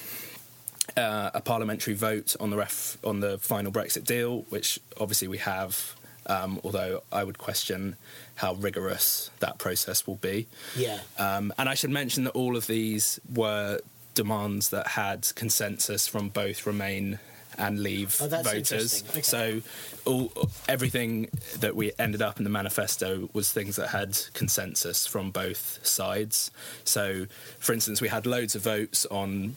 uh, 0.97 1.31
a 1.35 1.41
parliamentary 1.41 1.95
vote 1.95 2.37
on 2.41 2.51
the 2.51 2.57
ref 2.57 2.99
on 3.05 3.21
the 3.21 3.39
final 3.39 3.73
Brexit 3.73 4.05
deal, 4.05 4.43
which 4.49 4.79
obviously 5.01 5.29
we 5.29 5.39
have. 5.39 5.95
Um, 6.27 6.59
although 6.65 7.03
I 7.13 7.23
would 7.23 7.37
question 7.37 7.97
how 8.37 8.55
rigorous 8.55 9.31
that 9.41 9.59
process 9.59 10.07
will 10.07 10.17
be. 10.17 10.47
Yeah. 10.75 11.01
Um, 11.19 11.53
and 11.59 11.69
I 11.69 11.75
should 11.75 11.91
mention 11.91 12.25
that 12.25 12.31
all 12.31 12.57
of 12.57 12.67
these 12.67 13.21
were 13.35 13.81
demands 14.15 14.71
that 14.71 14.87
had 14.87 15.29
consensus 15.35 16.09
from 16.09 16.31
both 16.31 16.67
Remain 16.67 17.19
and 17.59 17.81
Leave 17.81 18.17
Oh, 18.21 18.29
voters. 18.29 19.05
Okay. 19.11 19.23
So, 19.23 19.61
all 20.05 20.33
everything 20.69 21.29
that 21.61 21.75
we 21.77 21.93
ended 21.99 22.23
up 22.23 22.39
in 22.39 22.45
the 22.45 22.51
manifesto 22.51 23.29
was 23.33 23.53
things 23.53 23.77
that 23.77 23.89
had 23.89 24.19
consensus 24.35 25.07
from 25.07 25.31
both 25.31 25.85
sides. 25.87 26.51
So, 26.85 27.27
for 27.59 27.73
instance, 27.73 28.01
we 28.01 28.09
had 28.09 28.27
loads 28.27 28.55
of 28.55 28.63
votes 28.63 29.07
on 29.07 29.57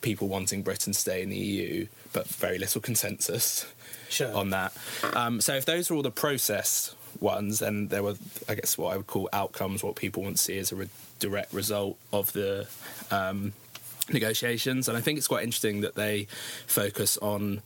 people 0.00 0.28
wanting 0.28 0.62
Britain 0.62 0.92
to 0.92 0.98
stay 0.98 1.22
in 1.22 1.30
the 1.30 1.36
EU, 1.38 1.86
but 2.12 2.26
very 2.28 2.58
little 2.58 2.80
consensus 2.80 3.66
Sure. 4.10 4.32
on 4.34 4.50
that. 4.50 4.72
Um, 5.14 5.40
so 5.40 5.54
if 5.54 5.64
those 5.64 5.90
are 5.90 5.94
all 5.94 6.02
the 6.02 6.10
process 6.10 6.94
ones, 7.20 7.62
and 7.62 7.88
there 7.90 8.02
were, 8.02 8.14
I 8.48 8.54
guess, 8.54 8.76
what 8.76 8.92
I 8.92 8.96
would 8.98 9.06
call 9.06 9.28
outcomes, 9.32 9.82
what 9.82 9.96
people 9.96 10.22
want 10.22 10.36
to 10.36 10.42
see 10.42 10.58
as 10.58 10.72
a 10.72 10.76
re- 10.76 10.88
direct 11.20 11.52
result 11.54 11.96
of 12.12 12.32
the 12.34 12.66
um, 13.10 13.54
negotiations. 14.12 14.88
And 14.88 14.96
I 14.96 15.00
think 15.00 15.18
it's 15.18 15.28
quite 15.28 15.44
interesting 15.44 15.80
that 15.82 15.94
they 15.94 16.26
focus 16.66 17.16
on 17.18 17.62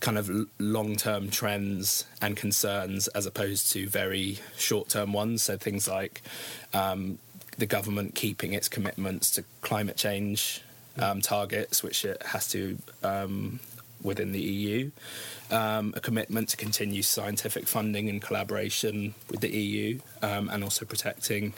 kind 0.00 0.18
of 0.18 0.30
long-term 0.58 1.30
trends 1.30 2.04
and 2.20 2.36
concerns 2.36 3.08
as 3.08 3.24
opposed 3.26 3.72
to 3.72 3.88
very 3.88 4.38
short-term 4.56 5.12
ones. 5.12 5.42
So 5.42 5.56
things 5.56 5.88
like 5.88 6.22
um, 6.74 7.18
the 7.56 7.66
government 7.66 8.14
keeping 8.14 8.52
its 8.52 8.68
commitments 8.68 9.30
to 9.32 9.44
climate 9.62 9.96
change 9.96 10.62
um, 10.98 11.20
targets, 11.20 11.82
which 11.82 12.04
it 12.04 12.22
has 12.22 12.48
to 12.50 12.78
um, 13.02 13.60
within 14.04 14.32
the 14.32 14.40
EU, 14.40 14.90
um, 15.50 15.92
a 15.96 16.00
commitment 16.00 16.50
to 16.50 16.56
continue 16.56 17.02
scientific 17.02 17.66
funding 17.66 18.08
and 18.08 18.22
collaboration 18.22 19.14
with 19.30 19.40
the 19.40 19.50
EU, 19.50 19.98
um, 20.22 20.48
and 20.50 20.62
also 20.62 20.84
protecting 20.84 21.54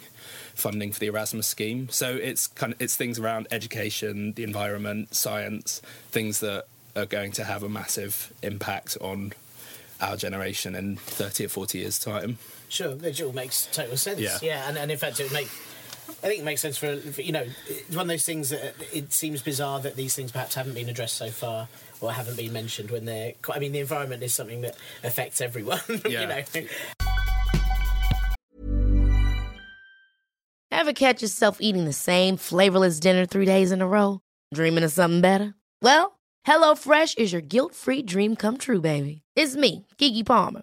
funding 0.54 0.92
for 0.92 1.00
the 1.00 1.06
Erasmus 1.06 1.46
scheme. 1.46 1.88
So 1.90 2.16
it's 2.16 2.46
kind 2.46 2.72
of 2.72 2.80
it's 2.80 2.96
things 2.96 3.18
around 3.18 3.48
education, 3.50 4.32
the 4.32 4.44
environment, 4.44 5.14
science, 5.14 5.82
things 6.10 6.40
that 6.40 6.66
are 6.94 7.06
going 7.06 7.32
to 7.32 7.44
have 7.44 7.62
a 7.62 7.68
massive 7.68 8.32
impact 8.42 8.96
on 9.00 9.34
our 10.00 10.16
generation 10.16 10.74
in 10.74 10.96
30 10.96 11.46
or 11.46 11.48
40 11.48 11.78
years 11.78 11.98
time. 11.98 12.38
Sure, 12.68 12.96
it 13.02 13.20
all 13.20 13.32
makes 13.32 13.68
total 13.72 13.96
sense. 13.96 14.42
Yeah. 14.42 14.68
and, 14.68 14.76
and 14.76 14.90
in 14.90 14.98
fact, 14.98 15.20
it 15.20 15.24
would 15.24 15.32
make. 15.32 15.48
I 16.08 16.28
think 16.28 16.40
it 16.40 16.44
makes 16.44 16.60
sense 16.60 16.78
for, 16.78 16.96
for 16.96 17.20
you 17.20 17.32
know, 17.32 17.44
it's 17.68 17.90
one 17.90 18.02
of 18.02 18.08
those 18.08 18.24
things 18.24 18.50
that 18.50 18.74
it 18.92 19.12
seems 19.12 19.42
bizarre 19.42 19.80
that 19.80 19.96
these 19.96 20.14
things 20.14 20.32
perhaps 20.32 20.54
haven't 20.54 20.74
been 20.74 20.88
addressed 20.88 21.16
so 21.16 21.30
far 21.30 21.68
or 22.00 22.12
haven't 22.12 22.36
been 22.36 22.52
mentioned 22.52 22.90
when 22.90 23.04
they're. 23.04 23.32
I 23.52 23.58
mean, 23.58 23.72
the 23.72 23.80
environment 23.80 24.22
is 24.22 24.34
something 24.34 24.62
that 24.62 24.76
affects 25.04 25.40
everyone. 25.40 25.80
Yeah. 26.08 26.20
you 26.20 26.26
know. 26.26 26.68
Ever 30.70 30.92
catch 30.92 31.22
yourself 31.22 31.58
eating 31.60 31.84
the 31.84 31.92
same 31.92 32.36
flavorless 32.36 33.00
dinner 33.00 33.26
three 33.26 33.46
days 33.46 33.72
in 33.72 33.80
a 33.82 33.88
row? 33.88 34.20
Dreaming 34.54 34.84
of 34.84 34.92
something 34.92 35.20
better? 35.20 35.54
Well, 35.82 36.18
HelloFresh 36.46 37.18
is 37.18 37.32
your 37.32 37.40
guilt 37.40 37.74
free 37.74 38.02
dream 38.02 38.36
come 38.36 38.56
true, 38.56 38.80
baby. 38.80 39.22
It's 39.34 39.56
me, 39.56 39.86
Keke 39.98 40.24
Palmer. 40.24 40.62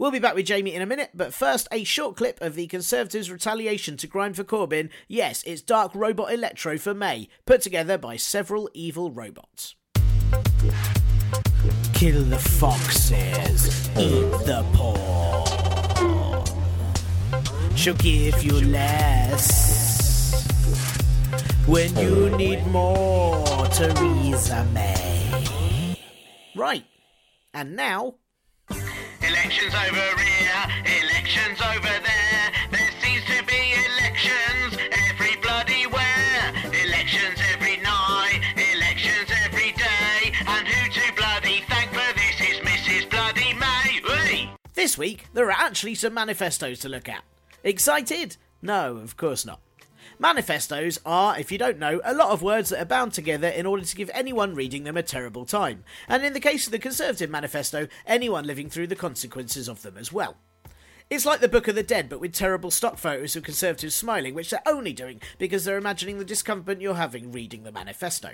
We'll 0.00 0.10
be 0.10 0.18
back 0.18 0.34
with 0.34 0.46
Jamie 0.46 0.72
in 0.74 0.80
a 0.80 0.86
minute, 0.86 1.10
but 1.12 1.34
first, 1.34 1.68
a 1.70 1.84
short 1.84 2.16
clip 2.16 2.40
of 2.40 2.54
the 2.54 2.66
Conservatives' 2.68 3.30
retaliation 3.30 3.98
to 3.98 4.06
grime 4.06 4.32
for 4.32 4.44
Corbyn. 4.44 4.88
Yes, 5.08 5.42
it's 5.42 5.60
Dark 5.60 5.94
Robot 5.94 6.32
Electro 6.32 6.78
for 6.78 6.94
May, 6.94 7.28
put 7.44 7.60
together 7.60 7.98
by 7.98 8.16
several 8.16 8.70
evil 8.72 9.10
robots. 9.10 9.74
Kill 11.92 12.22
the 12.22 12.38
foxes, 12.38 13.90
eat 13.90 14.30
the 14.46 14.64
poor. 14.72 15.44
She'll 17.76 17.92
give 17.96 18.42
you 18.42 18.58
less 18.68 20.46
when 21.66 21.94
you 21.98 22.34
need 22.38 22.66
more, 22.68 23.66
Theresa 23.66 24.66
May. 24.72 25.94
Right, 26.56 26.86
and 27.52 27.76
now 27.76 28.14
Elections 29.30 29.74
over 29.74 30.18
here, 30.18 30.62
elections 31.02 31.60
over 31.62 31.94
there. 32.02 32.44
There 32.72 32.90
seems 33.00 33.24
to 33.26 33.44
be 33.46 33.74
elections 33.86 34.76
every 35.08 35.36
bloody 35.40 35.86
where. 35.86 36.52
Elections 36.84 37.38
every 37.54 37.76
night, 37.76 38.40
elections 38.56 39.30
every 39.44 39.70
day. 39.72 40.32
And 40.48 40.66
who 40.66 40.90
to 40.90 41.12
bloody 41.14 41.62
thank 41.68 41.90
for 41.90 42.12
this 42.18 42.40
is 42.40 42.58
Mrs. 42.66 43.08
Bloody 43.08 43.54
May. 43.54 44.00
Hey! 44.04 44.50
This 44.74 44.98
week, 44.98 45.26
there 45.32 45.46
are 45.46 45.52
actually 45.52 45.94
some 45.94 46.14
manifestos 46.14 46.80
to 46.80 46.88
look 46.88 47.08
at. 47.08 47.22
Excited? 47.62 48.36
No, 48.62 48.96
of 48.96 49.16
course 49.16 49.46
not. 49.46 49.60
Manifestos 50.20 50.98
are, 51.06 51.38
if 51.38 51.50
you 51.50 51.56
don't 51.56 51.78
know, 51.78 51.98
a 52.04 52.12
lot 52.12 52.28
of 52.28 52.42
words 52.42 52.68
that 52.68 52.82
are 52.82 52.84
bound 52.84 53.14
together 53.14 53.48
in 53.48 53.64
order 53.64 53.86
to 53.86 53.96
give 53.96 54.10
anyone 54.12 54.54
reading 54.54 54.84
them 54.84 54.98
a 54.98 55.02
terrible 55.02 55.46
time. 55.46 55.82
And 56.08 56.22
in 56.22 56.34
the 56.34 56.40
case 56.40 56.66
of 56.66 56.72
the 56.72 56.78
Conservative 56.78 57.30
Manifesto, 57.30 57.88
anyone 58.06 58.44
living 58.44 58.68
through 58.68 58.88
the 58.88 58.96
consequences 58.96 59.66
of 59.66 59.80
them 59.80 59.96
as 59.96 60.12
well. 60.12 60.36
It's 61.08 61.24
like 61.24 61.40
the 61.40 61.48
Book 61.48 61.68
of 61.68 61.74
the 61.74 61.82
Dead, 61.82 62.10
but 62.10 62.20
with 62.20 62.34
terrible 62.34 62.70
stock 62.70 62.98
photos 62.98 63.34
of 63.34 63.44
Conservatives 63.44 63.94
smiling, 63.94 64.34
which 64.34 64.50
they're 64.50 64.60
only 64.66 64.92
doing 64.92 65.22
because 65.38 65.64
they're 65.64 65.78
imagining 65.78 66.18
the 66.18 66.24
discomfort 66.26 66.82
you're 66.82 66.96
having 66.96 67.32
reading 67.32 67.62
the 67.62 67.72
manifesto. 67.72 68.32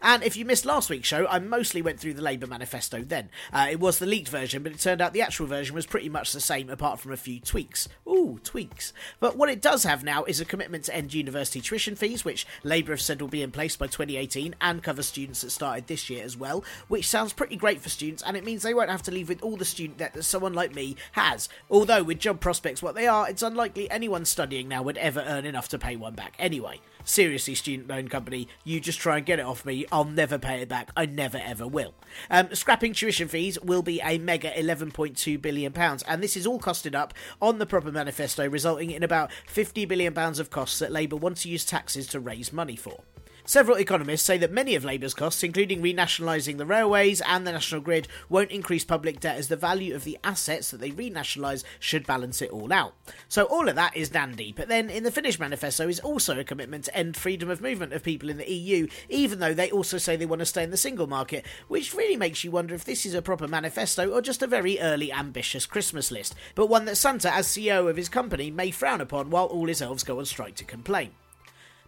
And 0.00 0.22
if 0.22 0.36
you 0.36 0.44
missed 0.44 0.64
last 0.64 0.90
week's 0.90 1.08
show, 1.08 1.26
I 1.26 1.38
mostly 1.38 1.82
went 1.82 2.00
through 2.00 2.14
the 2.14 2.22
Labour 2.22 2.46
manifesto 2.46 3.02
then. 3.02 3.28
Uh, 3.52 3.68
it 3.70 3.80
was 3.80 3.98
the 3.98 4.06
leaked 4.06 4.28
version, 4.28 4.62
but 4.62 4.72
it 4.72 4.80
turned 4.80 5.00
out 5.00 5.12
the 5.12 5.22
actual 5.22 5.46
version 5.46 5.74
was 5.74 5.86
pretty 5.86 6.08
much 6.08 6.32
the 6.32 6.40
same 6.40 6.70
apart 6.70 7.00
from 7.00 7.12
a 7.12 7.16
few 7.16 7.40
tweaks. 7.40 7.88
Ooh, 8.08 8.40
tweaks. 8.42 8.92
But 9.20 9.36
what 9.36 9.48
it 9.48 9.60
does 9.60 9.84
have 9.84 10.04
now 10.04 10.24
is 10.24 10.40
a 10.40 10.44
commitment 10.44 10.84
to 10.84 10.94
end 10.94 11.14
university 11.14 11.60
tuition 11.60 11.96
fees, 11.96 12.24
which 12.24 12.46
Labour 12.62 12.92
have 12.92 13.00
said 13.00 13.20
will 13.20 13.28
be 13.28 13.42
in 13.42 13.50
place 13.50 13.76
by 13.76 13.86
2018 13.86 14.54
and 14.60 14.82
cover 14.82 15.02
students 15.02 15.42
that 15.42 15.50
started 15.50 15.86
this 15.86 16.08
year 16.08 16.24
as 16.24 16.36
well, 16.36 16.64
which 16.88 17.08
sounds 17.08 17.32
pretty 17.32 17.56
great 17.56 17.80
for 17.80 17.88
students 17.88 18.22
and 18.22 18.36
it 18.36 18.44
means 18.44 18.62
they 18.62 18.74
won't 18.74 18.90
have 18.90 19.02
to 19.02 19.10
leave 19.10 19.28
with 19.28 19.42
all 19.42 19.56
the 19.56 19.64
student 19.64 19.98
debt 19.98 20.14
that 20.14 20.22
someone 20.22 20.54
like 20.54 20.74
me 20.74 20.96
has. 21.12 21.48
Although, 21.70 22.02
with 22.02 22.18
job 22.18 22.40
prospects 22.40 22.82
what 22.82 22.94
they 22.94 23.06
are, 23.06 23.28
it's 23.28 23.42
unlikely 23.42 23.90
anyone 23.90 24.24
studying 24.24 24.68
now 24.68 24.82
would 24.82 24.98
ever 24.98 25.20
earn 25.20 25.44
enough 25.44 25.68
to 25.68 25.78
pay 25.78 25.96
one 25.96 26.14
back 26.14 26.34
anyway. 26.38 26.80
Seriously, 27.04 27.54
student 27.54 27.88
loan 27.88 28.08
company, 28.08 28.48
you 28.64 28.80
just 28.80 29.00
try 29.00 29.16
and 29.16 29.26
get 29.26 29.38
it 29.38 29.44
off 29.44 29.64
me. 29.64 29.86
I'll 29.90 30.04
never 30.04 30.38
pay 30.38 30.60
it 30.60 30.68
back. 30.68 30.90
I 30.96 31.06
never 31.06 31.38
ever 31.38 31.66
will. 31.66 31.94
Um, 32.30 32.54
scrapping 32.54 32.92
tuition 32.92 33.28
fees 33.28 33.58
will 33.60 33.82
be 33.82 34.00
a 34.02 34.18
mega 34.18 34.50
£11.2 34.52 35.40
billion, 35.40 35.72
and 35.76 36.22
this 36.22 36.36
is 36.36 36.46
all 36.46 36.60
costed 36.60 36.94
up 36.94 37.14
on 37.40 37.58
the 37.58 37.66
proper 37.66 37.90
manifesto, 37.90 38.48
resulting 38.48 38.90
in 38.90 39.02
about 39.02 39.30
£50 39.52 39.86
billion 39.88 40.16
of 40.16 40.50
costs 40.50 40.78
that 40.78 40.92
Labour 40.92 41.16
want 41.16 41.38
to 41.38 41.48
use 41.48 41.64
taxes 41.64 42.06
to 42.08 42.20
raise 42.20 42.52
money 42.52 42.76
for. 42.76 43.00
Several 43.44 43.76
economists 43.76 44.22
say 44.22 44.38
that 44.38 44.52
many 44.52 44.76
of 44.76 44.84
Labour's 44.84 45.14
costs, 45.14 45.42
including 45.42 45.82
renationalising 45.82 46.58
the 46.58 46.66
railways 46.66 47.20
and 47.22 47.44
the 47.44 47.50
national 47.50 47.80
grid, 47.80 48.06
won't 48.28 48.52
increase 48.52 48.84
public 48.84 49.18
debt 49.18 49.36
as 49.36 49.48
the 49.48 49.56
value 49.56 49.96
of 49.96 50.04
the 50.04 50.16
assets 50.22 50.70
that 50.70 50.80
they 50.80 50.90
renationalise 50.90 51.64
should 51.80 52.06
balance 52.06 52.40
it 52.40 52.50
all 52.50 52.72
out. 52.72 52.94
So 53.28 53.44
all 53.44 53.68
of 53.68 53.74
that 53.74 53.96
is 53.96 54.10
dandy, 54.10 54.52
but 54.56 54.68
then 54.68 54.88
in 54.88 55.02
the 55.02 55.10
Finnish 55.10 55.40
manifesto 55.40 55.88
is 55.88 55.98
also 56.00 56.38
a 56.38 56.44
commitment 56.44 56.84
to 56.84 56.96
end 56.96 57.16
freedom 57.16 57.50
of 57.50 57.60
movement 57.60 57.92
of 57.92 58.04
people 58.04 58.30
in 58.30 58.38
the 58.38 58.50
EU, 58.50 58.86
even 59.08 59.40
though 59.40 59.54
they 59.54 59.72
also 59.72 59.98
say 59.98 60.14
they 60.14 60.24
want 60.24 60.40
to 60.40 60.46
stay 60.46 60.62
in 60.62 60.70
the 60.70 60.76
single 60.76 61.08
market, 61.08 61.44
which 61.66 61.94
really 61.94 62.16
makes 62.16 62.44
you 62.44 62.52
wonder 62.52 62.76
if 62.76 62.84
this 62.84 63.04
is 63.04 63.14
a 63.14 63.22
proper 63.22 63.48
manifesto 63.48 64.08
or 64.08 64.22
just 64.22 64.42
a 64.42 64.46
very 64.46 64.78
early 64.78 65.12
ambitious 65.12 65.66
Christmas 65.66 66.12
list, 66.12 66.36
but 66.54 66.68
one 66.68 66.84
that 66.84 66.96
Santa, 66.96 67.34
as 67.34 67.48
CEO 67.48 67.90
of 67.90 67.96
his 67.96 68.08
company, 68.08 68.52
may 68.52 68.70
frown 68.70 69.00
upon 69.00 69.30
while 69.30 69.46
all 69.46 69.66
his 69.66 69.82
elves 69.82 70.04
go 70.04 70.20
on 70.20 70.26
strike 70.26 70.54
to 70.54 70.64
complain. 70.64 71.10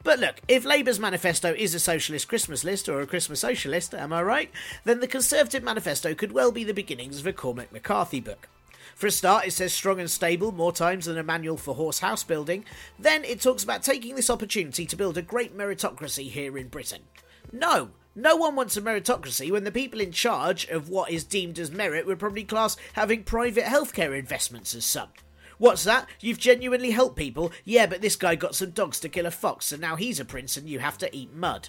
But 0.05 0.19
look, 0.19 0.37
if 0.49 0.67
Labour's 0.67 1.01
manifesto 1.01 1.55
is 1.55 1.75
a 1.75 1.81
socialist 1.81 2.29
Christmas 2.29 2.63
list 2.63 2.91
or 2.91 3.01
a 3.01 3.07
Christmas 3.07 3.41
socialist, 3.41 3.95
am 3.95 4.13
I 4.13 4.23
right? 4.23 4.51
Then 4.85 5.01
the 5.01 5.09
Conservative 5.09 5.63
manifesto 5.63 6.15
could 6.15 6.33
well 6.33 6.53
be 6.53 6.63
the 6.63 6.75
beginnings 6.75 7.19
of 7.19 7.27
a 7.27 7.33
Cormac 7.33 7.73
McCarthy 7.73 8.21
book. 8.21 8.49
For 8.95 9.07
a 9.07 9.11
start, 9.11 9.47
it 9.47 9.53
says 9.53 9.73
strong 9.73 9.99
and 9.99 10.11
stable 10.11 10.53
more 10.53 10.73
times 10.73 11.07
than 11.07 11.17
a 11.17 11.23
manual 11.23 11.57
for 11.57 11.75
horse 11.75 12.01
house 12.01 12.23
building. 12.23 12.67
Then 12.99 13.25
it 13.25 13.41
talks 13.41 13.65
about 13.65 13.83
taking 13.83 14.15
this 14.15 14.29
opportunity 14.29 14.85
to 14.85 14.97
build 14.97 15.17
a 15.17 15.23
great 15.23 15.57
meritocracy 15.57 16.31
here 16.31 16.59
in 16.59 16.69
Britain. 16.69 17.03
No, 17.51 17.91
no 18.15 18.37
one 18.37 18.55
wants 18.55 18.77
a 18.77 18.83
meritocracy 18.83 19.51
when 19.51 19.65
the 19.65 19.73
people 19.73 20.01
in 20.01 20.13
charge 20.13 20.67
of 20.69 20.91
what 20.91 21.11
is 21.11 21.25
deemed 21.25 21.59
as 21.59 21.71
merit 21.71 22.07
would 22.07 22.19
probably 22.19 22.45
class 22.45 22.77
having 22.93 23.25
private 23.25 23.65
healthcare 23.65 24.17
investments 24.17 24.75
as 24.75 24.85
some. 24.85 25.09
What's 25.59 25.85
that? 25.85 26.09
You've 26.21 26.39
genuinely 26.39 26.91
helped 26.91 27.17
people? 27.17 27.53
Yeah, 27.65 27.87
but 27.87 28.03
this 28.03 28.17
guy 28.17 28.35
got 28.35 28.55
some 28.55 28.71
dogs 28.71 29.01
to 29.01 29.09
kill 29.09 29.27
a 29.27 29.31
fox, 29.31 29.73
and 29.73 29.81
now 29.81 29.97
he's 29.97 30.21
a 30.21 30.25
prince 30.25 30.57
and 30.57 30.69
you 30.69 30.79
have 30.81 30.99
to 30.99 31.17
eat 31.17 31.35
mud. 31.35 31.69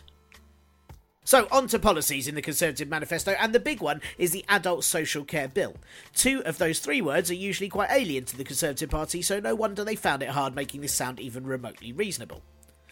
So, 1.27 1.47
on 1.51 1.67
to 1.69 1.79
policies 1.79 2.27
in 2.27 2.35
the 2.35 2.41
Conservative 2.41 2.87
Manifesto, 2.87 3.31
and 3.31 3.51
the 3.51 3.59
big 3.59 3.81
one 3.81 3.99
is 4.19 4.29
the 4.29 4.45
Adult 4.47 4.83
Social 4.83 5.23
Care 5.23 5.47
Bill. 5.47 5.75
Two 6.13 6.43
of 6.45 6.59
those 6.59 6.77
three 6.77 7.01
words 7.01 7.31
are 7.31 7.35
usually 7.35 7.67
quite 7.67 7.89
alien 7.89 8.25
to 8.25 8.37
the 8.37 8.43
Conservative 8.43 8.91
Party, 8.91 9.23
so 9.23 9.39
no 9.39 9.55
wonder 9.55 9.83
they 9.83 9.95
found 9.95 10.21
it 10.21 10.29
hard 10.29 10.53
making 10.53 10.81
this 10.81 10.93
sound 10.93 11.19
even 11.19 11.47
remotely 11.47 11.91
reasonable. 11.91 12.43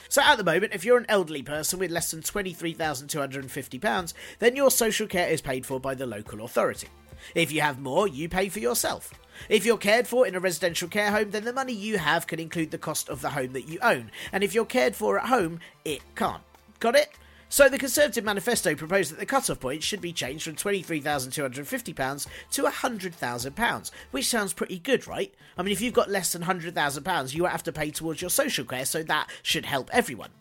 So 0.10 0.24
at 0.24 0.40
the 0.40 0.44
moment, 0.44 0.74
if 0.74 0.84
you're 0.84 0.98
an 0.98 1.06
elderly 1.10 1.44
person 1.44 1.78
with 1.78 1.92
less 1.92 2.10
than 2.10 2.22
£23,250, 2.22 4.14
then 4.40 4.56
your 4.56 4.72
social 4.72 5.06
care 5.06 5.30
is 5.30 5.42
paid 5.42 5.64
for 5.64 5.80
by 5.80 5.94
the 5.94 6.08
local 6.08 6.44
authority. 6.44 6.88
If 7.36 7.52
you 7.52 7.62
have 7.62 7.80
more, 7.80 8.08
you 8.08 8.30
pay 8.30 8.50
for 8.50 8.60
yourself. 8.60 9.14
If 9.50 9.66
you're 9.66 9.78
cared 9.78 10.08
for 10.08 10.26
in 10.26 10.36
a 10.36 10.40
residential 10.40 10.88
care 10.88 11.12
home, 11.12 11.32
then 11.32 11.46
the 11.46 11.54
money 11.54 11.74
you 11.74 11.98
have 11.98 12.28
can 12.28 12.40
include 12.40 12.72
the 12.72 12.78
cost 12.78 13.10
of 13.10 13.22
the 13.22 13.32
home 13.32 13.54
that 13.54 13.68
you 13.68 13.80
own. 13.82 14.12
And 14.32 14.44
if 14.44 14.54
you're 14.54 14.66
cared 14.66 14.96
for 14.96 15.20
at 15.20 15.28
home, 15.28 15.60
it 15.84 16.02
can't. 16.16 16.44
Got 16.80 16.96
it? 16.96 17.10
So 17.50 17.70
the 17.70 17.78
Conservative 17.78 18.24
manifesto 18.24 18.74
proposed 18.74 19.12
that 19.12 19.20
the 19.20 19.28
cut-off 19.28 19.60
point 19.60 19.84
should 19.84 20.02
be 20.02 20.12
changed 20.12 20.44
from 20.44 20.56
£23,250 20.56 22.28
to 22.52 22.64
£100,000, 22.64 23.92
which 24.10 24.26
sounds 24.26 24.54
pretty 24.54 24.80
good, 24.80 25.08
right? 25.08 25.32
I 25.56 25.62
mean, 25.62 25.72
if 25.72 25.80
you've 25.80 25.94
got 25.94 26.10
less 26.10 26.34
than 26.34 26.42
£100,000, 26.42 27.36
you 27.36 27.44
won't 27.44 27.52
have 27.52 27.62
to 27.64 27.72
pay 27.72 27.92
towards 27.92 28.22
your 28.22 28.32
social 28.32 28.66
care, 28.66 28.86
so 28.86 29.04
that 29.04 29.30
should 29.44 29.66
help 29.66 29.92
everyone. 29.94 30.32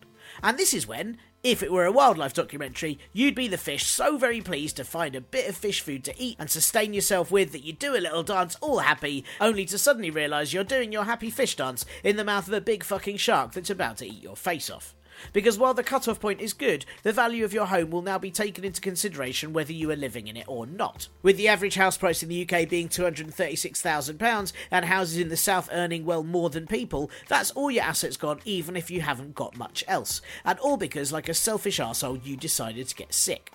And 0.41 0.57
this 0.57 0.73
is 0.73 0.87
when, 0.87 1.19
if 1.43 1.61
it 1.61 1.73
were 1.73 1.85
a 1.85 1.91
wildlife 1.91 2.33
documentary, 2.33 2.97
you'd 3.11 3.35
be 3.35 3.49
the 3.49 3.57
fish 3.57 3.85
so 3.85 4.17
very 4.17 4.39
pleased 4.39 4.77
to 4.77 4.85
find 4.85 5.13
a 5.13 5.19
bit 5.19 5.49
of 5.49 5.57
fish 5.57 5.81
food 5.81 6.01
to 6.05 6.17
eat 6.17 6.37
and 6.39 6.49
sustain 6.49 6.93
yourself 6.93 7.31
with 7.31 7.51
that 7.51 7.65
you 7.65 7.73
do 7.73 7.97
a 7.97 7.99
little 7.99 8.23
dance 8.23 8.55
all 8.61 8.79
happy, 8.79 9.25
only 9.41 9.65
to 9.65 9.77
suddenly 9.77 10.09
realise 10.09 10.53
you're 10.53 10.63
doing 10.63 10.93
your 10.93 11.03
happy 11.03 11.29
fish 11.29 11.57
dance 11.57 11.83
in 12.01 12.15
the 12.15 12.23
mouth 12.23 12.47
of 12.47 12.53
a 12.53 12.61
big 12.61 12.81
fucking 12.81 13.17
shark 13.17 13.51
that's 13.51 13.69
about 13.69 13.97
to 13.97 14.07
eat 14.07 14.23
your 14.23 14.37
face 14.37 14.69
off. 14.69 14.95
Because 15.31 15.57
while 15.57 15.73
the 15.73 15.83
cut-off 15.83 16.19
point 16.19 16.41
is 16.41 16.53
good, 16.53 16.85
the 17.03 17.13
value 17.13 17.45
of 17.45 17.53
your 17.53 17.67
home 17.67 17.91
will 17.91 18.01
now 18.01 18.17
be 18.17 18.31
taken 18.31 18.63
into 18.63 18.81
consideration 18.81 19.53
whether 19.53 19.73
you 19.73 19.89
are 19.91 19.95
living 19.95 20.27
in 20.27 20.37
it 20.37 20.47
or 20.47 20.65
not. 20.65 21.07
With 21.21 21.37
the 21.37 21.47
average 21.47 21.75
house 21.75 21.97
price 21.97 22.23
in 22.23 22.29
the 22.29 22.43
UK 22.43 22.67
being 22.67 22.89
£236,000 22.89 24.53
and 24.71 24.85
houses 24.85 25.17
in 25.17 25.29
the 25.29 25.37
south 25.37 25.69
earning 25.71 26.05
well 26.05 26.23
more 26.23 26.49
than 26.49 26.67
people, 26.67 27.09
that's 27.27 27.51
all 27.51 27.71
your 27.71 27.83
assets 27.83 28.17
gone 28.17 28.39
even 28.45 28.75
if 28.75 28.91
you 28.91 29.01
haven't 29.01 29.35
got 29.35 29.57
much 29.57 29.83
else. 29.87 30.21
And 30.45 30.59
all 30.59 30.77
because, 30.77 31.11
like 31.11 31.29
a 31.29 31.33
selfish 31.33 31.79
arsehole, 31.79 32.25
you 32.25 32.37
decided 32.37 32.87
to 32.87 32.95
get 32.95 33.13
sick. 33.13 33.51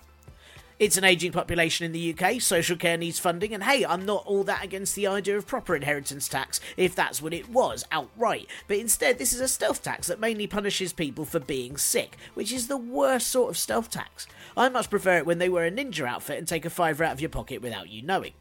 It's 0.79 0.95
an 0.95 1.03
ageing 1.03 1.33
population 1.33 1.85
in 1.85 1.91
the 1.91 2.15
UK, 2.17 2.39
social 2.39 2.77
care 2.77 2.95
needs 2.95 3.19
funding, 3.19 3.53
and 3.53 3.65
hey, 3.65 3.85
I'm 3.85 4.05
not 4.05 4.25
all 4.25 4.45
that 4.45 4.63
against 4.63 4.95
the 4.95 5.07
idea 5.07 5.35
of 5.35 5.45
proper 5.45 5.75
inheritance 5.75 6.29
tax 6.29 6.61
if 6.77 6.95
that's 6.95 7.21
what 7.21 7.33
it 7.33 7.49
was, 7.49 7.83
outright. 7.91 8.47
But 8.65 8.77
instead, 8.77 9.17
this 9.17 9.33
is 9.33 9.41
a 9.41 9.49
stealth 9.49 9.83
tax 9.83 10.07
that 10.07 10.21
mainly 10.21 10.47
punishes 10.47 10.93
people 10.93 11.25
for 11.25 11.41
being 11.41 11.75
sick, 11.75 12.15
which 12.33 12.53
is 12.53 12.69
the 12.69 12.77
worst 12.77 13.27
sort 13.27 13.49
of 13.49 13.57
stealth 13.57 13.89
tax. 13.89 14.25
I 14.55 14.69
much 14.69 14.89
prefer 14.89 15.17
it 15.17 15.25
when 15.25 15.39
they 15.39 15.49
wear 15.49 15.65
a 15.65 15.71
ninja 15.71 16.07
outfit 16.07 16.37
and 16.37 16.47
take 16.47 16.63
a 16.63 16.69
fiver 16.69 17.03
out 17.03 17.11
of 17.11 17.19
your 17.19 17.29
pocket 17.29 17.61
without 17.61 17.89
you 17.89 18.01
knowing. 18.01 18.31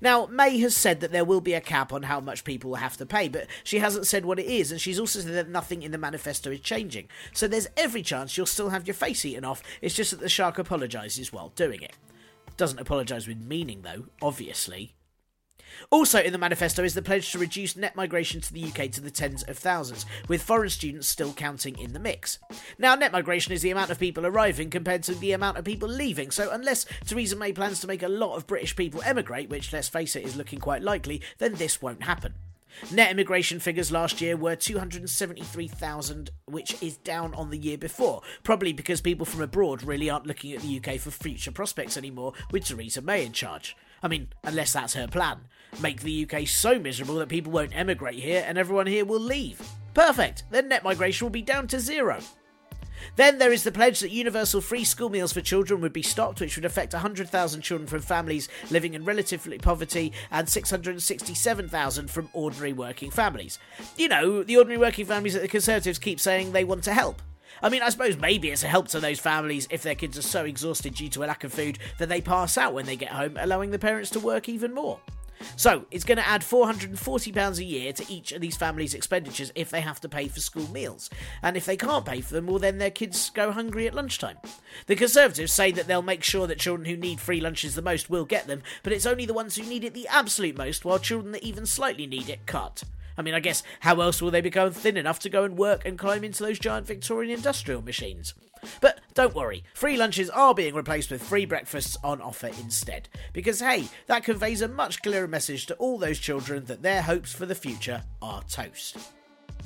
Now, 0.00 0.26
May 0.26 0.58
has 0.60 0.76
said 0.76 1.00
that 1.00 1.12
there 1.12 1.24
will 1.24 1.40
be 1.40 1.54
a 1.54 1.60
cap 1.60 1.92
on 1.92 2.04
how 2.04 2.20
much 2.20 2.44
people 2.44 2.70
will 2.70 2.76
have 2.76 2.96
to 2.98 3.06
pay, 3.06 3.28
but 3.28 3.46
she 3.64 3.78
hasn't 3.78 4.06
said 4.06 4.24
what 4.24 4.38
it 4.38 4.46
is, 4.46 4.70
and 4.70 4.80
she's 4.80 4.98
also 4.98 5.20
said 5.20 5.34
that 5.34 5.48
nothing 5.48 5.82
in 5.82 5.92
the 5.92 5.98
manifesto 5.98 6.50
is 6.50 6.60
changing. 6.60 7.08
So 7.32 7.48
there's 7.48 7.68
every 7.76 8.02
chance 8.02 8.36
you'll 8.36 8.46
still 8.46 8.70
have 8.70 8.86
your 8.86 8.94
face 8.94 9.24
eaten 9.24 9.44
off, 9.44 9.62
it's 9.80 9.94
just 9.94 10.10
that 10.10 10.20
the 10.20 10.28
shark 10.28 10.58
apologises 10.58 11.32
while 11.32 11.50
doing 11.50 11.82
it. 11.82 11.96
Doesn't 12.56 12.80
apologise 12.80 13.26
with 13.26 13.40
meaning, 13.40 13.82
though, 13.82 14.06
obviously. 14.20 14.94
Also 15.90 16.20
in 16.20 16.32
the 16.32 16.38
manifesto 16.38 16.84
is 16.84 16.94
the 16.94 17.02
pledge 17.02 17.30
to 17.32 17.38
reduce 17.38 17.76
net 17.76 17.96
migration 17.96 18.40
to 18.40 18.52
the 18.52 18.64
UK 18.64 18.90
to 18.92 19.00
the 19.00 19.10
tens 19.10 19.42
of 19.44 19.58
thousands, 19.58 20.06
with 20.28 20.42
foreign 20.42 20.70
students 20.70 21.08
still 21.08 21.32
counting 21.32 21.78
in 21.78 21.92
the 21.92 21.98
mix. 21.98 22.38
Now, 22.78 22.94
net 22.94 23.12
migration 23.12 23.52
is 23.52 23.62
the 23.62 23.70
amount 23.70 23.90
of 23.90 23.98
people 23.98 24.26
arriving 24.26 24.70
compared 24.70 25.02
to 25.04 25.14
the 25.14 25.32
amount 25.32 25.58
of 25.58 25.64
people 25.64 25.88
leaving, 25.88 26.30
so 26.30 26.50
unless 26.50 26.86
Theresa 27.06 27.36
May 27.36 27.52
plans 27.52 27.80
to 27.80 27.86
make 27.86 28.02
a 28.02 28.08
lot 28.08 28.36
of 28.36 28.46
British 28.46 28.76
people 28.76 29.02
emigrate, 29.04 29.50
which 29.50 29.72
let's 29.72 29.88
face 29.88 30.16
it 30.16 30.24
is 30.24 30.36
looking 30.36 30.58
quite 30.58 30.82
likely, 30.82 31.22
then 31.38 31.54
this 31.54 31.82
won't 31.82 32.02
happen. 32.02 32.34
Net 32.92 33.10
immigration 33.10 33.60
figures 33.60 33.92
last 33.92 34.20
year 34.20 34.36
were 34.36 34.56
273,000, 34.56 36.30
which 36.46 36.80
is 36.82 36.96
down 36.98 37.34
on 37.34 37.50
the 37.50 37.58
year 37.58 37.78
before, 37.78 38.22
probably 38.42 38.72
because 38.72 39.00
people 39.00 39.26
from 39.26 39.42
abroad 39.42 39.82
really 39.82 40.08
aren't 40.08 40.26
looking 40.26 40.52
at 40.52 40.62
the 40.62 40.80
UK 40.80 40.98
for 40.98 41.10
future 41.10 41.52
prospects 41.52 41.96
anymore 41.96 42.32
with 42.50 42.64
Theresa 42.64 43.02
May 43.02 43.24
in 43.24 43.32
charge. 43.32 43.76
I 44.02 44.08
mean, 44.08 44.28
unless 44.44 44.72
that's 44.72 44.94
her 44.94 45.08
plan. 45.08 45.40
Make 45.80 46.00
the 46.00 46.26
UK 46.28 46.48
so 46.48 46.78
miserable 46.78 47.16
that 47.16 47.28
people 47.28 47.52
won't 47.52 47.76
emigrate 47.76 48.18
here 48.18 48.44
and 48.46 48.58
everyone 48.58 48.86
here 48.86 49.04
will 49.04 49.20
leave. 49.20 49.60
Perfect! 49.94 50.44
Then 50.50 50.68
net 50.68 50.84
migration 50.84 51.24
will 51.24 51.30
be 51.30 51.42
down 51.42 51.66
to 51.68 51.80
zero. 51.80 52.20
Then 53.16 53.38
there 53.38 53.52
is 53.52 53.64
the 53.64 53.72
pledge 53.72 54.00
that 54.00 54.10
universal 54.10 54.60
free 54.60 54.84
school 54.84 55.08
meals 55.08 55.32
for 55.32 55.40
children 55.40 55.80
would 55.80 55.92
be 55.92 56.02
stopped, 56.02 56.40
which 56.40 56.56
would 56.56 56.64
affect 56.64 56.92
100,000 56.92 57.60
children 57.62 57.86
from 57.88 58.00
families 58.00 58.48
living 58.70 58.94
in 58.94 59.04
relative 59.04 59.48
poverty 59.62 60.12
and 60.30 60.48
667,000 60.48 62.10
from 62.10 62.28
ordinary 62.32 62.72
working 62.72 63.10
families. 63.10 63.58
You 63.96 64.08
know, 64.08 64.42
the 64.42 64.56
ordinary 64.56 64.78
working 64.78 65.06
families 65.06 65.34
that 65.34 65.42
the 65.42 65.48
Conservatives 65.48 65.98
keep 65.98 66.20
saying 66.20 66.52
they 66.52 66.64
want 66.64 66.84
to 66.84 66.94
help. 66.94 67.22
I 67.62 67.68
mean, 67.68 67.82
I 67.82 67.90
suppose 67.90 68.16
maybe 68.16 68.50
it's 68.50 68.64
a 68.64 68.68
help 68.68 68.88
to 68.88 69.00
those 69.00 69.20
families 69.20 69.68
if 69.70 69.82
their 69.82 69.94
kids 69.94 70.16
are 70.18 70.22
so 70.22 70.44
exhausted 70.44 70.94
due 70.94 71.08
to 71.10 71.24
a 71.24 71.26
lack 71.26 71.44
of 71.44 71.52
food 71.52 71.78
that 71.98 72.08
they 72.08 72.20
pass 72.20 72.56
out 72.56 72.74
when 72.74 72.86
they 72.86 72.96
get 72.96 73.10
home, 73.10 73.36
allowing 73.38 73.70
the 73.70 73.78
parents 73.78 74.10
to 74.10 74.20
work 74.20 74.48
even 74.48 74.74
more. 74.74 75.00
So, 75.56 75.86
it's 75.90 76.04
going 76.04 76.18
to 76.18 76.26
add 76.26 76.42
£440 76.42 77.58
a 77.58 77.64
year 77.64 77.92
to 77.94 78.12
each 78.12 78.32
of 78.32 78.40
these 78.40 78.56
families' 78.56 78.94
expenditures 78.94 79.52
if 79.54 79.70
they 79.70 79.80
have 79.80 80.00
to 80.00 80.08
pay 80.08 80.28
for 80.28 80.40
school 80.40 80.70
meals. 80.70 81.08
And 81.42 81.56
if 81.56 81.64
they 81.64 81.76
can't 81.76 82.04
pay 82.04 82.20
for 82.20 82.34
them, 82.34 82.46
well, 82.46 82.58
then 82.58 82.78
their 82.78 82.90
kids 82.90 83.30
go 83.30 83.50
hungry 83.52 83.86
at 83.86 83.94
lunchtime. 83.94 84.36
The 84.86 84.96
Conservatives 84.96 85.52
say 85.52 85.72
that 85.72 85.86
they'll 85.86 86.02
make 86.02 86.22
sure 86.22 86.46
that 86.46 86.58
children 86.58 86.86
who 86.86 86.96
need 86.96 87.20
free 87.20 87.40
lunches 87.40 87.74
the 87.74 87.82
most 87.82 88.10
will 88.10 88.24
get 88.24 88.46
them, 88.46 88.62
but 88.82 88.92
it's 88.92 89.06
only 89.06 89.24
the 89.24 89.34
ones 89.34 89.56
who 89.56 89.64
need 89.64 89.84
it 89.84 89.94
the 89.94 90.08
absolute 90.08 90.58
most, 90.58 90.84
while 90.84 90.98
children 90.98 91.32
that 91.32 91.42
even 91.42 91.64
slightly 91.64 92.06
need 92.06 92.28
it 92.28 92.46
cut. 92.46 92.84
I 93.16 93.22
mean, 93.22 93.34
I 93.34 93.40
guess 93.40 93.62
how 93.80 94.00
else 94.00 94.20
will 94.20 94.30
they 94.30 94.40
become 94.40 94.72
thin 94.72 94.96
enough 94.96 95.18
to 95.20 95.28
go 95.28 95.44
and 95.44 95.56
work 95.56 95.84
and 95.84 95.98
climb 95.98 96.24
into 96.24 96.42
those 96.42 96.58
giant 96.58 96.86
Victorian 96.86 97.32
industrial 97.32 97.82
machines? 97.82 98.34
But 98.80 99.00
don't 99.14 99.34
worry, 99.34 99.64
free 99.74 99.96
lunches 99.96 100.30
are 100.30 100.54
being 100.54 100.74
replaced 100.74 101.10
with 101.10 101.22
free 101.22 101.44
breakfasts 101.44 101.96
on 102.04 102.20
offer 102.20 102.48
instead. 102.48 103.08
Because 103.32 103.60
hey, 103.60 103.88
that 104.06 104.24
conveys 104.24 104.60
a 104.60 104.68
much 104.68 105.02
clearer 105.02 105.28
message 105.28 105.66
to 105.66 105.74
all 105.76 105.98
those 105.98 106.18
children 106.18 106.66
that 106.66 106.82
their 106.82 107.02
hopes 107.02 107.32
for 107.32 107.46
the 107.46 107.54
future 107.54 108.02
are 108.20 108.42
toast. 108.44 108.98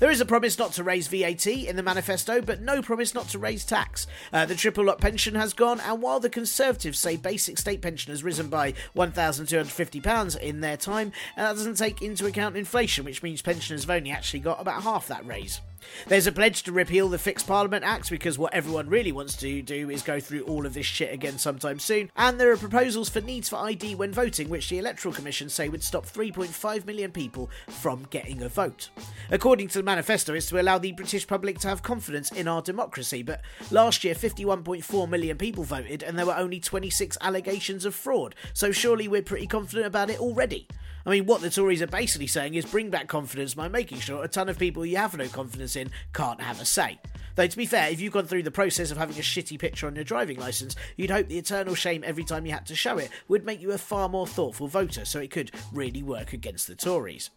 There 0.00 0.10
is 0.10 0.20
a 0.20 0.26
promise 0.26 0.58
not 0.58 0.72
to 0.72 0.82
raise 0.82 1.06
VAT 1.06 1.46
in 1.46 1.76
the 1.76 1.82
manifesto, 1.82 2.40
but 2.40 2.60
no 2.60 2.82
promise 2.82 3.14
not 3.14 3.28
to 3.28 3.38
raise 3.38 3.64
tax. 3.64 4.08
Uh, 4.32 4.44
the 4.44 4.56
triple 4.56 4.84
lock 4.84 5.00
pension 5.00 5.36
has 5.36 5.52
gone, 5.52 5.78
and 5.80 6.02
while 6.02 6.18
the 6.18 6.28
Conservatives 6.28 6.98
say 6.98 7.16
basic 7.16 7.58
state 7.58 7.80
pension 7.80 8.10
has 8.10 8.24
risen 8.24 8.48
by 8.48 8.72
£1,250 8.96 10.38
in 10.38 10.60
their 10.60 10.76
time, 10.76 11.12
uh, 11.36 11.44
that 11.44 11.56
doesn't 11.56 11.78
take 11.78 12.02
into 12.02 12.26
account 12.26 12.56
inflation, 12.56 13.04
which 13.04 13.22
means 13.22 13.40
pensioners 13.40 13.82
have 13.82 13.90
only 13.90 14.10
actually 14.10 14.40
got 14.40 14.60
about 14.60 14.82
half 14.82 15.06
that 15.06 15.24
raise. 15.26 15.60
There's 16.06 16.26
a 16.26 16.32
pledge 16.32 16.62
to 16.64 16.72
repeal 16.72 17.08
the 17.08 17.18
Fixed 17.18 17.46
Parliament 17.46 17.84
Act 17.84 18.10
because 18.10 18.38
what 18.38 18.54
everyone 18.54 18.88
really 18.88 19.12
wants 19.12 19.36
to 19.36 19.62
do 19.62 19.90
is 19.90 20.02
go 20.02 20.20
through 20.20 20.42
all 20.42 20.66
of 20.66 20.74
this 20.74 20.86
shit 20.86 21.12
again 21.12 21.38
sometime 21.38 21.78
soon. 21.78 22.10
And 22.16 22.40
there 22.40 22.52
are 22.52 22.56
proposals 22.56 23.08
for 23.08 23.20
needs 23.20 23.48
for 23.48 23.56
ID 23.56 23.94
when 23.94 24.12
voting, 24.12 24.48
which 24.48 24.68
the 24.68 24.78
Electoral 24.78 25.14
Commission 25.14 25.48
say 25.48 25.68
would 25.68 25.82
stop 25.82 26.06
3.5 26.06 26.86
million 26.86 27.10
people 27.10 27.50
from 27.68 28.06
getting 28.10 28.42
a 28.42 28.48
vote. 28.48 28.90
According 29.30 29.68
to 29.68 29.78
the 29.78 29.84
manifesto, 29.84 30.34
it's 30.34 30.48
to 30.50 30.60
allow 30.60 30.78
the 30.78 30.92
British 30.92 31.26
public 31.26 31.58
to 31.60 31.68
have 31.68 31.82
confidence 31.82 32.30
in 32.30 32.48
our 32.48 32.62
democracy. 32.62 33.22
But 33.22 33.40
last 33.70 34.04
year, 34.04 34.14
51.4 34.14 35.08
million 35.08 35.38
people 35.38 35.64
voted, 35.64 36.02
and 36.02 36.18
there 36.18 36.26
were 36.26 36.36
only 36.36 36.60
26 36.60 37.18
allegations 37.20 37.84
of 37.84 37.94
fraud. 37.94 38.34
So 38.52 38.72
surely 38.72 39.08
we're 39.08 39.22
pretty 39.22 39.46
confident 39.46 39.86
about 39.86 40.10
it 40.10 40.20
already. 40.20 40.68
I 41.06 41.10
mean, 41.10 41.26
what 41.26 41.42
the 41.42 41.50
Tories 41.50 41.82
are 41.82 41.86
basically 41.86 42.26
saying 42.26 42.54
is 42.54 42.64
bring 42.64 42.88
back 42.88 43.08
confidence 43.08 43.54
by 43.54 43.68
making 43.68 44.00
sure 44.00 44.24
a 44.24 44.28
ton 44.28 44.48
of 44.48 44.58
people 44.58 44.86
you 44.86 44.96
have 44.96 45.16
no 45.16 45.28
confidence 45.28 45.76
in 45.76 45.90
can't 46.14 46.40
have 46.40 46.60
a 46.60 46.64
say. 46.64 46.98
Though, 47.34 47.46
to 47.46 47.56
be 47.56 47.66
fair, 47.66 47.90
if 47.90 48.00
you've 48.00 48.12
gone 48.12 48.26
through 48.26 48.44
the 48.44 48.50
process 48.50 48.90
of 48.90 48.96
having 48.96 49.16
a 49.16 49.20
shitty 49.20 49.58
picture 49.58 49.86
on 49.86 49.96
your 49.96 50.04
driving 50.04 50.38
licence, 50.38 50.76
you'd 50.96 51.10
hope 51.10 51.28
the 51.28 51.36
eternal 51.36 51.74
shame 51.74 52.04
every 52.06 52.24
time 52.24 52.46
you 52.46 52.52
had 52.52 52.66
to 52.66 52.76
show 52.76 52.96
it 52.96 53.10
would 53.28 53.44
make 53.44 53.60
you 53.60 53.72
a 53.72 53.78
far 53.78 54.08
more 54.08 54.26
thoughtful 54.26 54.68
voter, 54.68 55.04
so 55.04 55.18
it 55.18 55.30
could 55.30 55.50
really 55.72 56.02
work 56.02 56.32
against 56.32 56.68
the 56.68 56.74
Tories. 56.74 57.30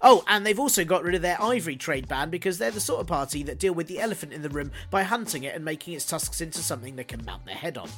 Oh, 0.00 0.22
and 0.28 0.46
they've 0.46 0.60
also 0.60 0.84
got 0.84 1.02
rid 1.02 1.16
of 1.16 1.22
their 1.22 1.42
ivory 1.42 1.76
trade 1.76 2.06
ban 2.06 2.30
because 2.30 2.58
they're 2.58 2.70
the 2.70 2.78
sort 2.78 3.00
of 3.00 3.08
party 3.08 3.42
that 3.44 3.58
deal 3.58 3.74
with 3.74 3.88
the 3.88 4.00
elephant 4.00 4.32
in 4.32 4.42
the 4.42 4.48
room 4.48 4.70
by 4.90 5.02
hunting 5.02 5.42
it 5.42 5.56
and 5.56 5.64
making 5.64 5.94
its 5.94 6.06
tusks 6.06 6.40
into 6.40 6.60
something 6.60 6.94
they 6.94 7.02
can 7.02 7.24
mount 7.24 7.44
their 7.46 7.54
head 7.56 7.76
on. 7.76 7.88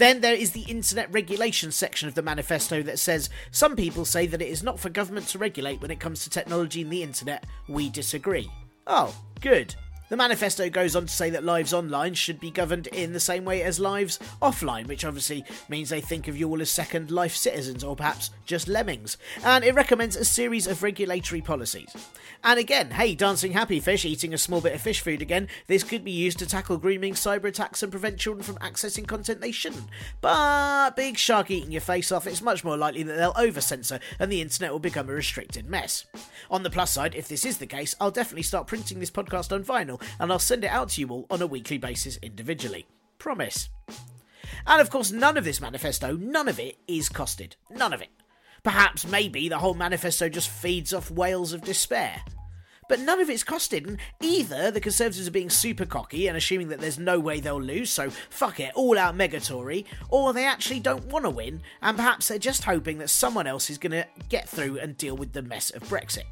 Then 0.00 0.22
there 0.22 0.34
is 0.34 0.52
the 0.52 0.62
internet 0.62 1.12
regulation 1.12 1.70
section 1.72 2.08
of 2.08 2.14
the 2.14 2.22
manifesto 2.22 2.82
that 2.84 2.98
says 2.98 3.28
some 3.50 3.76
people 3.76 4.06
say 4.06 4.26
that 4.26 4.40
it 4.40 4.48
is 4.48 4.62
not 4.62 4.80
for 4.80 4.88
government 4.88 5.28
to 5.28 5.38
regulate 5.38 5.82
when 5.82 5.90
it 5.90 6.00
comes 6.00 6.24
to 6.24 6.30
technology 6.30 6.80
and 6.80 6.90
the 6.90 7.02
internet. 7.02 7.44
We 7.68 7.90
disagree. 7.90 8.50
Oh, 8.86 9.14
good. 9.42 9.74
The 10.10 10.16
manifesto 10.16 10.68
goes 10.68 10.96
on 10.96 11.06
to 11.06 11.12
say 11.12 11.30
that 11.30 11.44
lives 11.44 11.72
online 11.72 12.14
should 12.14 12.40
be 12.40 12.50
governed 12.50 12.88
in 12.88 13.12
the 13.12 13.20
same 13.20 13.44
way 13.44 13.62
as 13.62 13.78
lives 13.78 14.18
offline, 14.42 14.88
which 14.88 15.04
obviously 15.04 15.44
means 15.68 15.88
they 15.88 16.00
think 16.00 16.26
of 16.26 16.36
you 16.36 16.48
all 16.48 16.60
as 16.60 16.68
second 16.68 17.12
life 17.12 17.36
citizens 17.36 17.84
or 17.84 17.94
perhaps 17.94 18.30
just 18.44 18.66
lemmings. 18.66 19.16
And 19.44 19.62
it 19.64 19.76
recommends 19.76 20.16
a 20.16 20.24
series 20.24 20.66
of 20.66 20.82
regulatory 20.82 21.40
policies. 21.40 21.94
And 22.42 22.58
again, 22.58 22.90
hey, 22.90 23.14
dancing 23.14 23.52
happy 23.52 23.78
fish 23.78 24.04
eating 24.04 24.34
a 24.34 24.38
small 24.38 24.60
bit 24.60 24.74
of 24.74 24.80
fish 24.80 25.00
food 25.00 25.22
again, 25.22 25.46
this 25.68 25.84
could 25.84 26.02
be 26.02 26.10
used 26.10 26.40
to 26.40 26.46
tackle 26.46 26.78
grooming, 26.78 27.14
cyber 27.14 27.44
attacks, 27.44 27.80
and 27.80 27.92
prevent 27.92 28.18
children 28.18 28.42
from 28.42 28.56
accessing 28.56 29.06
content 29.06 29.40
they 29.40 29.52
shouldn't. 29.52 29.86
But 30.20 30.96
big 30.96 31.18
shark 31.18 31.52
eating 31.52 31.70
your 31.70 31.82
face 31.82 32.10
off, 32.10 32.26
it's 32.26 32.42
much 32.42 32.64
more 32.64 32.76
likely 32.76 33.04
that 33.04 33.16
they'll 33.16 33.32
over 33.36 33.60
censor 33.60 34.00
and 34.18 34.32
the 34.32 34.40
internet 34.40 34.72
will 34.72 34.80
become 34.80 35.08
a 35.08 35.12
restricted 35.12 35.70
mess. 35.70 36.06
On 36.50 36.64
the 36.64 36.70
plus 36.70 36.90
side, 36.90 37.14
if 37.14 37.28
this 37.28 37.44
is 37.44 37.58
the 37.58 37.66
case, 37.66 37.94
I'll 38.00 38.10
definitely 38.10 38.42
start 38.42 38.66
printing 38.66 38.98
this 38.98 39.12
podcast 39.12 39.52
on 39.52 39.62
vinyl 39.62 39.99
and 40.18 40.30
I'll 40.30 40.38
send 40.38 40.64
it 40.64 40.70
out 40.70 40.90
to 40.90 41.00
you 41.00 41.08
all 41.08 41.26
on 41.30 41.42
a 41.42 41.46
weekly 41.46 41.78
basis 41.78 42.18
individually. 42.22 42.86
Promise. 43.18 43.68
And 44.66 44.80
of 44.80 44.90
course, 44.90 45.10
none 45.10 45.36
of 45.36 45.44
this 45.44 45.60
manifesto, 45.60 46.16
none 46.16 46.48
of 46.48 46.58
it 46.58 46.76
is 46.86 47.08
costed. 47.08 47.54
None 47.70 47.92
of 47.92 48.02
it. 48.02 48.10
Perhaps, 48.62 49.06
maybe, 49.06 49.48
the 49.48 49.58
whole 49.58 49.74
manifesto 49.74 50.28
just 50.28 50.48
feeds 50.48 50.92
off 50.92 51.10
whales 51.10 51.52
of 51.52 51.62
despair. 51.62 52.20
But 52.90 53.00
none 53.00 53.20
of 53.20 53.30
it's 53.30 53.44
costed, 53.44 53.86
and 53.86 53.98
either 54.20 54.70
the 54.72 54.80
Conservatives 54.80 55.28
are 55.28 55.30
being 55.30 55.48
super 55.48 55.86
cocky 55.86 56.26
and 56.26 56.36
assuming 56.36 56.68
that 56.68 56.80
there's 56.80 56.98
no 56.98 57.20
way 57.20 57.38
they'll 57.38 57.62
lose, 57.62 57.88
so 57.88 58.10
fuck 58.30 58.58
it, 58.58 58.72
all 58.74 58.98
out 58.98 59.16
megatory, 59.16 59.84
or 60.08 60.32
they 60.32 60.44
actually 60.44 60.80
don't 60.80 61.06
want 61.06 61.24
to 61.24 61.30
win, 61.30 61.62
and 61.82 61.96
perhaps 61.96 62.26
they're 62.26 62.38
just 62.38 62.64
hoping 62.64 62.98
that 62.98 63.08
someone 63.08 63.46
else 63.46 63.70
is 63.70 63.78
going 63.78 63.92
to 63.92 64.06
get 64.28 64.48
through 64.48 64.80
and 64.80 64.98
deal 64.98 65.16
with 65.16 65.32
the 65.32 65.42
mess 65.42 65.70
of 65.70 65.84
Brexit. 65.84 66.24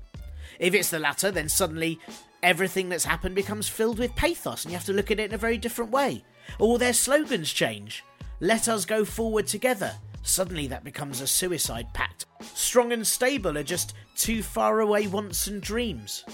If 0.59 0.75
it's 0.75 0.91
the 0.91 0.99
latter, 0.99 1.31
then 1.31 1.49
suddenly 1.49 2.01
everything 2.43 2.89
that's 2.89 3.05
happened 3.05 3.35
becomes 3.35 3.69
filled 3.69 3.99
with 3.99 4.15
pathos 4.15 4.65
and 4.65 4.73
you 4.73 4.77
have 4.77 4.87
to 4.87 4.93
look 4.93 5.11
at 5.11 5.21
it 5.21 5.31
in 5.31 5.35
a 5.35 5.39
very 5.39 5.59
different 5.59 5.91
way. 5.91 6.25
Or 6.59 6.79
their 6.79 6.93
slogans 6.93 7.53
change. 7.53 8.05
Let 8.41 8.69
us 8.69 8.85
go 8.85 9.05
forward 9.05 9.47
together. 9.47 9.93
Suddenly 10.23 10.67
that 10.69 10.85
becomes 10.85 11.21
a 11.21 11.27
suicide 11.27 11.93
pact. 11.95 12.27
Strong 12.55 12.93
and 12.93 13.07
stable 13.07 13.57
are 13.57 13.63
just 13.63 13.95
too 14.17 14.43
far 14.43 14.81
away 14.81 15.07
wants 15.07 15.47
and 15.47 15.61
dreams. 15.61 16.25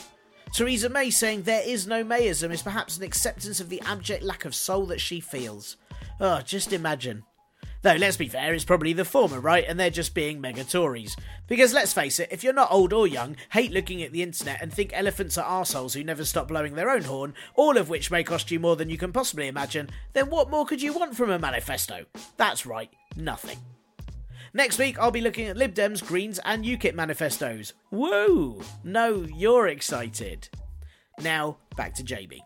Theresa 0.53 0.89
May 0.89 1.11
saying 1.11 1.43
there 1.43 1.63
is 1.67 1.87
no 1.87 2.05
Mayism 2.05 2.53
is 2.53 2.63
perhaps 2.63 2.97
an 2.97 3.03
acceptance 3.03 3.61
of 3.61 3.69
the 3.69 3.81
abject 3.83 4.23
lack 4.23 4.45
of 4.45 4.55
soul 4.55 4.87
that 4.87 5.01
she 5.01 5.21
feels. 5.21 5.77
Oh, 6.21 6.41
just 6.43 6.73
imagine. 6.73 7.25
Though, 7.85 7.97
let's 7.97 8.17
be 8.17 8.29
fair, 8.29 8.55
it's 8.55 8.65
probably 8.65 8.95
the 8.95 9.05
former, 9.05 9.39
right? 9.39 9.67
And 9.69 9.79
they're 9.79 9.91
just 9.91 10.15
being 10.15 10.41
mega 10.41 10.65
Tories. 10.65 11.19
Because 11.47 11.75
let's 11.75 11.93
face 11.93 12.19
it, 12.19 12.31
if 12.31 12.43
you're 12.43 12.55
not 12.55 12.73
old 12.73 12.95
or 12.95 13.07
young, 13.07 13.37
hate 13.51 13.73
looking 13.73 14.03
at 14.03 14.11
the 14.11 14.23
internet 14.23 14.63
and 14.63 14.73
think 14.73 14.93
elephants 14.95 15.37
are 15.37 15.45
arseholes 15.45 15.93
who 15.93 16.03
never 16.03 16.25
stop 16.25 16.49
blowing 16.49 16.77
their 16.77 16.89
own 16.89 17.03
horn, 17.03 17.35
all 17.57 17.77
of 17.77 17.91
which 17.91 18.11
may 18.11 18.25
cost 18.25 18.51
you 18.51 18.59
more 18.59 18.75
than 18.75 18.89
you 18.89 18.97
can 18.97 19.13
possibly 19.13 19.49
imagine, 19.49 19.91
then 20.15 20.31
what 20.31 20.51
more 20.51 20.65
could 20.65 20.81
you 20.81 20.95
want 20.95 21.15
from 21.15 21.29
a 21.29 21.39
manifesto? 21.39 22.07
That's 22.39 22.65
right, 22.65 22.91
nothing. 23.17 23.59
Next 24.55 24.79
week, 24.79 24.99
I'll 24.99 25.11
be 25.11 25.21
looking 25.21 25.49
at 25.49 25.57
Lib 25.59 25.75
Dems, 25.75 26.03
Greens, 26.03 26.41
and 26.43 26.65
UKIP 26.65 26.95
manifestos. 26.95 27.75
Woo! 27.91 28.63
No, 28.83 29.27
you're 29.37 29.69
excited. 29.69 30.49
Now, 31.21 31.59
back 31.77 31.93
to 31.97 32.03
JB. 32.03 32.39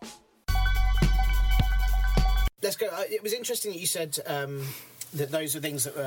Let's 2.61 2.75
go. 2.75 2.87
Uh, 2.87 3.03
it 3.09 3.23
was 3.23 3.31
interesting 3.31 3.71
that 3.71 3.79
you 3.79 3.87
said 3.87 4.19
um, 4.27 4.65
that 5.13 5.31
those 5.31 5.55
are 5.55 5.59
things 5.59 5.85
that 5.85 5.95
were 5.95 6.03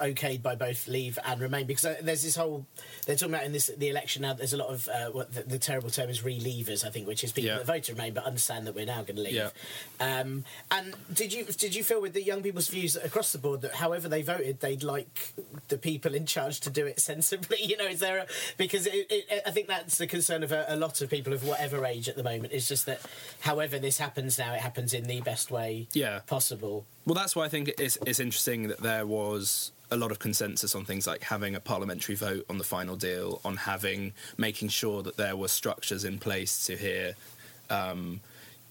uh, 0.00 0.04
okayed 0.04 0.42
by 0.42 0.54
both 0.54 0.88
Leave 0.88 1.18
and 1.24 1.40
Remain 1.40 1.66
because 1.66 1.84
uh, 1.84 1.96
there's 2.02 2.22
this 2.22 2.34
whole 2.36 2.64
they're 3.04 3.14
talking 3.16 3.34
about 3.34 3.44
in 3.44 3.52
this 3.52 3.70
the 3.76 3.88
election 3.88 4.22
now. 4.22 4.32
There's 4.32 4.52
a 4.54 4.56
lot 4.56 4.68
of 4.68 4.88
uh, 4.88 5.10
what 5.10 5.34
the, 5.34 5.42
the 5.42 5.58
terrible 5.58 5.90
term 5.90 6.08
is 6.08 6.22
relievers, 6.22 6.84
I 6.84 6.90
think, 6.90 7.06
which 7.06 7.22
is 7.24 7.32
people 7.32 7.50
Yeah. 7.50 7.56
that 7.58 7.66
vote 7.66 7.82
to 7.84 7.92
Remain 7.92 8.14
but 8.14 8.24
understand 8.24 8.66
that 8.66 8.74
we're 8.74 8.86
now 8.86 9.02
going 9.02 9.16
to 9.16 9.22
leave. 9.22 9.34
Yeah. 9.34 9.50
Um, 10.00 10.44
and 10.70 10.94
did 11.12 11.32
you 11.32 11.44
did 11.44 11.74
you 11.74 11.84
feel 11.84 12.00
with 12.00 12.14
the 12.14 12.22
young 12.22 12.42
people's 12.42 12.68
views 12.68 12.96
across 12.96 13.32
the 13.32 13.38
board 13.38 13.60
that 13.62 13.74
however 13.74 14.08
they 14.08 14.22
voted, 14.22 14.60
they'd 14.60 14.82
like 14.82 15.32
the 15.68 15.76
people 15.78 16.14
in 16.14 16.24
charge 16.26 16.60
to 16.60 16.70
do 16.70 16.86
it 16.86 17.00
sensibly? 17.00 17.58
You 17.66 17.76
know, 17.76 17.86
is 17.86 18.00
there 18.00 18.18
a, 18.18 18.26
because 18.56 18.86
it, 18.86 19.06
it, 19.10 19.42
I 19.46 19.50
think 19.50 19.66
that's 19.66 19.98
the 19.98 20.06
concern 20.06 20.42
of 20.42 20.52
a, 20.52 20.64
a 20.68 20.76
lot 20.76 21.00
of 21.02 21.10
people 21.10 21.32
of 21.32 21.44
whatever 21.44 21.84
age 21.84 22.08
at 22.08 22.16
the 22.16 22.22
moment. 22.22 22.52
Is 22.52 22.68
just 22.68 22.86
that 22.86 23.00
however 23.40 23.78
this 23.78 23.98
happens 23.98 24.38
now, 24.38 24.54
it 24.54 24.60
happens 24.60 24.94
in 24.94 25.04
the 25.04 25.20
best 25.20 25.50
way 25.50 25.88
Yeah. 25.92 26.20
possible. 26.26 26.86
Well, 27.06 27.14
that's 27.14 27.36
why 27.36 27.44
I 27.44 27.48
think 27.48 27.70
it's, 27.78 27.96
it's 28.04 28.18
interesting 28.18 28.66
that 28.66 28.80
there 28.80 29.06
was 29.06 29.70
a 29.92 29.96
lot 29.96 30.10
of 30.10 30.18
consensus 30.18 30.74
on 30.74 30.84
things 30.84 31.06
like 31.06 31.22
having 31.22 31.54
a 31.54 31.60
parliamentary 31.60 32.16
vote 32.16 32.44
on 32.50 32.58
the 32.58 32.64
final 32.64 32.96
deal, 32.96 33.40
on 33.44 33.56
having 33.56 34.12
making 34.36 34.68
sure 34.68 35.04
that 35.04 35.16
there 35.16 35.36
were 35.36 35.46
structures 35.46 36.04
in 36.04 36.18
place 36.18 36.66
to 36.66 36.76
hear. 36.76 37.14
Um, 37.70 38.20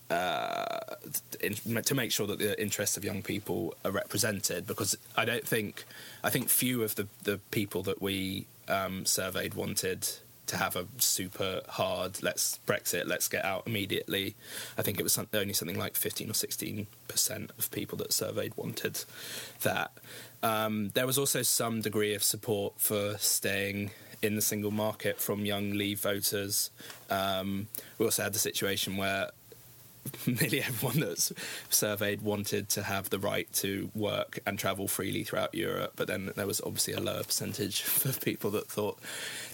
uh, 0.10 0.96
in, 1.42 1.56
to 1.56 1.96
make 1.96 2.12
sure 2.12 2.28
that 2.28 2.38
the 2.38 2.62
interests 2.62 2.98
of 2.98 3.04
young 3.06 3.24
people 3.24 3.74
are 3.84 3.92
represented, 3.92 4.68
because 4.68 4.96
I 5.16 5.26
don't 5.26 5.48
think 5.48 5.86
I 6.24 6.30
think 6.30 6.50
few 6.50 6.84
of 6.84 6.96
the, 6.96 7.08
the 7.24 7.40
people 7.50 7.82
that 7.84 8.02
we 8.02 8.46
um, 8.68 9.06
surveyed 9.06 9.56
wanted 9.56 10.08
to 10.48 10.58
have 10.58 10.76
a 10.76 10.88
super 10.98 11.62
hard 11.70 12.22
let's 12.22 12.60
Brexit, 12.68 13.08
let's 13.08 13.28
get 13.28 13.46
out 13.46 13.64
immediately. 13.66 14.36
I 14.78 14.82
think 14.82 15.00
it 15.00 15.04
was 15.04 15.14
some, 15.14 15.28
only 15.34 15.54
something 15.54 15.78
like 15.78 15.96
15 15.96 16.30
or 16.30 16.34
16 16.34 16.88
percent 17.08 17.52
of 17.58 17.72
people 17.72 17.98
that 18.00 18.14
surveyed 18.14 18.56
wanted 18.56 19.04
that. 19.62 19.92
Um, 20.44 20.92
there 20.94 21.08
was 21.08 21.18
also 21.18 21.42
some 21.42 21.82
degree 21.82 22.14
of 22.14 22.24
support 22.24 22.74
for 22.78 23.18
staying 23.18 23.92
in 24.22 24.36
the 24.36 24.42
single 24.42 24.72
market 24.72 25.20
from 25.20 25.46
young 25.46 25.72
Leave 25.72 26.00
voters. 26.00 26.72
Um, 27.10 27.68
we 27.98 28.06
also 28.06 28.24
had 28.24 28.34
the 28.34 28.40
situation 28.40 28.98
where 28.98 29.32
nearly 30.28 30.62
everyone 30.62 31.00
that's 31.00 31.32
surveyed 31.70 32.22
wanted 32.22 32.70
to 32.70 32.84
have 32.84 33.10
the 33.10 33.20
right 33.20 33.52
to 33.54 33.90
work 33.96 34.40
and 34.46 34.58
travel 34.60 34.88
freely 34.88 35.24
throughout 35.24 35.54
Europe, 35.56 35.94
but 35.96 36.08
then 36.08 36.32
there 36.36 36.48
was 36.48 36.62
obviously 36.62 36.94
a 36.94 37.00
lower 37.00 37.24
percentage 37.24 37.82
of 38.06 38.20
people 38.22 38.52
that 38.52 38.68
thought 38.68 39.00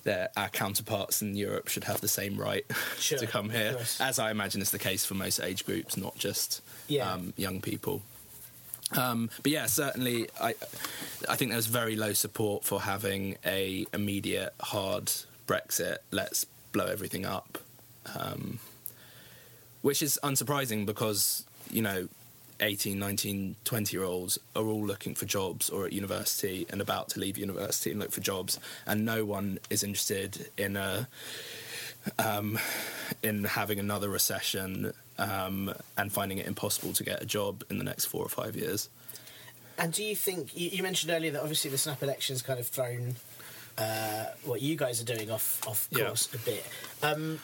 that 0.04 0.32
our 0.36 0.49
counterparts 0.49 1.22
in 1.22 1.36
Europe 1.36 1.68
should 1.68 1.86
have 1.86 2.02
the 2.02 2.08
same 2.08 2.38
right 2.38 2.66
Sure, 2.99 3.18
to 3.18 3.28
come 3.28 3.49
here, 3.49 3.78
as 3.99 4.20
I 4.20 4.32
imagine 4.32 4.62
is 4.62 4.72
the 4.72 4.80
case 4.80 5.06
for 5.06 5.14
most 5.14 5.39
age 5.39 5.66
groups, 5.66 5.95
not 5.97 6.18
just 6.18 6.62
Yeah. 6.88 7.12
um, 7.12 7.34
young 7.38 7.62
people. 7.62 8.02
Um, 8.97 9.30
but 9.41 9.54
yeah, 9.54 9.68
certainly, 9.68 10.28
I 10.41 10.54
I 11.30 11.38
think 11.38 11.52
there's 11.52 11.68
very 11.68 11.95
low 11.95 12.12
support 12.12 12.66
for 12.66 12.82
having 12.82 13.38
a 13.45 13.86
immediate 13.93 14.54
hard 14.60 15.10
Brexit. 15.47 15.99
Let's 16.12 16.45
blow 16.74 16.88
everything 16.88 17.26
up, 17.26 17.58
um, 18.16 18.60
which 19.82 20.01
is 20.01 20.19
unsurprising 20.23 20.86
because 20.86 21.45
you 21.69 21.82
know. 21.82 22.07
18, 22.63 22.99
19, 22.99 23.55
20 23.63 23.97
year 23.97 24.05
olds 24.05 24.38
are 24.55 24.63
all 24.65 24.86
looking 24.86 25.15
for 25.15 25.25
jobs 25.25 25.67
or 25.71 25.88
at 25.88 25.93
university 25.93 26.67
and 26.69 26.79
about 26.79 27.09
to 27.09 27.19
leave 27.19 27.36
university 27.36 27.89
and 27.89 27.99
look 27.99 28.11
for 28.11 28.21
jobs, 28.21 28.59
and 28.86 29.03
no 29.03 29.25
one 29.25 29.57
is 29.71 29.82
interested 29.82 30.47
in 30.59 30.77
a 30.77 31.07
um, 32.19 32.59
in 33.23 33.45
having 33.45 33.79
another 33.79 34.09
recession 34.09 34.93
um, 35.17 35.73
and 35.97 36.11
finding 36.11 36.38
it 36.38 36.45
impossible 36.45 36.93
to 36.93 37.03
get 37.03 37.21
a 37.21 37.25
job 37.25 37.63
in 37.71 37.79
the 37.79 37.84
next 37.84 38.05
four 38.05 38.23
or 38.23 38.29
five 38.29 38.55
years. 38.55 38.89
And 39.77 39.91
do 39.91 40.03
you 40.03 40.15
think 40.15 40.55
you, 40.55 40.69
you 40.69 40.84
mentioned 40.84 41.11
earlier 41.11 41.32
that 41.32 41.41
obviously 41.41 41.71
the 41.71 41.79
snap 41.79 42.03
election's 42.03 42.41
kind 42.43 42.59
of 42.59 42.67
thrown 42.67 43.15
uh, 43.77 44.25
what 44.43 44.61
you 44.61 44.75
guys 44.75 45.01
are 45.01 45.05
doing 45.05 45.32
off 45.32 45.67
off 45.67 45.88
Yeah. 45.91 46.05
course 46.05 46.32
a 46.34 46.38
bit? 46.38 46.65
Um, 47.01 47.39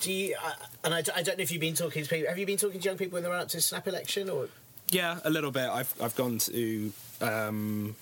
do 0.00 0.12
you? 0.12 0.36
Uh, 0.42 0.52
and 0.84 0.94
I 0.94 1.02
don't 1.02 1.38
know 1.38 1.42
if 1.42 1.52
you've 1.52 1.60
been 1.60 1.74
talking 1.74 2.02
to 2.02 2.08
people. 2.08 2.28
Have 2.28 2.38
you 2.38 2.46
been 2.46 2.56
talking 2.58 2.80
to 2.80 2.84
young 2.84 2.96
people 2.96 3.16
when 3.16 3.22
they're 3.22 3.32
up 3.32 3.48
to 3.48 3.60
snap 3.60 3.86
election 3.86 4.28
or? 4.28 4.48
Yeah, 4.90 5.20
a 5.24 5.30
little 5.30 5.50
bit. 5.50 5.68
I've 5.68 5.94
I've 6.00 6.16
gone 6.16 6.38
to 6.38 6.92
um, 7.20 7.94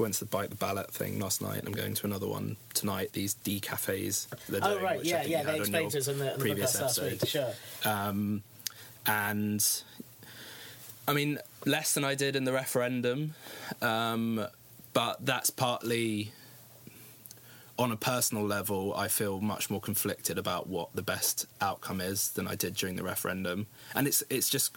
went 0.00 0.14
to 0.14 0.20
the 0.20 0.26
Bite 0.26 0.50
the 0.50 0.56
Ballot 0.56 0.90
thing 0.92 1.18
last 1.18 1.42
night. 1.42 1.58
and 1.58 1.68
I'm 1.68 1.74
going 1.74 1.94
to 1.94 2.06
another 2.06 2.28
one 2.28 2.56
tonight. 2.74 3.12
These 3.12 3.34
D 3.34 3.60
cafes. 3.60 4.28
Oh 4.50 4.60
doing, 4.60 4.82
right, 4.82 5.00
I 5.00 5.02
yeah, 5.02 5.22
yeah. 5.24 5.42
They 5.42 5.58
explained 5.58 5.90
to 5.92 5.98
us 5.98 6.08
on 6.08 6.18
the, 6.18 6.32
on 6.34 6.40
previous 6.40 6.80
episode. 6.80 7.12
week. 7.12 7.26
Sure. 7.26 7.52
Um, 7.84 8.42
and 9.06 9.82
I 11.06 11.12
mean, 11.12 11.38
less 11.66 11.94
than 11.94 12.04
I 12.04 12.14
did 12.14 12.36
in 12.36 12.44
the 12.44 12.52
referendum, 12.52 13.34
um, 13.82 14.46
but 14.92 15.24
that's 15.24 15.50
partly 15.50 16.32
on 17.82 17.92
a 17.92 17.96
personal 17.96 18.44
level. 18.44 18.94
I 18.94 19.08
feel 19.08 19.40
much 19.40 19.70
more 19.70 19.80
conflicted 19.80 20.38
about 20.38 20.66
what 20.68 20.94
the 20.94 21.02
best 21.02 21.46
outcome 21.60 22.00
is 22.00 22.30
than 22.30 22.46
I 22.48 22.54
did 22.54 22.74
during 22.74 22.96
the 22.96 23.02
referendum, 23.04 23.66
and 23.94 24.06
it's 24.06 24.22
it's 24.30 24.48
just. 24.48 24.76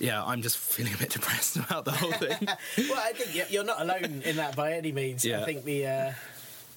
Yeah, 0.00 0.24
I'm 0.24 0.42
just 0.42 0.58
feeling 0.58 0.94
a 0.94 0.96
bit 0.96 1.10
depressed 1.18 1.56
about 1.56 1.84
the 1.84 1.90
whole 1.90 2.12
thing. 2.12 2.38
well, 2.88 3.02
I 3.02 3.12
think 3.14 3.50
you're- 3.50 3.66
not 3.66 3.80
alone 3.80 4.22
in 4.24 4.36
that 4.36 4.54
by 4.54 4.74
any 4.74 4.92
means. 4.92 5.26
I 5.26 5.44
think 5.44 5.64
the 5.64 5.86
uh, 5.88 6.12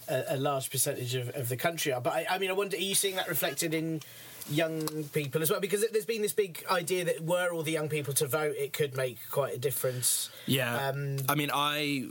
a, 0.09 0.23
a 0.29 0.37
large 0.37 0.71
percentage 0.71 1.13
of, 1.15 1.29
of 1.35 1.47
the 1.49 1.57
country 1.57 1.93
are. 1.93 2.01
But 2.01 2.13
I, 2.13 2.25
I 2.31 2.37
mean, 2.39 2.49
I 2.49 2.53
wonder, 2.53 2.77
are 2.77 2.79
you 2.79 2.95
seeing 2.95 3.15
that 3.17 3.27
reflected 3.27 3.73
in 3.75 4.01
young 4.49 5.03
people 5.13 5.41
as 5.41 5.51
well? 5.51 5.59
Because 5.59 5.85
there's 5.91 6.05
been 6.05 6.21
this 6.23 6.33
big 6.33 6.63
idea 6.69 7.05
that 7.05 7.21
were 7.21 7.51
all 7.51 7.63
the 7.63 7.71
young 7.71 7.89
people 7.89 8.13
to 8.15 8.25
vote, 8.27 8.55
it 8.57 8.73
could 8.73 8.95
make 8.97 9.17
quite 9.29 9.53
a 9.53 9.57
difference. 9.59 10.29
Yeah. 10.45 10.87
Um, 10.87 11.17
I 11.29 11.35
mean, 11.35 11.51
I, 11.53 12.07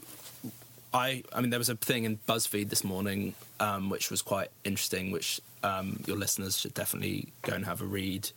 I, 0.93 1.22
I 1.32 1.41
mean, 1.41 1.51
there 1.51 1.59
was 1.59 1.68
a 1.68 1.76
thing 1.76 2.05
in 2.05 2.18
BuzzFeed 2.28 2.68
this 2.68 2.82
morning, 2.82 3.34
um, 3.61 3.91
which 3.91 4.11
was 4.11 4.22
quite 4.22 4.49
interesting, 4.64 5.11
which 5.12 5.41
um, 5.62 6.03
your 6.07 6.16
listeners 6.16 6.59
should 6.59 6.74
definitely 6.74 7.28
go 7.43 7.55
and 7.55 7.64
have 7.64 7.80
a 7.80 7.84
read 7.84 8.30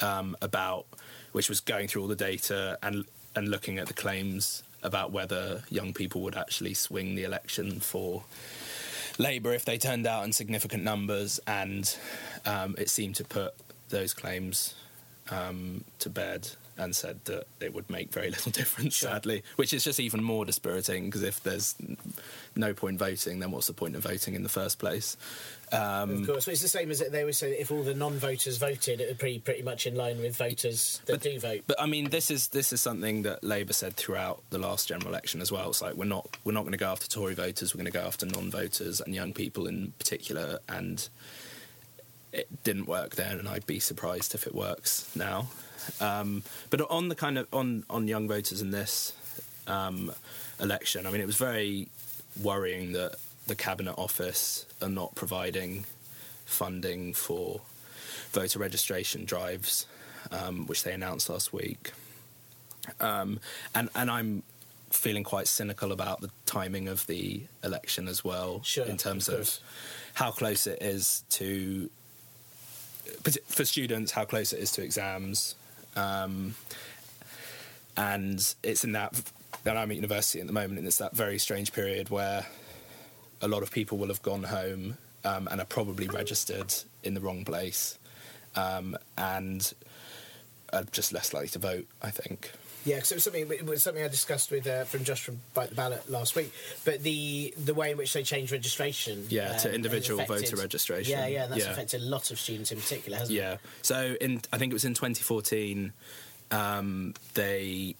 um, 0.00 0.36
about, 0.42 0.86
which 1.32 1.48
was 1.48 1.60
going 1.60 1.86
through 1.86 2.02
all 2.02 2.08
the 2.08 2.16
data 2.16 2.78
and 2.82 3.04
and 3.34 3.48
looking 3.48 3.78
at 3.78 3.86
the 3.86 3.94
claims 3.94 4.62
about 4.82 5.10
whether 5.10 5.62
young 5.70 5.94
people 5.94 6.20
would 6.20 6.36
actually 6.36 6.74
swing 6.74 7.14
the 7.14 7.24
election 7.24 7.80
for 7.80 8.24
Labour 9.18 9.54
if 9.54 9.64
they 9.64 9.78
turned 9.78 10.06
out 10.06 10.24
in 10.24 10.32
significant 10.32 10.82
numbers, 10.82 11.40
and 11.46 11.96
um, 12.44 12.74
it 12.76 12.90
seemed 12.90 13.14
to 13.16 13.24
put 13.24 13.54
those 13.88 14.12
claims 14.12 14.74
um, 15.30 15.84
to 15.98 16.10
bed 16.10 16.50
and 16.78 16.96
said 16.96 17.24
that 17.26 17.44
it 17.60 17.74
would 17.74 17.88
make 17.90 18.12
very 18.12 18.30
little 18.30 18.50
difference, 18.60 18.96
sadly, 18.96 19.42
which 19.56 19.72
is 19.74 19.84
just 19.84 20.00
even 20.00 20.22
more 20.22 20.44
dispiriting 20.44 21.06
because 21.06 21.22
if 21.22 21.42
there's 21.42 21.74
no 22.56 22.72
point 22.74 22.98
voting, 22.98 23.38
then 23.40 23.50
what's 23.50 23.66
the 23.66 23.72
point 23.72 23.94
of 23.96 24.02
voting 24.02 24.34
in 24.34 24.42
the 24.42 24.48
first 24.48 24.78
place? 24.78 25.16
Um, 25.70 26.20
Of 26.22 26.26
course, 26.26 26.44
but 26.44 26.52
it's 26.52 26.62
the 26.62 26.68
same 26.68 26.90
as 26.90 26.98
they 27.00 27.20
always 27.20 27.38
say. 27.38 27.52
If 27.52 27.70
all 27.70 27.82
the 27.82 27.94
non-voters 27.94 28.58
voted, 28.58 29.00
it 29.00 29.08
would 29.08 29.18
be 29.18 29.38
pretty 29.38 29.62
much 29.62 29.86
in 29.86 29.94
line 29.94 30.18
with 30.18 30.36
voters 30.36 31.00
that 31.06 31.22
do 31.22 31.38
vote. 31.40 31.62
But 31.66 31.80
I 31.80 31.86
mean, 31.86 32.10
this 32.10 32.30
is 32.30 32.48
this 32.48 32.72
is 32.74 32.80
something 32.82 33.22
that 33.22 33.42
Labour 33.42 33.72
said 33.72 33.94
throughout 33.96 34.42
the 34.50 34.58
last 34.58 34.88
general 34.88 35.08
election 35.08 35.40
as 35.40 35.50
well. 35.50 35.70
It's 35.70 35.80
like 35.80 35.94
we're 35.94 36.04
not 36.04 36.28
we're 36.44 36.52
not 36.52 36.62
going 36.62 36.72
to 36.72 36.78
go 36.78 36.88
after 36.90 37.08
Tory 37.08 37.34
voters. 37.34 37.74
We're 37.74 37.78
going 37.78 37.92
to 37.92 37.98
go 37.98 38.04
after 38.06 38.26
non-voters 38.26 39.00
and 39.00 39.14
young 39.14 39.32
people 39.32 39.66
in 39.66 39.92
particular. 39.98 40.58
And 40.68 41.08
it 42.32 42.64
didn't 42.64 42.86
work 42.86 43.16
then, 43.16 43.38
and 43.38 43.48
I'd 43.48 43.66
be 43.66 43.78
surprised 43.78 44.34
if 44.34 44.46
it 44.46 44.54
works 44.54 45.10
now. 45.16 45.48
Um, 46.00 46.42
but 46.70 46.80
on 46.90 47.08
the 47.08 47.14
kind 47.14 47.38
of 47.38 47.46
on 47.52 47.84
on 47.90 48.08
young 48.08 48.28
voters 48.28 48.60
in 48.60 48.70
this 48.70 49.12
um, 49.66 50.12
election, 50.60 51.06
I 51.06 51.10
mean, 51.10 51.20
it 51.20 51.26
was 51.26 51.36
very 51.36 51.88
worrying 52.42 52.92
that 52.92 53.16
the 53.46 53.54
cabinet 53.54 53.94
office 53.98 54.66
are 54.80 54.88
not 54.88 55.14
providing 55.14 55.84
funding 56.44 57.12
for 57.12 57.60
voter 58.32 58.58
registration 58.58 59.24
drives, 59.24 59.86
um, 60.30 60.66
which 60.66 60.84
they 60.84 60.92
announced 60.92 61.28
last 61.28 61.52
week. 61.52 61.92
Um, 63.00 63.40
and 63.74 63.88
and 63.94 64.10
I'm 64.10 64.42
feeling 64.90 65.24
quite 65.24 65.48
cynical 65.48 65.92
about 65.92 66.20
the 66.20 66.30
timing 66.44 66.88
of 66.88 67.06
the 67.06 67.42
election 67.64 68.08
as 68.08 68.24
well, 68.24 68.60
Sure, 68.62 68.84
in 68.84 68.96
terms 68.96 69.28
of 69.28 69.40
of, 69.40 69.58
how 70.14 70.30
close 70.30 70.66
it 70.66 70.80
is 70.82 71.24
to 71.30 71.90
for 73.46 73.64
students, 73.64 74.12
how 74.12 74.24
close 74.24 74.52
it 74.52 74.60
is 74.60 74.70
to 74.72 74.82
exams. 74.82 75.54
Um, 75.96 76.54
and 77.96 78.54
it's 78.62 78.84
in 78.84 78.92
that, 78.92 79.20
and 79.64 79.78
I'm 79.78 79.90
at 79.90 79.96
university 79.96 80.40
at 80.40 80.46
the 80.46 80.52
moment, 80.52 80.78
and 80.78 80.86
it's 80.86 80.98
that 80.98 81.14
very 81.14 81.38
strange 81.38 81.72
period 81.72 82.10
where 82.10 82.46
a 83.40 83.48
lot 83.48 83.62
of 83.62 83.70
people 83.70 83.98
will 83.98 84.08
have 84.08 84.22
gone 84.22 84.44
home 84.44 84.96
um, 85.24 85.48
and 85.50 85.60
are 85.60 85.66
probably 85.66 86.08
registered 86.08 86.74
in 87.02 87.14
the 87.14 87.20
wrong 87.20 87.44
place 87.44 87.98
um, 88.56 88.96
and 89.18 89.74
are 90.72 90.84
just 90.84 91.12
less 91.12 91.32
likely 91.34 91.48
to 91.48 91.58
vote, 91.58 91.86
I 92.00 92.10
think. 92.10 92.52
Yeah, 92.84 92.96
because 92.96 93.12
it 93.12 93.14
was 93.16 93.24
something 93.24 93.50
it 93.50 93.66
was 93.66 93.82
something 93.82 94.02
I 94.02 94.08
discussed 94.08 94.50
with 94.50 94.66
uh, 94.66 94.84
from 94.84 95.04
Josh 95.04 95.22
from 95.24 95.38
Bite 95.54 95.68
the 95.70 95.74
Ballot 95.76 96.10
last 96.10 96.34
week. 96.34 96.52
But 96.84 97.02
the 97.02 97.54
the 97.64 97.74
way 97.74 97.92
in 97.92 97.96
which 97.96 98.12
they 98.12 98.22
changed 98.22 98.50
registration, 98.52 99.26
Yeah, 99.30 99.52
um, 99.52 99.58
to 99.60 99.74
individual 99.74 100.20
affected- 100.20 100.50
voter 100.50 100.56
registration. 100.62 101.10
Yeah, 101.12 101.26
yeah, 101.26 101.46
that's 101.46 101.60
Yeah. 101.64 101.70
affected 101.70 102.00
a 102.02 102.04
lot 102.04 102.30
of 102.30 102.38
students 102.40 102.72
in 102.72 102.80
particular, 102.80 103.18
hasn't 103.18 103.36
it? 103.38 103.40
Yeah. 103.40 103.56
So 103.82 104.16
in 104.20 104.42
I 104.52 104.58
think 104.58 104.70
it 104.72 104.74
was 104.74 104.84
in 104.84 104.94
2014, 104.94 105.92
um, 106.50 107.14
they 107.34 107.94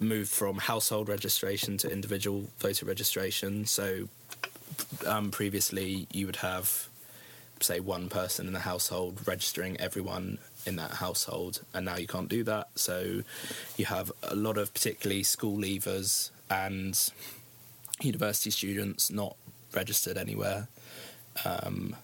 moved 0.00 0.30
from 0.30 0.58
household 0.58 1.08
registration 1.08 1.76
to 1.78 1.90
individual 1.90 2.44
voter 2.60 2.86
registration. 2.86 3.66
So 3.66 4.08
um, 5.06 5.30
previously, 5.30 6.06
you 6.12 6.26
would 6.26 6.36
have 6.36 6.88
say 7.60 7.80
one 7.80 8.08
person 8.08 8.46
in 8.46 8.52
the 8.52 8.60
household 8.60 9.18
registering 9.26 9.76
everyone 9.80 10.38
in 10.68 10.76
that 10.76 10.92
household, 10.92 11.62
and 11.74 11.84
now 11.84 11.96
you 11.96 12.06
can't 12.06 12.28
do 12.28 12.44
that. 12.44 12.68
So 12.76 13.22
you 13.76 13.86
have 13.86 14.12
a 14.22 14.36
lot 14.36 14.58
of 14.58 14.72
particularly 14.72 15.22
school 15.24 15.56
leavers 15.56 16.30
and 16.48 17.10
university 18.00 18.50
students 18.50 19.10
not 19.10 19.36
registered 19.74 20.16
anywhere. 20.16 20.68
Um, 21.44 21.96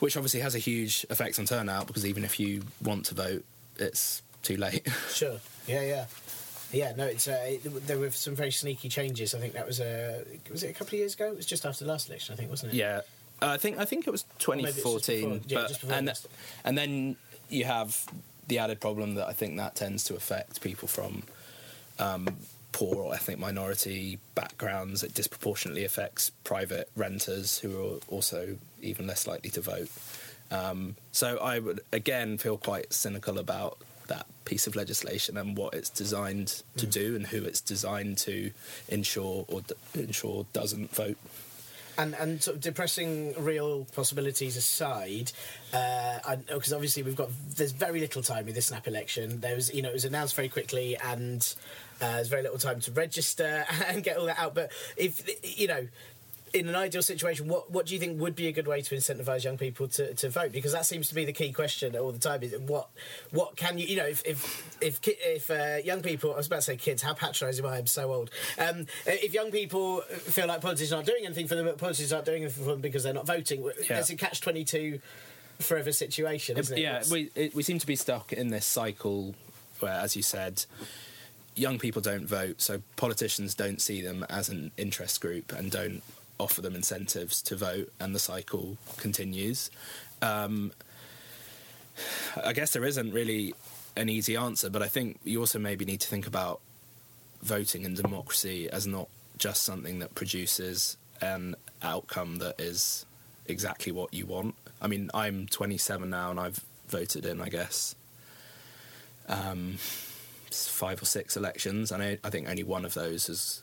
which 0.00 0.16
obviously 0.16 0.40
has 0.40 0.54
a 0.54 0.58
huge 0.58 1.04
effect 1.10 1.38
on 1.38 1.44
turnout 1.44 1.86
because 1.86 2.06
even 2.06 2.24
if 2.24 2.38
you 2.40 2.62
want 2.82 3.04
to 3.06 3.14
vote, 3.14 3.44
it's 3.76 4.22
too 4.42 4.56
late. 4.56 4.86
Sure. 5.12 5.38
Yeah, 5.66 5.82
yeah. 5.82 6.04
Yeah, 6.72 6.92
no, 6.96 7.04
it's 7.06 7.26
uh, 7.28 7.40
it, 7.44 7.86
there 7.86 7.98
were 7.98 8.10
some 8.10 8.34
very 8.34 8.50
sneaky 8.50 8.88
changes. 8.90 9.34
I 9.34 9.38
think 9.38 9.54
that 9.54 9.66
was 9.66 9.80
a 9.80 10.22
was 10.50 10.62
it 10.62 10.68
a 10.68 10.72
couple 10.74 10.88
of 10.88 11.00
years 11.00 11.14
ago? 11.14 11.28
It 11.28 11.36
was 11.36 11.46
just 11.46 11.64
after 11.64 11.84
the 11.84 11.90
last 11.90 12.08
election, 12.08 12.34
I 12.34 12.36
think, 12.36 12.50
wasn't 12.50 12.74
it? 12.74 12.76
yeah, 12.76 13.00
uh, 13.42 13.46
I 13.46 13.56
think 13.56 13.78
I 13.78 13.84
think 13.84 14.06
it 14.06 14.10
was 14.10 14.24
maybe 14.48 14.64
it's 14.64 14.74
just 14.76 14.84
2014, 15.06 15.38
before- 15.38 15.50
yeah, 15.58 15.66
but 15.68 15.96
and 15.96 16.12
and 16.64 16.78
then 16.78 17.16
you 17.48 17.64
have 17.64 18.04
the 18.48 18.58
added 18.58 18.80
problem 18.80 19.14
that 19.16 19.26
I 19.28 19.32
think 19.32 19.56
that 19.58 19.74
tends 19.74 20.04
to 20.04 20.16
affect 20.16 20.60
people 20.60 20.88
from 20.88 21.22
um, 21.98 22.28
poor 22.72 22.96
or 22.96 23.14
ethnic 23.14 23.38
minority 23.38 24.18
backgrounds. 24.34 25.02
It 25.02 25.14
disproportionately 25.14 25.84
affects 25.84 26.30
private 26.44 26.88
renters 26.96 27.58
who 27.58 27.70
are 27.84 27.98
also 28.08 28.56
even 28.82 29.06
less 29.06 29.26
likely 29.26 29.50
to 29.50 29.60
vote. 29.60 29.88
Um, 30.50 30.96
so 31.12 31.36
I 31.38 31.58
would 31.58 31.80
again 31.92 32.38
feel 32.38 32.56
quite 32.56 32.92
cynical 32.92 33.38
about 33.38 33.78
that 34.06 34.24
piece 34.46 34.66
of 34.66 34.74
legislation 34.74 35.36
and 35.36 35.54
what 35.54 35.74
it's 35.74 35.90
designed 35.90 36.62
to 36.78 36.86
Mm. 36.86 36.90
do 36.92 37.16
and 37.16 37.26
who 37.26 37.44
it's 37.44 37.60
designed 37.60 38.16
to 38.18 38.50
ensure 38.88 39.44
or 39.48 39.60
d- 39.60 39.74
ensure 39.94 40.46
doesn't 40.54 40.94
vote. 40.94 41.18
And 41.98 42.14
and 42.14 42.40
sort 42.40 42.56
of 42.56 42.62
depressing 42.62 43.34
real 43.36 43.84
possibilities 43.86 44.56
aside, 44.56 45.32
because 45.72 46.72
obviously 46.72 47.02
we've 47.02 47.16
got 47.16 47.28
there's 47.56 47.72
very 47.72 47.98
little 47.98 48.22
time 48.22 48.46
with 48.46 48.54
this 48.54 48.66
snap 48.66 48.86
election. 48.86 49.40
There 49.40 49.56
was 49.56 49.74
you 49.74 49.82
know 49.82 49.88
it 49.90 49.94
was 49.94 50.04
announced 50.04 50.36
very 50.36 50.48
quickly 50.48 50.96
and 50.96 51.42
uh, 52.00 52.12
there's 52.12 52.28
very 52.28 52.42
little 52.42 52.58
time 52.58 52.78
to 52.82 52.92
register 52.92 53.66
and 53.88 54.04
get 54.04 54.16
all 54.16 54.26
that 54.26 54.38
out. 54.38 54.54
But 54.54 54.70
if 54.96 55.28
you 55.58 55.66
know. 55.66 55.88
In 56.54 56.68
an 56.68 56.74
ideal 56.74 57.02
situation, 57.02 57.46
what, 57.48 57.70
what 57.70 57.86
do 57.86 57.94
you 57.94 58.00
think 58.00 58.20
would 58.20 58.34
be 58.34 58.48
a 58.48 58.52
good 58.52 58.66
way 58.66 58.80
to 58.82 58.94
incentivise 58.94 59.44
young 59.44 59.58
people 59.58 59.88
to, 59.88 60.14
to 60.14 60.28
vote? 60.30 60.52
Because 60.52 60.72
that 60.72 60.86
seems 60.86 61.08
to 61.08 61.14
be 61.14 61.24
the 61.24 61.32
key 61.32 61.52
question 61.52 61.94
all 61.96 62.12
the 62.12 62.18
time. 62.18 62.42
Is 62.42 62.54
what 62.58 62.88
what 63.30 63.56
can 63.56 63.78
you 63.78 63.86
you 63.86 63.96
know 63.96 64.06
if 64.06 64.22
if 64.26 64.78
if, 64.80 65.00
ki- 65.00 65.16
if 65.20 65.50
uh, 65.50 65.76
young 65.84 66.00
people 66.02 66.32
I 66.32 66.36
was 66.36 66.46
about 66.46 66.56
to 66.56 66.62
say 66.62 66.76
kids 66.76 67.02
how 67.02 67.14
patronising 67.14 67.64
am 67.64 67.70
I 67.72 67.76
I'm 67.78 67.86
so 67.86 68.12
old 68.12 68.30
um, 68.58 68.86
if 69.06 69.34
young 69.34 69.50
people 69.50 70.00
feel 70.02 70.46
like 70.46 70.60
politicians 70.60 70.92
aren't 70.92 71.06
doing 71.06 71.24
anything 71.24 71.48
for 71.48 71.54
them 71.54 71.66
but 71.66 71.78
politicians 71.78 72.12
aren't 72.12 72.26
doing 72.26 72.42
anything 72.44 72.64
for 72.64 72.70
them 72.70 72.80
because 72.80 73.02
they're 73.02 73.12
not 73.14 73.26
voting 73.26 73.62
Yeah. 73.88 73.98
it's 73.98 74.10
a 74.10 74.16
catch 74.16 74.40
twenty 74.40 74.64
two 74.64 75.00
forever 75.58 75.92
situation 75.92 76.56
isn't 76.56 76.78
it? 76.78 76.80
yeah, 76.80 76.96
It's- 76.96 77.10
we 77.10 77.30
it, 77.34 77.54
we 77.54 77.62
seem 77.62 77.78
to 77.78 77.86
be 77.86 77.96
stuck 77.96 78.32
in 78.32 78.48
this 78.48 78.64
cycle 78.66 79.34
where, 79.80 79.92
as 79.92 80.16
you 80.16 80.22
said, 80.22 80.64
young 81.54 81.78
people 81.78 82.00
don't 82.00 82.26
vote, 82.26 82.60
so 82.60 82.80
politicians 82.96 83.54
don't 83.54 83.80
see 83.80 84.00
them 84.00 84.24
as 84.30 84.48
an 84.48 84.70
interest 84.76 85.20
group 85.20 85.52
and 85.52 85.70
don't 85.70 86.02
offer 86.38 86.62
them 86.62 86.74
incentives 86.74 87.42
to 87.42 87.56
vote, 87.56 87.92
and 88.00 88.14
the 88.14 88.18
cycle 88.18 88.76
continues. 88.96 89.70
Um, 90.22 90.72
I 92.44 92.52
guess 92.52 92.72
there 92.72 92.84
isn't 92.84 93.12
really 93.12 93.54
an 93.96 94.08
easy 94.08 94.36
answer, 94.36 94.70
but 94.70 94.82
I 94.82 94.88
think 94.88 95.18
you 95.24 95.40
also 95.40 95.58
maybe 95.58 95.84
need 95.84 96.00
to 96.00 96.08
think 96.08 96.26
about 96.26 96.60
voting 97.42 97.84
and 97.84 97.96
democracy 97.96 98.68
as 98.70 98.86
not 98.86 99.08
just 99.38 99.62
something 99.62 99.98
that 100.00 100.14
produces 100.14 100.96
an 101.20 101.54
outcome 101.82 102.36
that 102.36 102.60
is 102.60 103.06
exactly 103.46 103.92
what 103.92 104.12
you 104.12 104.26
want. 104.26 104.54
I 104.80 104.86
mean, 104.86 105.10
I'm 105.14 105.46
27 105.46 106.08
now 106.08 106.30
and 106.30 106.38
I've 106.38 106.64
voted 106.88 107.26
in, 107.26 107.40
I 107.40 107.48
guess, 107.48 107.94
um, 109.28 109.78
five 110.50 111.02
or 111.02 111.04
six 111.04 111.36
elections, 111.36 111.92
and 111.92 112.02
I, 112.02 112.18
I 112.24 112.30
think 112.30 112.48
only 112.48 112.62
one 112.62 112.84
of 112.84 112.94
those 112.94 113.26
has 113.26 113.62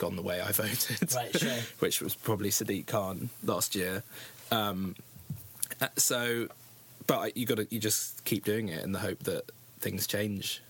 gone 0.00 0.16
the 0.16 0.22
way 0.22 0.40
I 0.40 0.50
voted, 0.50 1.14
Right, 1.14 1.38
sure. 1.38 1.50
which 1.78 2.00
was 2.00 2.14
probably 2.14 2.50
Sadiq 2.50 2.86
Khan 2.86 3.28
last 3.44 3.74
year. 3.74 4.02
Um, 4.50 4.96
uh, 5.80 5.88
so, 5.96 6.48
but 7.06 7.36
you 7.36 7.46
got 7.46 7.58
to 7.58 7.66
you 7.70 7.78
just 7.78 8.24
keep 8.24 8.44
doing 8.44 8.68
it 8.68 8.82
in 8.82 8.92
the 8.92 8.98
hope 8.98 9.20
that 9.24 9.44
things 9.78 10.06
change, 10.06 10.62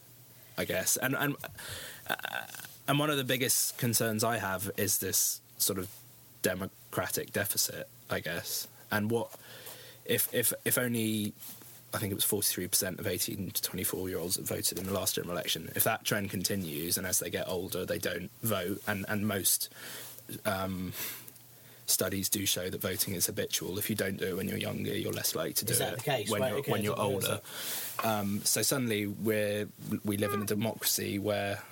I 0.58 0.64
guess. 0.64 0.96
And 0.96 1.14
and 1.16 1.36
uh, 2.08 2.14
and 2.88 2.98
one 2.98 3.08
of 3.08 3.16
the 3.16 3.24
biggest 3.24 3.78
concerns 3.78 4.24
I 4.24 4.38
have 4.38 4.70
is 4.76 4.98
this 4.98 5.40
sort 5.58 5.78
of 5.78 5.88
democratic 6.42 7.32
deficit, 7.32 7.88
I 8.10 8.18
guess. 8.20 8.66
And 8.90 9.10
what 9.10 9.30
if 10.04 10.28
if 10.34 10.52
if 10.64 10.76
only 10.76 11.32
I 11.92 11.98
think 11.98 12.12
it 12.12 12.14
was 12.14 12.24
forty 12.24 12.46
three 12.46 12.68
percent 12.68 13.00
of 13.00 13.06
eighteen 13.06 13.50
to 13.50 13.62
twenty 13.62 13.84
four 13.84 14.08
year 14.08 14.18
olds 14.18 14.36
that 14.36 14.46
voted 14.46 14.78
in 14.78 14.86
the 14.86 14.92
last 14.92 15.16
general 15.16 15.32
election. 15.32 15.70
If 15.74 15.84
that 15.84 16.04
trend 16.04 16.30
continues, 16.30 16.96
and 16.96 17.06
as 17.06 17.18
they 17.18 17.30
get 17.30 17.48
older, 17.48 17.84
they 17.84 17.98
don't 17.98 18.30
vote, 18.42 18.82
and 18.86 19.04
and 19.08 19.26
most 19.26 19.68
um, 20.46 20.92
studies 21.86 22.28
do 22.28 22.46
show 22.46 22.70
that 22.70 22.80
voting 22.80 23.14
is 23.14 23.26
habitual. 23.26 23.78
If 23.78 23.90
you 23.90 23.96
don't 23.96 24.16
do 24.16 24.26
it 24.26 24.36
when 24.36 24.48
you're 24.48 24.58
younger, 24.58 24.96
you're 24.96 25.12
less 25.12 25.34
likely 25.34 25.54
to 25.54 25.64
do 25.64 25.72
Is 25.72 25.78
that 25.80 25.94
it 25.94 25.98
the 25.98 26.04
case? 26.04 26.30
when 26.30 26.40
Right, 26.40 26.50
you're 26.50 26.58
okay, 26.60 26.72
when 26.72 26.82
you're 26.82 27.00
older. 27.00 27.40
Um, 28.04 28.40
so 28.44 28.62
suddenly 28.62 29.06
we're 29.06 29.68
we 30.04 30.16
live 30.16 30.32
in 30.32 30.42
a 30.42 30.46
democracy 30.46 31.18
where 31.18 31.62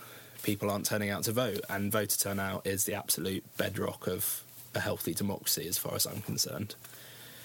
people 0.43 0.71
aren't 0.71 0.87
turning 0.87 1.11
out 1.11 1.25
to 1.25 1.33
vote, 1.33 1.61
and 1.69 1.93
voter 1.93 2.19
turnout 2.19 2.67
is 2.67 2.85
the 2.85 2.95
absolute 2.95 3.45
bedrock 3.57 4.07
of 4.07 4.43
a 4.75 4.81
healthy 4.81 5.15
democracy, 5.15 5.67
as 5.69 5.79
far 5.79 5.95
as 5.95 6.07
I'm 6.07 6.23
concerned. 6.23 6.75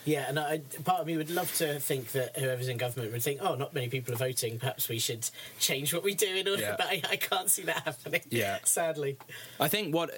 Yeah, 0.06 0.26
and 0.28 0.40
I, 0.40 0.60
part 0.84 1.02
of 1.02 1.08
me 1.08 1.18
would 1.18 1.30
love 1.30 1.54
to 1.56 1.80
think 1.80 2.12
that 2.12 2.38
whoever's 2.38 2.68
in 2.68 2.78
government 2.78 3.12
would 3.14 3.24
think, 3.24 3.40
oh, 3.42 3.56
not 3.56 3.74
many 3.74 3.88
people 3.88 4.14
are 4.14 4.18
voting. 4.18 4.60
Perhaps 4.60 4.90
we 4.90 5.00
should 5.00 5.30
change 5.60 5.94
what 5.94 6.04
we 6.04 6.14
do 6.14 6.28
in 6.28 6.48
order. 6.48 6.62
Yeah. 6.62 6.76
But 6.84 6.88
I, 6.88 7.02
I 7.12 7.16
can't 7.18 7.50
see 7.50 7.64
that 7.64 7.84
happening. 7.84 8.22
Yeah. 8.30 8.60
sadly. 8.64 9.18
I 9.60 9.68
think 9.68 9.94
what 9.94 10.12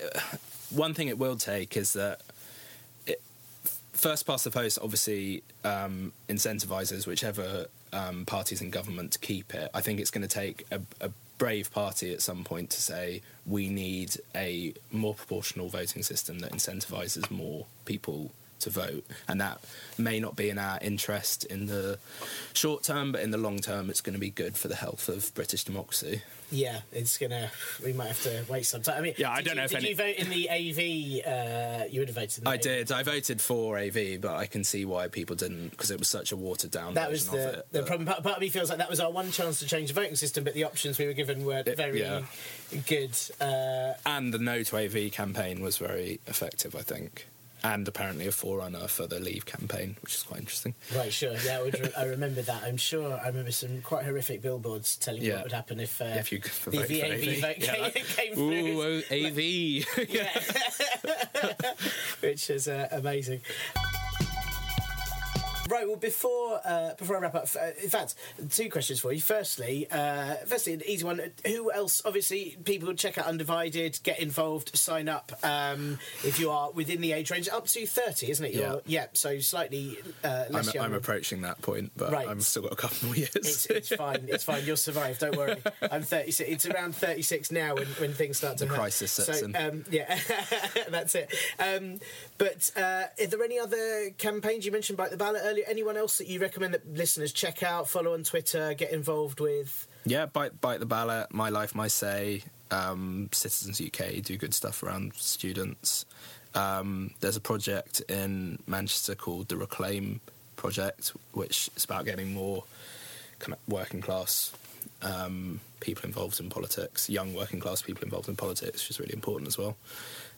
one 0.70 0.94
thing 0.94 1.10
it 1.10 1.18
will 1.18 1.36
take 1.36 1.76
is 1.78 1.94
that 1.94 2.22
it, 3.06 3.22
first 3.94 4.26
past 4.26 4.44
the 4.44 4.52
post 4.52 4.80
obviously 4.82 5.44
um, 5.64 6.14
incentivizes 6.30 7.06
whichever 7.06 7.68
um, 7.94 8.26
parties 8.26 8.62
in 8.62 8.70
government 8.70 9.12
to 9.14 9.20
keep 9.20 9.54
it. 9.54 9.70
I 9.74 9.82
think 9.82 10.00
it's 10.00 10.12
going 10.12 10.28
to 10.28 10.34
take 10.34 10.66
a, 10.72 10.82
a 11.02 11.12
brave 11.38 11.72
party 11.72 12.14
at 12.14 12.22
some 12.22 12.44
point 12.44 12.70
to 12.72 12.82
say 12.82 13.22
we 13.46 13.68
need 13.70 14.18
a 14.34 14.74
more 14.92 15.14
proportional 15.14 15.68
voting 15.68 16.04
system 16.04 16.40
that 16.40 16.52
incentivizes 16.52 17.30
more 17.30 17.66
people 17.86 18.32
to 18.60 18.70
vote 18.70 19.06
and 19.28 19.40
that 19.42 19.60
may 19.98 20.20
not 20.20 20.36
be 20.36 20.50
in 20.50 20.58
our 20.58 20.78
interest 20.82 21.44
in 21.46 21.66
the 21.68 21.98
short 22.54 22.84
term 22.84 23.12
but 23.12 23.22
in 23.22 23.32
the 23.32 23.38
long 23.38 23.60
term 23.60 23.90
it's 23.90 24.02
going 24.02 24.14
to 24.14 24.20
be 24.20 24.30
good 24.30 24.56
for 24.58 24.68
the 24.68 24.76
health 24.76 25.08
of 25.10 25.34
british 25.36 25.64
democracy 25.64 26.22
Yeah, 26.52 26.82
it's 26.94 27.18
gonna. 27.18 27.50
We 27.84 27.92
might 27.92 28.10
have 28.10 28.22
to 28.22 28.46
wait 28.48 28.68
some 28.68 28.84
time. 28.84 28.98
I 29.00 29.02
mean, 29.02 29.16
Yeah, 29.18 29.32
I 29.32 29.42
don't 29.42 29.56
you, 29.56 29.56
know 29.56 29.64
if 29.66 29.72
Did 29.72 29.80
any- 29.80 29.90
you 29.90 29.96
vote 29.96 30.16
in 30.16 30.30
the 30.30 30.48
AV? 30.48 30.80
Uh, 31.26 31.86
you 31.90 32.00
would 32.02 32.08
have 32.10 32.16
voted. 32.16 32.38
In 32.38 32.44
the 32.44 32.50
I 32.52 32.54
AV. 32.54 32.62
did. 32.62 32.92
I 32.92 33.02
voted 33.02 33.42
for 33.42 33.80
AV, 33.80 34.22
but 34.22 34.36
I 34.36 34.46
can 34.46 34.64
see 34.64 34.86
why 34.86 35.08
people 35.08 35.36
didn't 35.36 35.70
because 35.70 35.90
it 35.90 35.98
was 35.98 36.08
such 36.08 36.32
a 36.32 36.36
watered 36.38 36.70
down 36.70 36.94
That 36.94 37.10
was 37.10 37.26
version 37.26 37.40
the, 37.42 37.50
of 37.50 37.56
it. 37.56 37.68
the 37.72 37.80
but- 37.80 37.88
problem. 37.88 38.06
Part, 38.08 38.22
part 38.24 38.36
of 38.38 38.42
me 38.42 38.50
feels 38.50 38.70
like 38.70 38.78
that 38.78 38.92
was 38.92 39.00
our 39.00 39.10
one 39.12 39.32
chance 39.32 39.58
to 39.62 39.66
change 39.68 39.88
the 39.92 39.96
voting 40.00 40.16
system, 40.16 40.44
but 40.44 40.54
the 40.54 40.66
options 40.66 41.00
we 41.00 41.08
were 41.08 41.14
given 41.14 41.44
weren't 41.46 41.68
It- 41.68 41.78
very 41.78 42.00
yeah. 42.00 42.22
good. 42.86 43.18
Uh, 43.42 43.94
And 44.06 44.32
the 44.32 44.38
No 44.38 44.62
to 44.62 44.78
AV 44.78 45.10
campaign 45.12 45.62
was 45.62 45.78
very 45.78 46.20
effective, 46.28 46.76
I 46.76 46.84
think. 46.84 47.26
And 47.74 47.88
apparently 47.88 48.28
a 48.28 48.32
forerunner 48.32 48.88
for 48.88 49.08
the 49.08 49.20
Leave 49.20 49.46
campaign, 49.46 49.98
which 50.02 50.16
is 50.16 50.24
quite 50.24 50.40
interesting. 50.42 50.76
Right, 50.96 51.12
sure. 51.12 51.34
Yeah, 51.46 51.60
I, 51.60 51.62
would 51.64 51.80
re- 51.80 51.92
I 51.98 52.04
remember 52.06 52.42
that. 52.44 52.64
I'm 52.64 52.78
sure 52.78 53.20
I 53.24 53.28
remember 53.28 53.52
some 53.52 53.82
quite 53.82 54.06
horrific 54.06 54.42
billboards 54.42 54.96
telling 54.98 55.22
you 55.22 55.30
Yeah. 55.30 55.36
what 55.36 55.44
would 55.46 55.52
happen 55.54 55.80
if, 55.80 56.02
uh, 56.02 56.06
if 56.06 56.32
you 56.32 56.40
the 56.40 56.50
vote 56.72 56.92
AV 56.92 56.92
AV. 57.04 57.42
vote 57.42 57.56
Yeah, 57.60 57.90
came, 57.90 58.34
through. 58.34 58.42
Ooh, 58.42 58.84
oh, 58.84 59.02
AV. 59.12 60.10
Yeah. 60.10 60.30
Which 62.22 62.50
is 62.50 62.68
uh, 62.68 62.88
amazing. 62.92 63.42
Right. 65.70 65.88
Well, 65.88 65.96
before 65.98 66.60
uh, 66.64 66.94
before 66.96 67.18
I 67.18 67.20
wrap 67.20 67.36
up, 67.36 67.48
uh, 67.60 67.68
in 67.82 67.90
fact, 67.90 68.16
two 68.52 68.70
questions 68.70 69.00
for 69.00 69.12
you. 69.12 69.22
Firstly, 69.22 69.88
uh, 69.92 70.36
firstly, 70.46 70.74
an 70.74 70.82
easy 70.86 71.04
one. 71.06 71.22
Who 71.46 71.72
else? 71.72 72.02
Obviously, 72.06 72.58
people 72.64 72.94
check 72.94 73.18
out 73.18 73.26
Undivided, 73.26 74.00
get 74.04 74.20
involved, 74.20 74.76
sign 74.78 75.10
up. 75.10 75.32
Um, 75.44 75.98
if 76.24 76.40
you 76.40 76.52
are 76.52 76.72
within 76.72 77.02
the 77.02 77.14
age 77.14 77.32
range, 77.32 77.50
up 77.50 77.68
to 77.68 77.86
thirty, 77.86 78.30
isn't 78.30 78.46
it? 78.46 78.54
You're, 78.54 78.82
yeah. 78.86 79.08
So 79.14 79.40
slightly 79.40 79.98
uh, 80.24 80.46
I'm, 80.48 80.54
less 80.54 80.74
young. 80.74 80.86
I'm 80.86 80.94
approaching 80.94 81.42
that 81.42 81.62
point, 81.62 81.92
but 81.98 82.12
Right. 82.12 82.28
I've 82.28 82.44
still 82.46 82.62
got 82.64 82.74
a 82.74 82.76
couple 82.76 83.08
more 83.08 83.16
years. 83.16 83.36
It's, 83.36 83.66
it's 83.66 83.90
fine. 83.96 84.28
It's 84.28 84.44
fine. 84.44 84.64
You'll 84.66 84.78
survive. 84.78 85.18
Don't 85.20 85.36
worry. 85.36 85.58
I'm 85.92 86.04
36. 86.04 86.50
It's 86.50 86.66
around 86.66 86.96
36 86.96 87.52
now 87.52 87.76
when, 87.76 87.88
when 87.88 88.14
things 88.14 88.38
start 88.38 88.58
to 88.60 88.66
The 88.66 88.74
crisis 88.74 89.12
sets 89.12 89.40
so, 89.40 89.46
in. 89.46 89.56
Um, 89.56 89.84
yeah, 89.90 90.20
that's 90.90 91.16
it. 91.16 91.34
Um, 91.60 92.00
but 92.38 92.70
uh, 92.78 93.06
are 93.20 93.28
there 93.28 93.44
any 93.44 93.60
other 93.60 94.12
campaigns 94.18 94.66
you 94.66 94.72
mentioned 94.72 95.00
about 95.00 95.12
the 95.12 95.18
ballot 95.18 95.42
earlier? 95.44 95.55
Anyone 95.68 95.98
else 95.98 96.18
that 96.18 96.28
you 96.28 96.40
recommend 96.40 96.74
that 96.74 96.88
listeners 96.88 97.32
check 97.32 97.64
out, 97.64 97.90
follow 97.90 98.14
on 98.14 98.24
Twitter, 98.24 98.74
get 98.74 98.92
involved 98.92 99.40
with? 99.40 99.88
Yeah, 100.06 100.26
bite 100.26 100.60
Bite 100.62 100.80
the 100.80 100.86
Ballot. 100.86 101.34
My 101.34 101.50
life, 101.50 101.76
my 101.76 101.88
say. 101.88 102.44
Um, 102.72 103.30
Citizens 103.32 103.80
UK 103.80 104.22
do 104.24 104.38
good 104.38 104.54
stuff 104.54 104.82
around 104.84 105.14
students. 105.14 106.06
Um, 106.56 107.12
there's 107.20 107.36
a 107.36 107.42
project 107.42 108.02
in 108.10 108.60
Manchester 108.66 109.14
called 109.14 109.50
the 109.50 109.58
Reclaim 109.58 110.22
Project, 110.56 111.14
which 111.34 111.70
is 111.76 111.84
about 111.84 112.06
getting 112.06 112.34
more 112.34 112.64
kind 113.40 113.54
of 113.54 113.60
working 113.68 114.02
class 114.02 114.52
um, 115.02 115.60
people 115.80 116.06
involved 116.06 116.40
in 116.40 116.50
politics, 116.50 117.10
young 117.10 117.34
working 117.34 117.60
class 117.60 117.82
people 117.82 118.04
involved 118.04 118.30
in 118.30 118.36
politics, 118.36 118.84
which 118.84 118.90
is 118.90 119.00
really 119.00 119.14
important 119.14 119.48
as 119.48 119.58
well. 119.58 119.76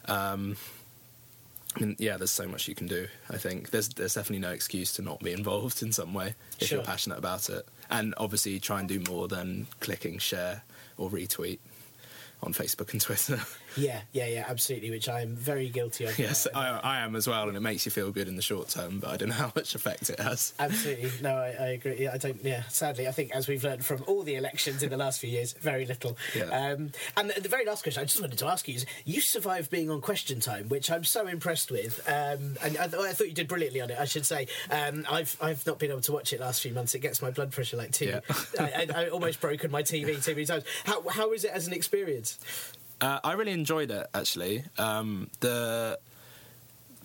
Um, 0.06 0.58
I 1.78 1.80
mean, 1.86 1.96
yeah, 2.00 2.18
there's 2.18 2.32
so 2.32 2.48
much 2.48 2.68
you 2.68 2.76
can 2.76 2.88
do. 2.88 3.08
I 3.30 3.38
think 3.38 3.70
there's 3.70 3.90
there's 3.90 4.16
definitely 4.16 4.40
no 4.40 4.52
excuse 4.52 4.94
to 4.94 5.02
not 5.02 5.20
be 5.20 5.32
involved 5.32 5.82
in 5.84 5.92
some 5.92 6.14
way 6.14 6.34
if 6.60 6.68
Sure. 6.70 6.78
you're 6.78 6.86
passionate 6.86 7.18
about 7.20 7.50
it, 7.50 7.68
and 7.90 8.14
obviously 8.18 8.60
try 8.60 8.80
and 8.80 8.90
do 8.90 9.00
more 9.08 9.28
than 9.28 9.68
clicking 9.80 10.18
share 10.18 10.64
or 10.98 11.10
retweet 11.10 11.60
on 12.42 12.54
Facebook 12.54 12.92
and 12.94 13.02
Twitter. 13.02 13.42
Yeah, 13.78 14.02
yeah, 14.12 14.26
yeah, 14.28 14.46
absolutely. 14.48 14.90
Which 14.90 15.08
I 15.10 15.22
am 15.22 15.36
very 15.36 15.70
guilty 15.70 16.06
of. 16.06 16.18
yes, 16.20 16.48
I, 16.54 16.80
I 16.84 17.00
am 17.00 17.16
as 17.16 17.28
well, 17.28 17.48
and 17.48 17.56
it 17.58 17.62
makes 17.62 17.86
you 17.86 17.92
feel 17.92 18.12
good 18.12 18.28
in 18.28 18.36
the 18.36 18.42
short 18.42 18.70
term, 18.70 19.00
but 19.00 19.10
I 19.10 19.18
don't 19.18 19.30
know 19.30 19.36
how 19.36 19.52
much 19.56 19.76
effect 19.76 20.10
it 20.10 20.20
has. 20.20 20.54
Absolutely, 20.60 21.12
no, 21.22 21.36
I, 21.36 21.48
I 21.60 21.68
agree. 21.70 21.98
Yeah, 22.00 22.12
I 22.14 22.18
don't. 22.18 22.44
Yeah, 22.44 22.64
sadly, 22.70 23.08
I 23.08 23.12
think 23.12 23.36
as 23.36 23.48
we've 23.48 23.64
learned 23.64 23.86
from 23.86 24.04
all 24.08 24.24
the 24.24 24.36
elections 24.36 24.84
in 24.84 24.90
the 24.90 24.98
last 24.98 25.20
few 25.20 25.30
years, 25.30 25.54
very 25.54 25.86
little. 25.86 26.18
Yeah. 26.36 26.46
Um, 26.46 26.92
and 27.16 27.30
the, 27.30 27.42
the 27.42 27.50
very 27.50 27.66
last 27.66 27.84
question 27.84 28.02
I 28.02 28.06
just 28.06 28.20
wanted 28.22 28.40
to 28.40 28.48
ask 28.48 28.68
you 28.68 28.76
is: 28.76 28.86
you 29.06 29.22
survived 29.22 29.70
being 29.70 29.90
on 29.90 30.02
Question 30.02 30.40
Time, 30.40 30.70
which 30.70 30.90
I'm 30.92 31.04
so 31.04 31.28
impressed 31.28 31.72
with, 31.72 32.00
um, 32.08 32.58
and 32.64 32.78
I, 32.78 32.88
th- 32.88 33.02
I 33.02 33.14
thought 33.14 33.28
you 33.28 33.34
did 33.34 33.48
brilliantly 33.48 33.82
on 33.82 33.90
it. 33.90 33.98
I 34.00 34.06
should 34.06 34.26
say. 34.26 34.48
Um, 34.70 35.06
I've 35.10 35.38
I've 35.42 35.66
not 35.66 35.80
been 35.80 35.92
able 35.92 36.02
to 36.02 36.12
watch 36.12 36.34
it 36.34 36.40
last 36.40 36.62
few 36.62 36.74
months. 36.74 36.96
It 36.96 37.00
gets 37.00 37.22
my 37.22 37.32
blood 37.32 37.52
pressure 37.52 37.78
like 37.78 37.92
two. 37.92 38.06
Yeah. 38.06 38.20
I, 38.60 38.88
I, 38.96 39.04
I 39.04 39.10
almost 39.10 39.40
broken 39.40 39.72
my 39.72 39.84
TV 39.84 40.24
too 40.24 40.32
many 40.32 40.46
times. 40.46 40.64
How 40.86 41.08
how 41.10 41.34
is 41.34 41.44
it 41.44 41.52
as 41.52 41.68
an 41.68 41.74
experience? 41.74 42.38
Uh, 43.00 43.20
I 43.24 43.34
really 43.34 43.52
enjoyed 43.52 43.92
it 43.92 44.08
actually. 44.14 44.64
Um, 44.78 45.30
the 45.40 46.00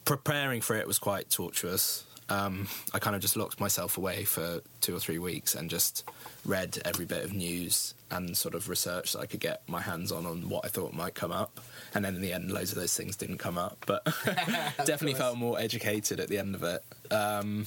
preparing 0.05 0.61
for 0.61 0.77
it 0.77 0.87
was 0.87 0.99
quite 0.99 1.31
tortuous. 1.31 2.05
Um, 2.29 2.69
I 2.95 2.99
kind 2.99 3.15
of 3.15 3.21
just 3.21 3.37
locked 3.37 3.61
myself 3.61 3.99
away 3.99 4.25
for 4.25 4.61
two 4.81 4.97
or 4.97 5.01
three 5.01 5.19
weeks 5.19 5.55
and 5.55 5.69
just 5.69 6.09
read 6.47 6.79
every 6.85 7.05
bit 7.05 7.25
of 7.25 7.33
news 7.33 7.95
and 8.11 8.37
sort 8.37 8.55
of 8.55 8.69
research 8.69 9.13
that 9.13 9.21
I 9.21 9.27
could 9.27 9.41
get 9.41 9.63
my 9.69 9.81
hands 9.81 10.11
on 10.13 10.25
on 10.25 10.49
what 10.49 10.65
I 10.65 10.69
thought 10.69 10.95
might 10.95 11.15
come 11.15 11.33
up. 11.33 11.61
And 11.95 12.05
then 12.05 12.15
in 12.15 12.23
the 12.23 12.33
end, 12.33 12.51
loads 12.51 12.73
of 12.73 12.79
those 12.79 12.97
things 12.97 13.17
didn't 13.17 13.39
come 13.39 13.59
up, 13.59 13.85
but 13.87 14.05
definitely 14.85 15.15
felt 15.15 15.37
more 15.37 15.59
educated 15.59 16.21
at 16.21 16.29
the 16.29 16.39
end 16.39 16.55
of 16.55 16.63
it. 16.63 16.83
Um, 17.13 17.67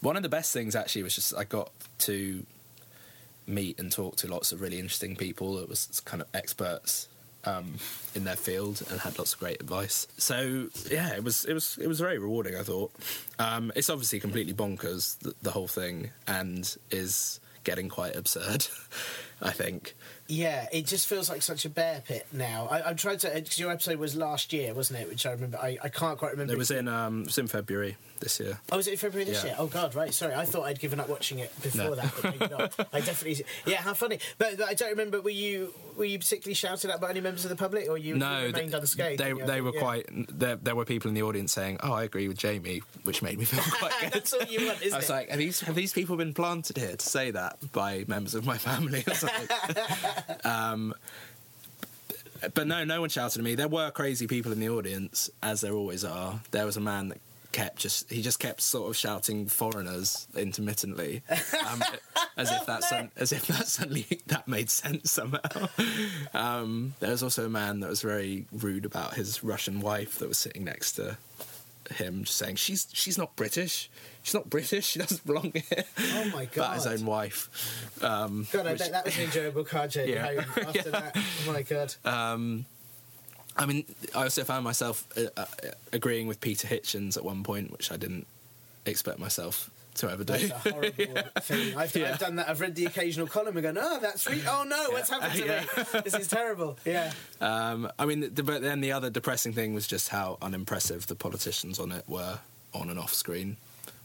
one 0.00 0.16
of 0.16 0.22
the 0.22 0.28
best 0.28 0.52
things 0.52 0.74
actually 0.76 1.02
was 1.04 1.14
just 1.14 1.34
I 1.34 1.44
got 1.44 1.70
to 2.00 2.44
meet 3.50 3.78
and 3.78 3.90
talk 3.90 4.16
to 4.16 4.28
lots 4.28 4.52
of 4.52 4.60
really 4.60 4.78
interesting 4.78 5.16
people 5.16 5.56
that 5.56 5.68
was 5.68 6.00
kind 6.04 6.22
of 6.22 6.28
experts 6.34 7.08
um, 7.44 7.74
in 8.14 8.24
their 8.24 8.36
field 8.36 8.82
and 8.90 9.00
had 9.00 9.18
lots 9.18 9.32
of 9.34 9.40
great 9.40 9.60
advice. 9.60 10.06
So 10.16 10.68
yeah, 10.90 11.14
it 11.14 11.24
was 11.24 11.44
it 11.44 11.54
was 11.54 11.78
it 11.80 11.86
was 11.86 12.00
very 12.00 12.18
rewarding. 12.18 12.56
I 12.56 12.62
thought 12.62 12.92
um, 13.38 13.72
it's 13.74 13.90
obviously 13.90 14.20
completely 14.20 14.54
bonkers 14.54 15.18
the, 15.18 15.34
the 15.42 15.50
whole 15.50 15.68
thing 15.68 16.10
and 16.26 16.76
is 16.90 17.40
getting 17.64 17.88
quite 17.88 18.16
absurd. 18.16 18.66
I 19.42 19.52
think. 19.52 19.94
Yeah, 20.28 20.68
it 20.70 20.86
just 20.86 21.06
feels 21.06 21.30
like 21.30 21.40
such 21.40 21.64
a 21.64 21.70
bear 21.70 22.02
pit 22.06 22.26
now. 22.30 22.68
I, 22.70 22.90
I'm 22.90 22.96
trying 22.96 23.16
to. 23.18 23.30
Because 23.30 23.58
your 23.58 23.70
episode 23.70 23.98
was 23.98 24.14
last 24.14 24.52
year, 24.52 24.74
wasn't 24.74 25.00
it? 25.00 25.08
Which 25.08 25.24
I 25.24 25.30
remember. 25.32 25.56
I, 25.56 25.78
I 25.82 25.88
can't 25.88 26.18
quite 26.18 26.32
remember. 26.32 26.52
It 26.52 26.58
was 26.58 26.70
in 26.70 26.88
um, 26.88 27.22
it 27.22 27.26
was 27.26 27.38
in 27.38 27.46
February 27.46 27.96
this 28.20 28.38
year. 28.40 28.58
Oh, 28.70 28.76
was 28.76 28.86
it 28.86 28.92
in 28.92 28.96
February 28.98 29.24
this 29.24 29.42
Yeah. 29.42 29.50
year? 29.50 29.56
Oh 29.58 29.66
God, 29.66 29.94
right. 29.94 30.12
Sorry, 30.14 30.34
I 30.34 30.44
thought 30.44 30.64
I'd 30.64 30.78
given 30.78 31.00
up 31.00 31.08
watching 31.08 31.38
it 31.40 31.50
before 31.62 31.84
No. 31.90 31.94
that, 31.96 32.12
but 32.22 32.24
maybe 32.40 32.54
not. 32.54 32.88
I 32.92 33.00
definitely. 33.00 33.44
Yeah, 33.66 33.78
how 33.78 33.94
funny. 33.94 34.18
But, 34.38 34.58
but 34.58 34.68
I 34.68 34.74
don't 34.74 34.90
remember. 34.90 35.20
Were 35.20 35.30
you 35.30 35.74
were 35.96 36.04
you 36.04 36.18
particularly 36.18 36.54
shouted 36.54 36.90
at 36.90 37.00
by 37.00 37.10
any 37.10 37.20
members 37.20 37.44
of 37.44 37.50
the 37.50 37.56
public, 37.56 37.88
or 37.88 37.98
you, 37.98 38.14
you 38.14 38.18
No, 38.20 38.44
remained 38.46 38.72
they, 38.72 38.76
unscathed? 38.78 39.18
they, 39.20 39.32
they 39.32 39.60
were 39.60 39.72
yeah. 39.74 39.80
quite. 39.80 40.06
There, 40.38 40.56
there 40.56 40.74
were 40.76 40.84
people 40.84 41.08
in 41.08 41.14
the 41.14 41.22
audience 41.22 41.52
saying, 41.52 41.78
"Oh, 41.82 41.92
I 41.92 42.04
agree 42.04 42.28
with 42.28 42.38
Jamie," 42.38 42.82
which 43.04 43.22
made 43.22 43.38
me 43.38 43.44
feel 43.44 43.62
quite 43.78 43.92
good. 44.00 44.12
That's 44.12 44.32
all 44.32 44.42
you 44.44 44.66
want, 44.66 44.80
isn't 44.82 44.92
I 44.94 44.96
was 44.98 45.08
it? 45.10 45.12
like, 45.12 45.28
have 45.30 45.38
these 45.38 45.60
have 45.60 45.74
these 45.74 45.92
people 45.92 46.16
been 46.16 46.34
planted 46.34 46.76
here 46.78 46.96
to 46.96 47.06
say 47.06 47.30
that 47.32 47.58
by 47.72 48.04
members 48.06 48.34
of 48.34 48.44
my 48.46 48.56
family 48.58 49.02
or 49.08 49.14
something? 49.14 49.48
um, 50.44 50.94
but 52.54 52.66
no, 52.66 52.84
no 52.84 53.00
one 53.00 53.10
shouted 53.10 53.38
at 53.38 53.44
me. 53.44 53.54
There 53.54 53.68
were 53.68 53.90
crazy 53.90 54.26
people 54.26 54.50
in 54.52 54.60
the 54.60 54.68
audience, 54.70 55.28
as 55.42 55.60
there 55.60 55.72
always 55.74 56.04
are. 56.04 56.40
There 56.52 56.64
was 56.64 56.76
a 56.76 56.80
man 56.80 57.08
that 57.10 57.18
kept 57.52 57.78
just 57.78 58.10
he 58.10 58.22
just 58.22 58.38
kept 58.38 58.60
sort 58.60 58.88
of 58.90 58.96
shouting 58.96 59.46
foreigners 59.46 60.26
intermittently, 60.36 61.22
um, 61.70 61.82
as 62.36 62.50
if 62.50 62.66
that 62.66 62.82
sud- 62.90 63.10
as 63.16 63.32
if 63.32 63.46
that 63.48 63.66
suddenly 63.66 64.06
that 64.26 64.46
made 64.48 64.70
sense 64.70 65.10
somehow. 65.10 65.68
Um, 66.34 66.94
there 67.00 67.10
was 67.10 67.22
also 67.22 67.46
a 67.46 67.48
man 67.50 67.80
that 67.80 67.90
was 67.90 68.02
very 68.02 68.46
rude 68.52 68.84
about 68.84 69.14
his 69.14 69.42
Russian 69.44 69.80
wife 69.80 70.18
that 70.18 70.28
was 70.28 70.38
sitting 70.38 70.64
next 70.64 70.92
to 70.92 71.16
him, 71.94 72.24
just 72.24 72.38
saying 72.38 72.56
she's 72.56 72.86
she's 72.92 73.18
not 73.18 73.34
British. 73.36 73.90
She's 74.22 74.34
not 74.34 74.50
British. 74.50 74.86
She 74.86 74.98
doesn't 74.98 75.24
belong 75.26 75.50
here. 75.52 75.84
Oh 75.98 76.24
my 76.34 76.42
About 76.54 76.74
his 76.74 76.84
God. 76.84 77.00
own 77.00 77.06
wife. 77.06 77.96
Um, 78.02 78.46
God, 78.52 78.66
I 78.66 78.72
which- 78.72 78.80
bet 78.80 78.92
that 78.92 79.04
was 79.06 79.16
an 79.16 79.24
enjoyable 79.24 79.64
car 79.64 79.88
journey 79.88 80.12
Yeah. 80.12 80.26
home 80.42 80.64
after 80.68 80.90
that. 80.90 81.16
Oh 81.16 81.52
my 81.52 81.62
God. 81.62 81.94
Um, 82.04 82.66
I 83.56 83.66
mean, 83.66 83.84
I 84.14 84.22
also 84.24 84.44
found 84.44 84.64
myself 84.64 85.06
uh, 85.16 85.22
uh, 85.36 85.44
agreeing 85.92 86.26
with 86.26 86.40
Peter 86.40 86.66
Hitchens 86.68 87.16
at 87.16 87.24
one 87.24 87.42
point, 87.42 87.70
which 87.72 87.90
I 87.92 87.96
didn't 87.96 88.26
expect 88.86 89.18
myself 89.18 89.70
to 89.96 90.10
ever 90.10 90.22
do. 90.24 90.34
That's 90.34 90.66
a 90.66 90.70
horrible 90.72 90.90
thing. 91.40 91.76
I've, 91.76 91.94
Yeah. 91.96 92.12
I've 92.12 92.18
done 92.20 92.36
that. 92.36 92.48
I've 92.48 92.60
read 92.60 92.76
the 92.76 92.86
occasional 92.86 93.26
column 93.26 93.56
and 93.56 93.64
gone, 93.64 93.78
oh, 93.78 93.98
that's 94.00 94.26
re- 94.30 94.42
oh 94.48 94.64
no, 94.66 94.90
what's 94.90 95.10
happened 95.10 95.34
to 95.34 95.46
Yeah. 95.46 95.64
me? 95.94 96.00
This 96.04 96.14
is 96.14 96.28
terrible. 96.28 96.78
Yeah. 96.86 97.12
Um, 97.40 97.90
I 97.98 98.06
mean, 98.06 98.32
the, 98.32 98.42
but 98.44 98.62
then 98.62 98.80
the 98.80 98.92
other 98.92 99.10
depressing 99.10 99.52
thing 99.52 99.74
was 99.74 99.86
just 99.86 100.08
how 100.10 100.38
unimpressive 100.40 101.08
the 101.08 101.16
politicians 101.16 101.78
on 101.80 101.90
it 101.92 102.04
were 102.08 102.38
on 102.72 102.88
and 102.88 102.98
off 103.00 103.12
screen, 103.12 103.56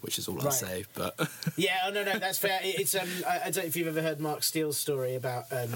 which 0.01 0.17
is 0.17 0.27
all 0.27 0.41
I'll 0.41 0.51
say. 0.51 0.85
But 0.95 1.15
Yeah, 1.55 1.77
oh 1.85 1.91
no, 1.91 2.03
no, 2.03 2.17
that's 2.17 2.39
fair. 2.39 2.59
It's 2.63 2.95
um, 2.95 3.07
I, 3.27 3.35
I 3.41 3.43
don't 3.51 3.57
know 3.57 3.63
if 3.67 3.75
you've 3.75 3.87
ever 3.87 4.01
heard 4.01 4.19
Mark 4.19 4.41
Steel's 4.43 4.77
story 4.77 5.13
about 5.15 5.45
um, 5.53 5.69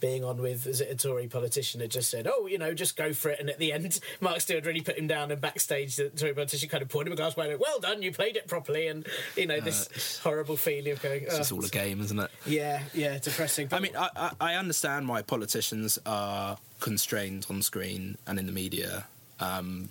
being 0.00 0.24
on 0.24 0.38
with 0.40 0.66
is 0.66 0.80
it 0.80 0.90
a 0.90 0.94
Tory 0.96 1.28
politician 1.28 1.80
that 1.80 1.88
just 1.88 2.10
said, 2.10 2.26
"Oh, 2.30 2.46
you 2.46 2.58
know, 2.58 2.74
just 2.74 2.96
go 2.96 3.12
for 3.12 3.30
it," 3.30 3.40
and 3.40 3.48
at 3.48 3.58
the 3.58 3.72
end, 3.72 4.00
Mark 4.20 4.42
had 4.46 4.66
really 4.66 4.80
put 4.80 4.98
him 4.98 5.06
down, 5.06 5.30
and 5.30 5.40
backstage, 5.40 5.96
the 5.96 6.10
Tory 6.10 6.34
politician 6.34 6.68
kind 6.68 6.82
of 6.82 6.88
poured 6.88 7.06
him 7.06 7.12
a 7.12 7.16
glass 7.16 7.36
wine. 7.36 7.50
and 7.50 7.60
Well 7.60 7.80
done, 7.80 8.02
you 8.02 8.12
played 8.12 8.36
it 8.36 8.46
properly, 8.46 8.88
and 8.88 9.06
you 9.36 9.46
know 9.46 9.60
this 9.60 10.18
horrible 10.22 10.56
feeling 10.56 10.92
of 10.92 11.02
going. 11.02 11.22
it's 11.22 11.34
"Oh." 11.34 11.38
just 11.38 11.52
all 11.52 11.64
a 11.64 11.68
game, 11.68 12.00
isn't 12.00 12.18
it? 12.18 12.30
Yeah, 12.46 12.82
yeah, 12.94 13.18
depressing. 13.18 13.68
I 13.72 13.80
mean, 13.80 13.96
I, 13.96 14.08
I, 14.16 14.30
I 14.40 14.54
understand 14.54 15.08
why 15.08 15.22
politicians 15.22 15.98
are 16.06 16.58
constrained 16.80 17.46
on 17.48 17.62
screen 17.62 18.18
and 18.26 18.38
in 18.38 18.46
the 18.46 18.52
media, 18.52 19.06
um, 19.40 19.88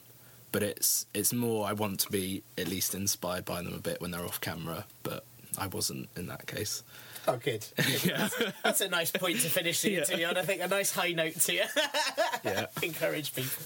but 0.52 0.64
it's 0.64 1.06
it's 1.14 1.34
more 1.34 1.66
I 1.66 1.74
want 1.74 2.00
to 2.02 2.12
be 2.12 2.44
at 2.58 2.68
least 2.68 2.96
inspired 2.96 3.46
by 3.46 3.62
them 3.62 3.74
a 3.74 3.80
bit 3.80 4.02
when 4.02 4.12
they're 4.12 4.26
off 4.26 4.40
camera, 4.42 4.86
but 5.04 5.26
I 5.58 5.68
wasn't 5.68 6.10
in 6.16 6.28
that 6.28 6.48
case. 6.48 6.84
Oh, 7.28 7.38
good. 7.38 7.66
Good. 7.76 8.14
That's, 8.18 8.36
that's 8.64 8.82
a 8.82 8.90
nice 8.90 9.12
point 9.12 9.40
to 9.42 9.50
finish 9.50 9.82
the 9.82 9.92
Yeah. 9.94 10.00
interview 10.00 10.26
on. 10.28 10.38
I 10.38 10.42
think 10.44 10.62
a 10.62 10.68
nice 10.68 10.92
high 10.92 11.12
note 11.12 11.40
to 11.42 11.54
Yeah. 12.44 12.66
encourage 12.84 13.34
people. 13.36 13.64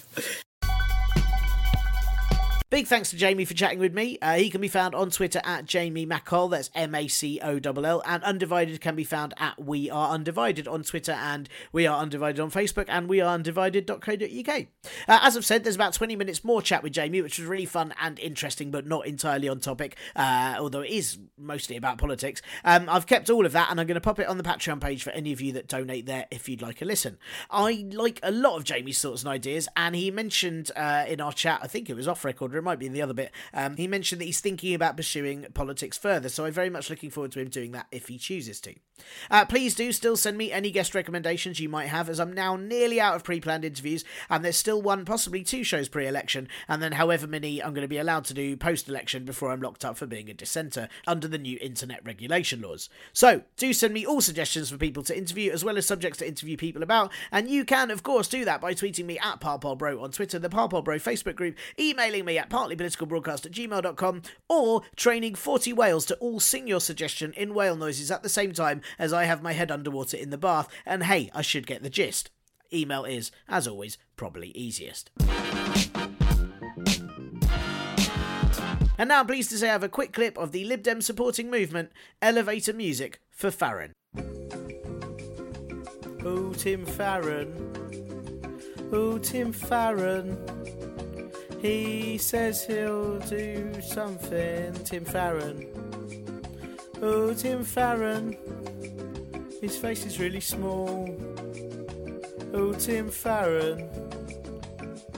Big 2.69 2.85
thanks 2.85 3.09
to 3.09 3.15
Jamie 3.15 3.45
for 3.45 3.55
chatting 3.55 3.79
with 3.79 3.95
me. 3.95 4.19
Uh, 4.21 4.35
he 4.35 4.51
can 4.51 4.61
be 4.61 4.67
found 4.67 4.93
on 4.93 5.09
Twitter 5.09 5.41
at 5.43 5.65
Jamie 5.65 6.05
MacColl, 6.05 6.51
that's 6.51 6.69
M 6.75 6.93
A 6.93 7.07
C 7.07 7.39
O 7.41 7.59
L 7.65 7.85
L, 7.85 8.03
and 8.05 8.23
Undivided 8.23 8.79
can 8.79 8.95
be 8.95 9.03
found 9.03 9.33
at 9.37 9.57
We 9.57 9.89
Are 9.89 10.11
Undivided 10.11 10.67
on 10.67 10.83
Twitter 10.83 11.13
and 11.13 11.49
We 11.71 11.87
Are 11.87 11.99
Undivided 11.99 12.39
on 12.39 12.51
Facebook 12.51 12.85
and 12.87 13.09
We 13.09 13.21
Are 13.21 13.35
Undivided.co.uk. 13.35 14.67
Uh, 15.07 15.19
as 15.23 15.35
I've 15.35 15.45
said, 15.45 15.63
there's 15.63 15.77
about 15.77 15.93
20 15.93 16.15
minutes 16.15 16.43
more 16.43 16.61
chat 16.61 16.83
with 16.83 16.93
Jamie, 16.93 17.23
which 17.23 17.39
was 17.39 17.47
really 17.47 17.65
fun 17.65 17.91
and 17.99 18.19
interesting, 18.19 18.69
but 18.69 18.85
not 18.85 19.07
entirely 19.07 19.49
on 19.49 19.59
topic, 19.59 19.97
uh, 20.15 20.57
although 20.59 20.81
it 20.81 20.91
is 20.91 21.17
mostly 21.39 21.75
about 21.75 21.97
politics. 21.97 22.39
Um, 22.63 22.87
I've 22.87 23.07
kept 23.07 23.31
all 23.31 23.47
of 23.47 23.51
that 23.53 23.71
and 23.71 23.79
I'm 23.79 23.87
going 23.87 23.95
to 23.95 24.01
pop 24.01 24.19
it 24.19 24.27
on 24.27 24.37
the 24.37 24.43
Patreon 24.43 24.79
page 24.79 25.01
for 25.01 25.09
any 25.09 25.33
of 25.33 25.41
you 25.41 25.53
that 25.53 25.67
donate 25.67 26.05
there 26.05 26.27
if 26.29 26.47
you'd 26.47 26.61
like 26.61 26.83
a 26.83 26.85
listen. 26.85 27.17
I 27.49 27.87
like 27.93 28.19
a 28.21 28.29
lot 28.29 28.57
of 28.57 28.63
Jamie's 28.63 29.01
thoughts 29.01 29.23
and 29.23 29.31
ideas, 29.31 29.67
and 29.75 29.95
he 29.95 30.11
mentioned 30.11 30.69
uh, 30.75 31.05
in 31.07 31.19
our 31.19 31.33
chat, 31.33 31.61
I 31.63 31.67
think 31.67 31.89
it 31.89 31.95
was 31.95 32.07
off 32.07 32.23
record, 32.23 32.53
or 32.53 32.58
it 32.59 32.63
might 32.63 32.79
be 32.79 32.85
in 32.85 32.93
the 32.93 33.01
other 33.01 33.13
bit, 33.13 33.31
um, 33.53 33.75
he 33.77 33.87
mentioned 33.87 34.21
that 34.21 34.25
he's 34.25 34.39
thinking 34.39 34.73
about 34.73 34.97
pursuing 34.97 35.45
politics 35.53 35.97
further, 35.97 36.29
so 36.29 36.45
I'm 36.45 36.53
very 36.53 36.69
much 36.69 36.89
looking 36.89 37.09
forward 37.09 37.31
to 37.33 37.39
him 37.39 37.49
doing 37.49 37.71
that 37.71 37.87
if 37.91 38.07
he 38.07 38.17
chooses 38.17 38.59
to. 38.61 38.75
Uh, 39.31 39.45
please 39.45 39.75
do 39.75 39.91
still 39.91 40.17
send 40.17 40.37
me 40.37 40.51
any 40.51 40.71
guest 40.71 40.93
recommendations 40.93 41.59
you 41.59 41.69
might 41.69 41.87
have, 41.87 42.09
as 42.09 42.19
I'm 42.19 42.33
now 42.33 42.55
nearly 42.55 42.99
out 42.99 43.15
of 43.15 43.23
pre 43.23 43.39
planned 43.39 43.65
interviews, 43.65 44.03
and 44.29 44.43
there's 44.43 44.57
still 44.57 44.81
one, 44.81 45.05
possibly 45.05 45.43
two 45.43 45.63
shows 45.63 45.87
pre 45.87 46.07
election, 46.07 46.47
and 46.67 46.81
then 46.81 46.93
however 46.93 47.27
many 47.27 47.63
I'm 47.63 47.73
going 47.73 47.83
to 47.83 47.87
be 47.87 47.97
allowed 47.97 48.25
to 48.25 48.33
do 48.33 48.57
post 48.57 48.89
election 48.89 49.25
before 49.25 49.51
I'm 49.51 49.61
locked 49.61 49.85
up 49.85 49.97
for 49.97 50.05
being 50.05 50.29
a 50.29 50.33
dissenter 50.33 50.89
under 51.07 51.27
the 51.27 51.37
new 51.37 51.57
internet 51.61 52.05
regulation 52.05 52.61
laws. 52.61 52.89
So, 53.13 53.43
do 53.57 53.73
send 53.73 53.93
me 53.93 54.05
all 54.05 54.21
suggestions 54.21 54.69
for 54.69 54.77
people 54.77 55.03
to 55.03 55.17
interview, 55.17 55.51
as 55.51 55.63
well 55.63 55.77
as 55.77 55.85
subjects 55.85 56.19
to 56.19 56.27
interview 56.27 56.57
people 56.57 56.83
about, 56.83 57.11
and 57.31 57.49
you 57.49 57.65
can, 57.65 57.91
of 57.91 58.03
course, 58.03 58.27
do 58.27 58.45
that 58.45 58.61
by 58.61 58.73
tweeting 58.73 59.05
me 59.05 59.19
at 59.19 59.39
ParpolBro 59.39 60.01
on 60.01 60.11
Twitter, 60.11 60.39
the 60.39 60.49
ParpolBro 60.49 61.01
Facebook 61.01 61.35
group, 61.35 61.55
emailing 61.79 62.25
me 62.25 62.37
at 62.37 62.48
partlypoliticalbroadcast 62.49 63.45
at 63.45 63.51
gmail.com, 63.51 64.21
or 64.47 64.81
training 64.95 65.35
40 65.35 65.73
whales 65.73 66.05
to 66.07 66.15
all 66.17 66.39
sing 66.39 66.67
your 66.67 66.81
suggestion 66.81 67.33
in 67.33 67.53
whale 67.53 67.75
noises 67.75 68.11
at 68.11 68.23
the 68.23 68.29
same 68.29 68.51
time 68.51 68.81
as 68.97 69.13
I 69.13 69.25
have 69.25 69.41
my 69.43 69.53
head 69.53 69.71
underwater 69.71 70.17
in 70.17 70.29
the 70.29 70.37
bath, 70.37 70.67
and 70.85 71.03
hey, 71.03 71.29
I 71.33 71.41
should 71.41 71.67
get 71.67 71.83
the 71.83 71.89
gist. 71.89 72.29
Email 72.73 73.05
is, 73.05 73.31
as 73.47 73.67
always, 73.67 73.97
probably 74.15 74.49
easiest. 74.49 75.09
And 78.99 79.07
now 79.07 79.21
I'm 79.21 79.27
pleased 79.27 79.49
to 79.51 79.57
say 79.57 79.69
I 79.69 79.71
have 79.71 79.83
a 79.83 79.87
quick 79.87 80.11
clip 80.11 80.37
of 80.37 80.51
the 80.51 80.65
Lib 80.65 80.83
Dem 80.83 81.01
supporting 81.01 81.49
movement, 81.49 81.91
Elevator 82.21 82.73
Music 82.73 83.21
for 83.31 83.49
Farron. 83.49 83.93
Oh, 86.25 86.53
Tim 86.53 86.85
Farron. 86.85 87.53
Oh, 88.91 89.17
Tim 89.17 89.53
Farron. 89.53 90.37
He 91.61 92.17
says 92.17 92.63
he'll 92.63 93.19
do 93.19 93.81
something, 93.81 94.73
Tim 94.85 95.03
Farron. 95.03 95.67
Oh, 97.01 97.33
Tim 97.33 97.63
Farron. 97.63 98.37
His 99.61 99.77
face 99.77 100.05
is 100.05 100.19
really 100.19 100.39
small. 100.39 101.09
Oh, 102.53 102.73
Tim 102.73 103.09
Farron. 103.09 103.89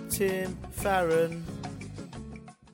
Tim 0.10 0.58
Farron. 0.72 1.46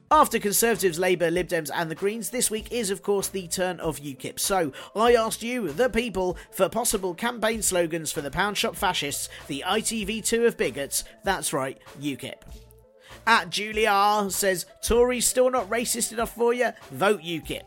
After 0.09 0.39
Conservatives, 0.39 0.97
Labour, 0.97 1.29
Lib 1.29 1.49
Dems, 1.49 1.69
and 1.73 1.91
the 1.91 1.95
Greens, 1.95 2.29
this 2.29 2.49
week 2.49 2.71
is, 2.71 2.89
of 2.89 3.01
course, 3.01 3.27
the 3.27 3.49
turn 3.49 3.81
of 3.81 3.99
UKIP. 3.99 4.39
So, 4.39 4.71
I 4.95 5.15
asked 5.15 5.43
you, 5.43 5.73
the 5.73 5.89
people, 5.89 6.37
for 6.51 6.69
possible 6.69 7.13
campaign 7.13 7.61
slogans 7.61 8.13
for 8.13 8.21
the 8.21 8.31
Pound 8.31 8.57
Shop 8.57 8.77
fascists, 8.77 9.27
the 9.47 9.65
ITV2 9.67 10.47
of 10.47 10.55
bigots. 10.55 11.03
That's 11.25 11.51
right, 11.51 11.77
UKIP. 11.99 12.35
At 13.27 13.49
Julia 13.49 13.89
R 13.89 14.29
says, 14.29 14.65
Tories 14.81 15.27
still 15.27 15.51
not 15.51 15.69
racist 15.69 16.13
enough 16.13 16.33
for 16.33 16.53
you? 16.53 16.69
Vote 16.89 17.21
UKIP. 17.21 17.63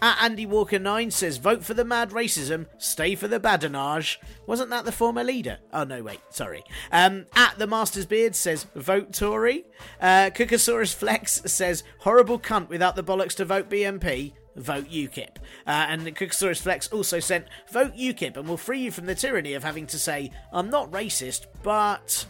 At 0.00 0.20
Andy 0.20 0.46
Walker 0.46 0.80
9 0.80 1.12
says, 1.12 1.36
vote 1.36 1.62
for 1.62 1.74
the 1.74 1.84
mad 1.84 2.10
racism, 2.10 2.66
stay 2.76 3.14
for 3.14 3.28
the 3.28 3.38
badinage. 3.38 4.16
Wasn't 4.46 4.70
that 4.70 4.84
the 4.84 4.90
former 4.90 5.22
leader? 5.22 5.58
Oh, 5.72 5.84
no, 5.84 6.02
wait, 6.02 6.18
sorry. 6.30 6.64
Um, 6.90 7.26
at 7.36 7.56
the 7.56 7.68
Master's 7.68 8.06
Beard 8.06 8.34
says, 8.34 8.66
vote 8.74 9.12
Tory. 9.12 9.64
Uh, 10.00 10.30
Flex 10.30 11.42
says, 11.44 11.84
horrible 12.00 12.40
cunt 12.40 12.68
without 12.68 12.96
the 12.96 13.04
bollocks 13.04 13.36
to 13.36 13.44
vote 13.44 13.70
BNP. 13.70 14.32
Vote 14.56 14.86
UKIP. 14.86 15.36
Uh, 15.66 15.86
and 15.88 16.04
Cookosaurus 16.16 16.60
Flex 16.60 16.88
also 16.88 17.20
sent, 17.20 17.46
vote 17.70 17.94
UKIP 17.94 18.36
and 18.36 18.48
we'll 18.48 18.56
free 18.56 18.80
you 18.80 18.90
from 18.90 19.06
the 19.06 19.14
tyranny 19.14 19.54
of 19.54 19.62
having 19.62 19.86
to 19.86 19.98
say, 19.98 20.32
I'm 20.52 20.68
not 20.68 20.90
racist, 20.90 21.46
but. 21.62 22.26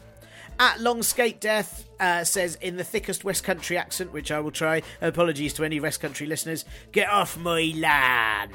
At 0.58 0.78
Longscape 0.78 1.40
Death 1.40 1.88
uh, 1.98 2.24
says 2.24 2.56
in 2.60 2.76
the 2.76 2.84
thickest 2.84 3.24
West 3.24 3.44
Country 3.44 3.76
accent, 3.76 4.12
which 4.12 4.30
I 4.30 4.40
will 4.40 4.50
try. 4.50 4.82
Apologies 5.00 5.52
to 5.54 5.64
any 5.64 5.80
West 5.80 6.00
Country 6.00 6.26
listeners. 6.26 6.64
Get 6.92 7.08
off 7.08 7.36
my 7.36 7.72
land. 7.76 8.52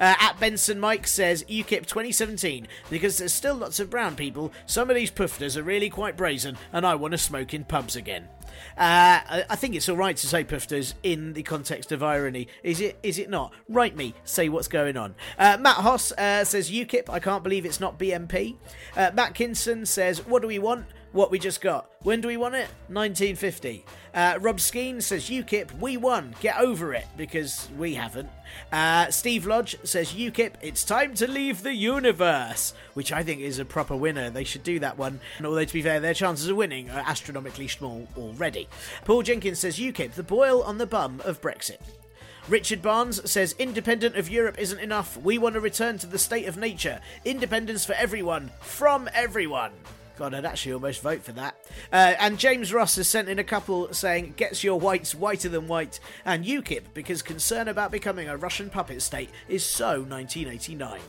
Uh, 0.00 0.14
at 0.18 0.40
Benson 0.40 0.80
Mike 0.80 1.06
says 1.06 1.44
UKIP 1.44 1.86
2017 1.86 2.66
because 2.90 3.18
there's 3.18 3.32
still 3.32 3.54
lots 3.54 3.78
of 3.78 3.90
brown 3.90 4.16
people. 4.16 4.52
Some 4.66 4.90
of 4.90 4.96
these 4.96 5.10
puffers 5.10 5.56
are 5.56 5.62
really 5.62 5.90
quite 5.90 6.16
brazen, 6.16 6.56
and 6.72 6.86
I 6.86 6.94
want 6.94 7.12
to 7.12 7.18
smoke 7.18 7.54
in 7.54 7.64
pubs 7.64 7.94
again. 7.94 8.28
Uh, 8.76 9.44
I, 9.48 9.56
think 9.56 9.74
it's 9.74 9.88
all 9.88 9.96
right 9.96 10.16
to 10.16 10.26
say 10.26 10.44
pufters 10.44 10.94
in 11.02 11.32
the 11.32 11.42
context 11.42 11.92
of 11.92 12.02
irony. 12.02 12.48
Is 12.62 12.80
it? 12.80 12.98
Is 13.02 13.18
it 13.18 13.30
not? 13.30 13.52
Write 13.68 13.96
me. 13.96 14.14
Say 14.24 14.48
what's 14.48 14.68
going 14.68 14.96
on. 14.96 15.14
Uh, 15.38 15.56
Matt 15.60 15.76
Hoss 15.76 16.12
uh, 16.12 16.44
says 16.44 16.70
UKIP. 16.70 17.08
I 17.08 17.20
can't 17.20 17.42
believe 17.42 17.64
it's 17.64 17.80
not 17.80 17.98
BNP. 17.98 18.56
Uh, 18.96 19.10
Matt 19.14 19.34
Kinson 19.34 19.86
says, 19.86 20.26
"What 20.26 20.42
do 20.42 20.48
we 20.48 20.58
want?" 20.58 20.86
What 21.12 21.30
we 21.30 21.38
just 21.38 21.60
got. 21.60 21.90
When 22.02 22.22
do 22.22 22.28
we 22.28 22.38
want 22.38 22.54
it? 22.54 22.68
1950. 22.88 23.84
Uh, 24.14 24.38
Rob 24.40 24.56
Skeen 24.56 25.02
says, 25.02 25.28
UKIP, 25.28 25.78
we 25.78 25.98
won. 25.98 26.34
Get 26.40 26.58
over 26.58 26.94
it, 26.94 27.04
because 27.18 27.68
we 27.76 27.94
haven't. 27.94 28.30
Uh, 28.72 29.10
Steve 29.10 29.46
Lodge 29.46 29.76
says, 29.84 30.14
UKIP, 30.14 30.54
it's 30.62 30.84
time 30.84 31.14
to 31.16 31.26
leave 31.26 31.62
the 31.62 31.74
universe, 31.74 32.72
which 32.94 33.12
I 33.12 33.22
think 33.22 33.42
is 33.42 33.58
a 33.58 33.66
proper 33.66 33.94
winner. 33.94 34.30
They 34.30 34.44
should 34.44 34.62
do 34.62 34.78
that 34.78 34.96
one. 34.96 35.20
And 35.36 35.46
although, 35.46 35.66
to 35.66 35.72
be 35.72 35.82
fair, 35.82 36.00
their 36.00 36.14
chances 36.14 36.48
of 36.48 36.56
winning 36.56 36.88
are 36.88 37.04
astronomically 37.06 37.68
small 37.68 38.08
already. 38.16 38.51
Paul 39.04 39.22
Jenkins 39.22 39.58
says, 39.58 39.78
UKIP, 39.78 40.12
the 40.12 40.22
boil 40.22 40.62
on 40.62 40.78
the 40.78 40.86
bum 40.86 41.20
of 41.24 41.40
Brexit. 41.40 41.78
Richard 42.48 42.82
Barnes 42.82 43.30
says, 43.30 43.54
independent 43.58 44.16
of 44.16 44.28
Europe 44.28 44.58
isn't 44.58 44.80
enough. 44.80 45.16
We 45.16 45.38
want 45.38 45.54
to 45.54 45.60
return 45.60 45.98
to 45.98 46.06
the 46.06 46.18
state 46.18 46.46
of 46.46 46.56
nature. 46.56 47.00
Independence 47.24 47.84
for 47.84 47.92
everyone, 47.92 48.50
from 48.60 49.08
everyone. 49.14 49.72
God, 50.18 50.34
I'd 50.34 50.44
actually 50.44 50.74
almost 50.74 51.02
vote 51.02 51.22
for 51.22 51.32
that. 51.32 51.56
Uh, 51.92 52.14
and 52.18 52.38
James 52.38 52.72
Ross 52.72 52.96
has 52.96 53.08
sent 53.08 53.28
in 53.28 53.38
a 53.38 53.44
couple 53.44 53.92
saying, 53.94 54.34
gets 54.36 54.62
your 54.62 54.78
whites 54.78 55.14
whiter 55.14 55.48
than 55.48 55.68
white, 55.68 56.00
and 56.24 56.44
UKIP, 56.44 56.82
because 56.94 57.22
concern 57.22 57.68
about 57.68 57.92
becoming 57.92 58.28
a 58.28 58.36
Russian 58.36 58.70
puppet 58.70 59.02
state 59.02 59.30
is 59.48 59.64
so 59.64 60.02
1989. 60.02 61.00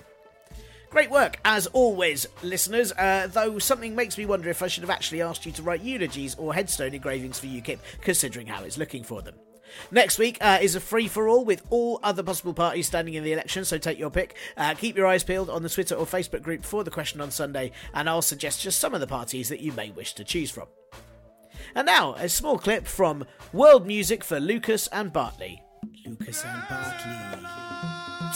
Great 0.93 1.09
work, 1.09 1.39
as 1.43 1.65
always, 1.65 2.27
listeners. 2.43 2.91
Uh, 2.91 3.27
though 3.27 3.57
something 3.57 3.95
makes 3.95 4.15
me 4.15 4.27
wonder 4.27 4.47
if 4.49 4.61
I 4.61 4.67
should 4.67 4.83
have 4.83 4.91
actually 4.91 5.23
asked 5.23 5.43
you 5.43 5.51
to 5.53 5.63
write 5.63 5.81
eulogies 5.81 6.35
or 6.35 6.53
headstone 6.53 6.93
engravings 6.93 7.39
for 7.39 7.47
UKIP, 7.47 7.79
considering 8.01 8.45
how 8.45 8.63
it's 8.63 8.77
looking 8.77 9.03
for 9.03 9.23
them. 9.23 9.33
Next 9.89 10.19
week 10.19 10.37
uh, 10.39 10.59
is 10.61 10.75
a 10.75 10.79
free 10.79 11.07
for 11.07 11.27
all 11.27 11.45
with 11.45 11.63
all 11.71 11.99
other 12.03 12.21
possible 12.21 12.53
parties 12.53 12.85
standing 12.85 13.15
in 13.15 13.23
the 13.23 13.33
election, 13.33 13.65
so 13.65 13.79
take 13.79 13.97
your 13.97 14.11
pick. 14.11 14.35
Uh, 14.55 14.75
keep 14.75 14.95
your 14.95 15.07
eyes 15.07 15.23
peeled 15.23 15.49
on 15.49 15.63
the 15.63 15.69
Twitter 15.69 15.95
or 15.95 16.05
Facebook 16.05 16.43
group 16.43 16.63
for 16.63 16.83
the 16.83 16.91
question 16.91 17.21
on 17.21 17.31
Sunday, 17.31 17.71
and 17.95 18.07
I'll 18.07 18.21
suggest 18.21 18.61
just 18.61 18.77
some 18.77 18.93
of 18.93 19.01
the 19.01 19.07
parties 19.07 19.49
that 19.49 19.61
you 19.61 19.71
may 19.71 19.89
wish 19.89 20.13
to 20.13 20.23
choose 20.23 20.51
from. 20.51 20.67
And 21.73 21.87
now, 21.87 22.13
a 22.13 22.29
small 22.29 22.59
clip 22.59 22.85
from 22.85 23.25
World 23.51 23.87
Music 23.87 24.23
for 24.23 24.39
Lucas 24.39 24.85
and 24.89 25.11
Bartley. 25.11 25.63
Lucas 26.05 26.45
and 26.45 26.63
Bartley. 26.69 27.39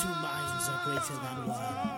Two 0.02 0.08
minds 0.08 0.70
are 0.70 0.82
greater 0.86 1.14
than 1.14 1.48
one, 1.48 1.97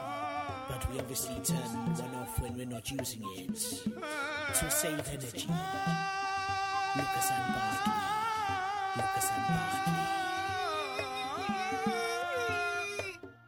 we 0.92 1.00
obviously 1.00 1.36
turn 1.44 1.58
one 1.58 2.16
off 2.16 2.40
when 2.40 2.56
we're 2.58 2.66
not 2.66 2.90
using 2.90 3.22
it 3.38 3.56
to 3.56 4.72
save 4.72 5.08
energy. 5.10 5.48
Lucas 6.96 7.32
and 7.32 7.54
Bartley. 7.54 7.94
Lucas 8.98 9.30
and 9.32 9.48
Bartley. 9.48 9.70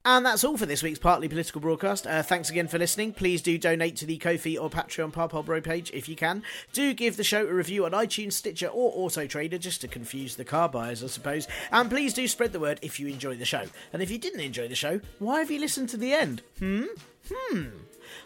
And 0.03 0.25
that's 0.25 0.43
all 0.43 0.57
for 0.57 0.65
this 0.65 0.81
week's 0.83 0.99
Partly 0.99 1.27
Political 1.29 1.61
broadcast. 1.61 2.07
Uh, 2.07 2.23
thanks 2.23 2.49
again 2.49 2.67
for 2.67 2.77
listening. 2.77 3.13
Please 3.13 3.41
do 3.41 3.57
donate 3.57 3.95
to 3.97 4.05
the 4.05 4.17
Ko-fi 4.17 4.57
or 4.57 4.69
Patreon 4.69 5.13
Parpol 5.13 5.43
Bro 5.43 5.61
page 5.61 5.91
if 5.93 6.09
you 6.09 6.15
can. 6.15 6.43
Do 6.73 6.93
give 6.93 7.17
the 7.17 7.23
show 7.23 7.47
a 7.47 7.53
review 7.53 7.85
on 7.85 7.91
iTunes, 7.91 8.33
Stitcher, 8.33 8.67
or 8.67 8.91
Auto 8.95 9.27
Trader 9.27 9.57
just 9.59 9.79
to 9.81 9.87
confuse 9.87 10.35
the 10.35 10.43
car 10.43 10.69
buyers, 10.69 11.03
I 11.03 11.07
suppose. 11.07 11.47
And 11.71 11.89
please 11.89 12.13
do 12.13 12.27
spread 12.27 12.51
the 12.51 12.59
word 12.59 12.79
if 12.81 12.99
you 12.99 13.07
enjoy 13.07 13.35
the 13.35 13.45
show. 13.45 13.65
And 13.93 14.01
if 14.01 14.09
you 14.11 14.17
didn't 14.17 14.41
enjoy 14.41 14.67
the 14.67 14.75
show, 14.75 15.01
why 15.19 15.39
have 15.39 15.51
you 15.51 15.59
listened 15.59 15.89
to 15.89 15.97
the 15.97 16.13
end? 16.13 16.41
Hmm? 16.59 16.85
Hmm. 17.29 17.67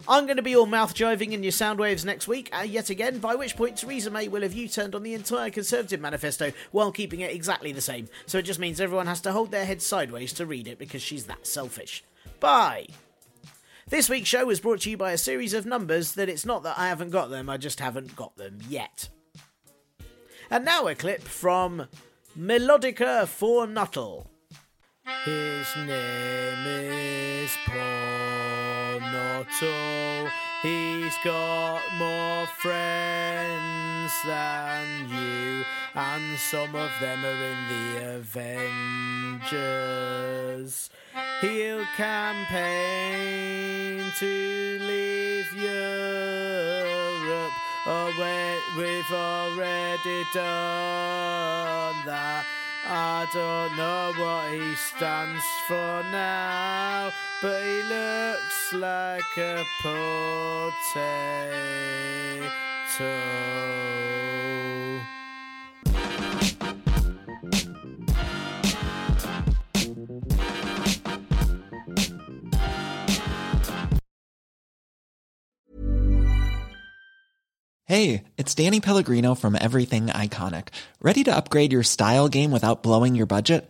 I'm 0.07 0.25
going 0.25 0.37
to 0.37 0.43
be 0.43 0.55
all 0.55 0.65
mouth 0.65 0.93
jiving 0.93 1.31
in 1.31 1.41
your 1.41 1.51
sound 1.51 1.79
waves 1.79 2.05
next 2.05 2.27
week, 2.27 2.49
uh, 2.55 2.61
yet 2.61 2.89
again, 2.89 3.19
by 3.19 3.35
which 3.35 3.55
point 3.55 3.77
Theresa 3.77 4.11
May 4.11 4.27
will 4.27 4.43
have 4.43 4.53
U 4.53 4.67
turned 4.67 4.93
on 4.93 5.03
the 5.03 5.13
entire 5.13 5.49
Conservative 5.49 5.99
manifesto 5.99 6.51
while 6.71 6.91
keeping 6.91 7.21
it 7.21 7.33
exactly 7.33 7.71
the 7.71 7.81
same. 7.81 8.07
So 8.25 8.37
it 8.37 8.43
just 8.43 8.59
means 8.59 8.79
everyone 8.79 9.07
has 9.07 9.21
to 9.21 9.31
hold 9.31 9.51
their 9.51 9.65
head 9.65 9.81
sideways 9.81 10.33
to 10.33 10.45
read 10.45 10.67
it 10.67 10.77
because 10.77 11.01
she's 11.01 11.25
that 11.25 11.47
selfish. 11.47 12.03
Bye! 12.39 12.87
This 13.87 14.09
week's 14.09 14.29
show 14.29 14.45
was 14.45 14.59
brought 14.59 14.81
to 14.81 14.89
you 14.89 14.97
by 14.97 15.11
a 15.11 15.17
series 15.17 15.53
of 15.53 15.65
numbers 15.65 16.13
that 16.13 16.29
it's 16.29 16.45
not 16.45 16.63
that 16.63 16.77
I 16.77 16.87
haven't 16.87 17.11
got 17.11 17.29
them, 17.29 17.49
I 17.49 17.57
just 17.57 17.79
haven't 17.79 18.15
got 18.15 18.35
them 18.35 18.59
yet. 18.67 19.09
And 20.49 20.65
now 20.65 20.87
a 20.87 20.95
clip 20.95 21.21
from 21.21 21.87
Melodica 22.37 23.27
for 23.27 23.67
Nuttall. 23.67 24.29
His 25.23 25.67
name 25.75 26.65
is 26.67 27.55
Paul 27.65 28.54
Nuttall. 28.99 30.29
He's 30.61 31.15
got 31.23 31.81
more 31.97 32.45
friends 32.57 34.11
than 34.25 35.07
you, 35.09 35.63
and 35.93 36.37
some 36.39 36.75
of 36.75 36.91
them 36.99 37.23
are 37.23 37.29
in 37.29 37.67
the 37.69 38.05
Avengers. 39.41 40.89
He'll 41.41 41.85
campaign 41.97 44.03
to 44.17 44.79
leave 44.81 45.51
Europe. 45.53 47.51
Oh, 47.87 48.11
wait, 48.19 48.59
we've 48.77 49.11
already 49.11 50.23
done 50.33 51.95
that. 52.05 52.45
I 52.87 53.25
don't 53.33 53.75
know 53.77 54.13
what 54.21 54.51
he 54.51 54.75
stands 54.75 55.43
for 55.67 56.03
now, 56.11 57.11
but 57.41 57.61
he 57.61 57.81
looks 57.83 58.73
like 58.73 59.37
a 59.37 59.63
potato. 59.81 60.05
Hey, 77.87 78.23
it's 78.35 78.55
Danny 78.55 78.79
Pellegrino 78.79 79.35
from 79.35 79.55
Everything 79.55 80.07
Iconic. 80.07 80.69
Ready 81.01 81.23
to 81.25 81.35
upgrade 81.35 81.71
your 81.71 81.83
style 81.83 82.27
game 82.27 82.51
without 82.51 82.81
blowing 82.81 83.13
your 83.15 83.27
budget? 83.27 83.69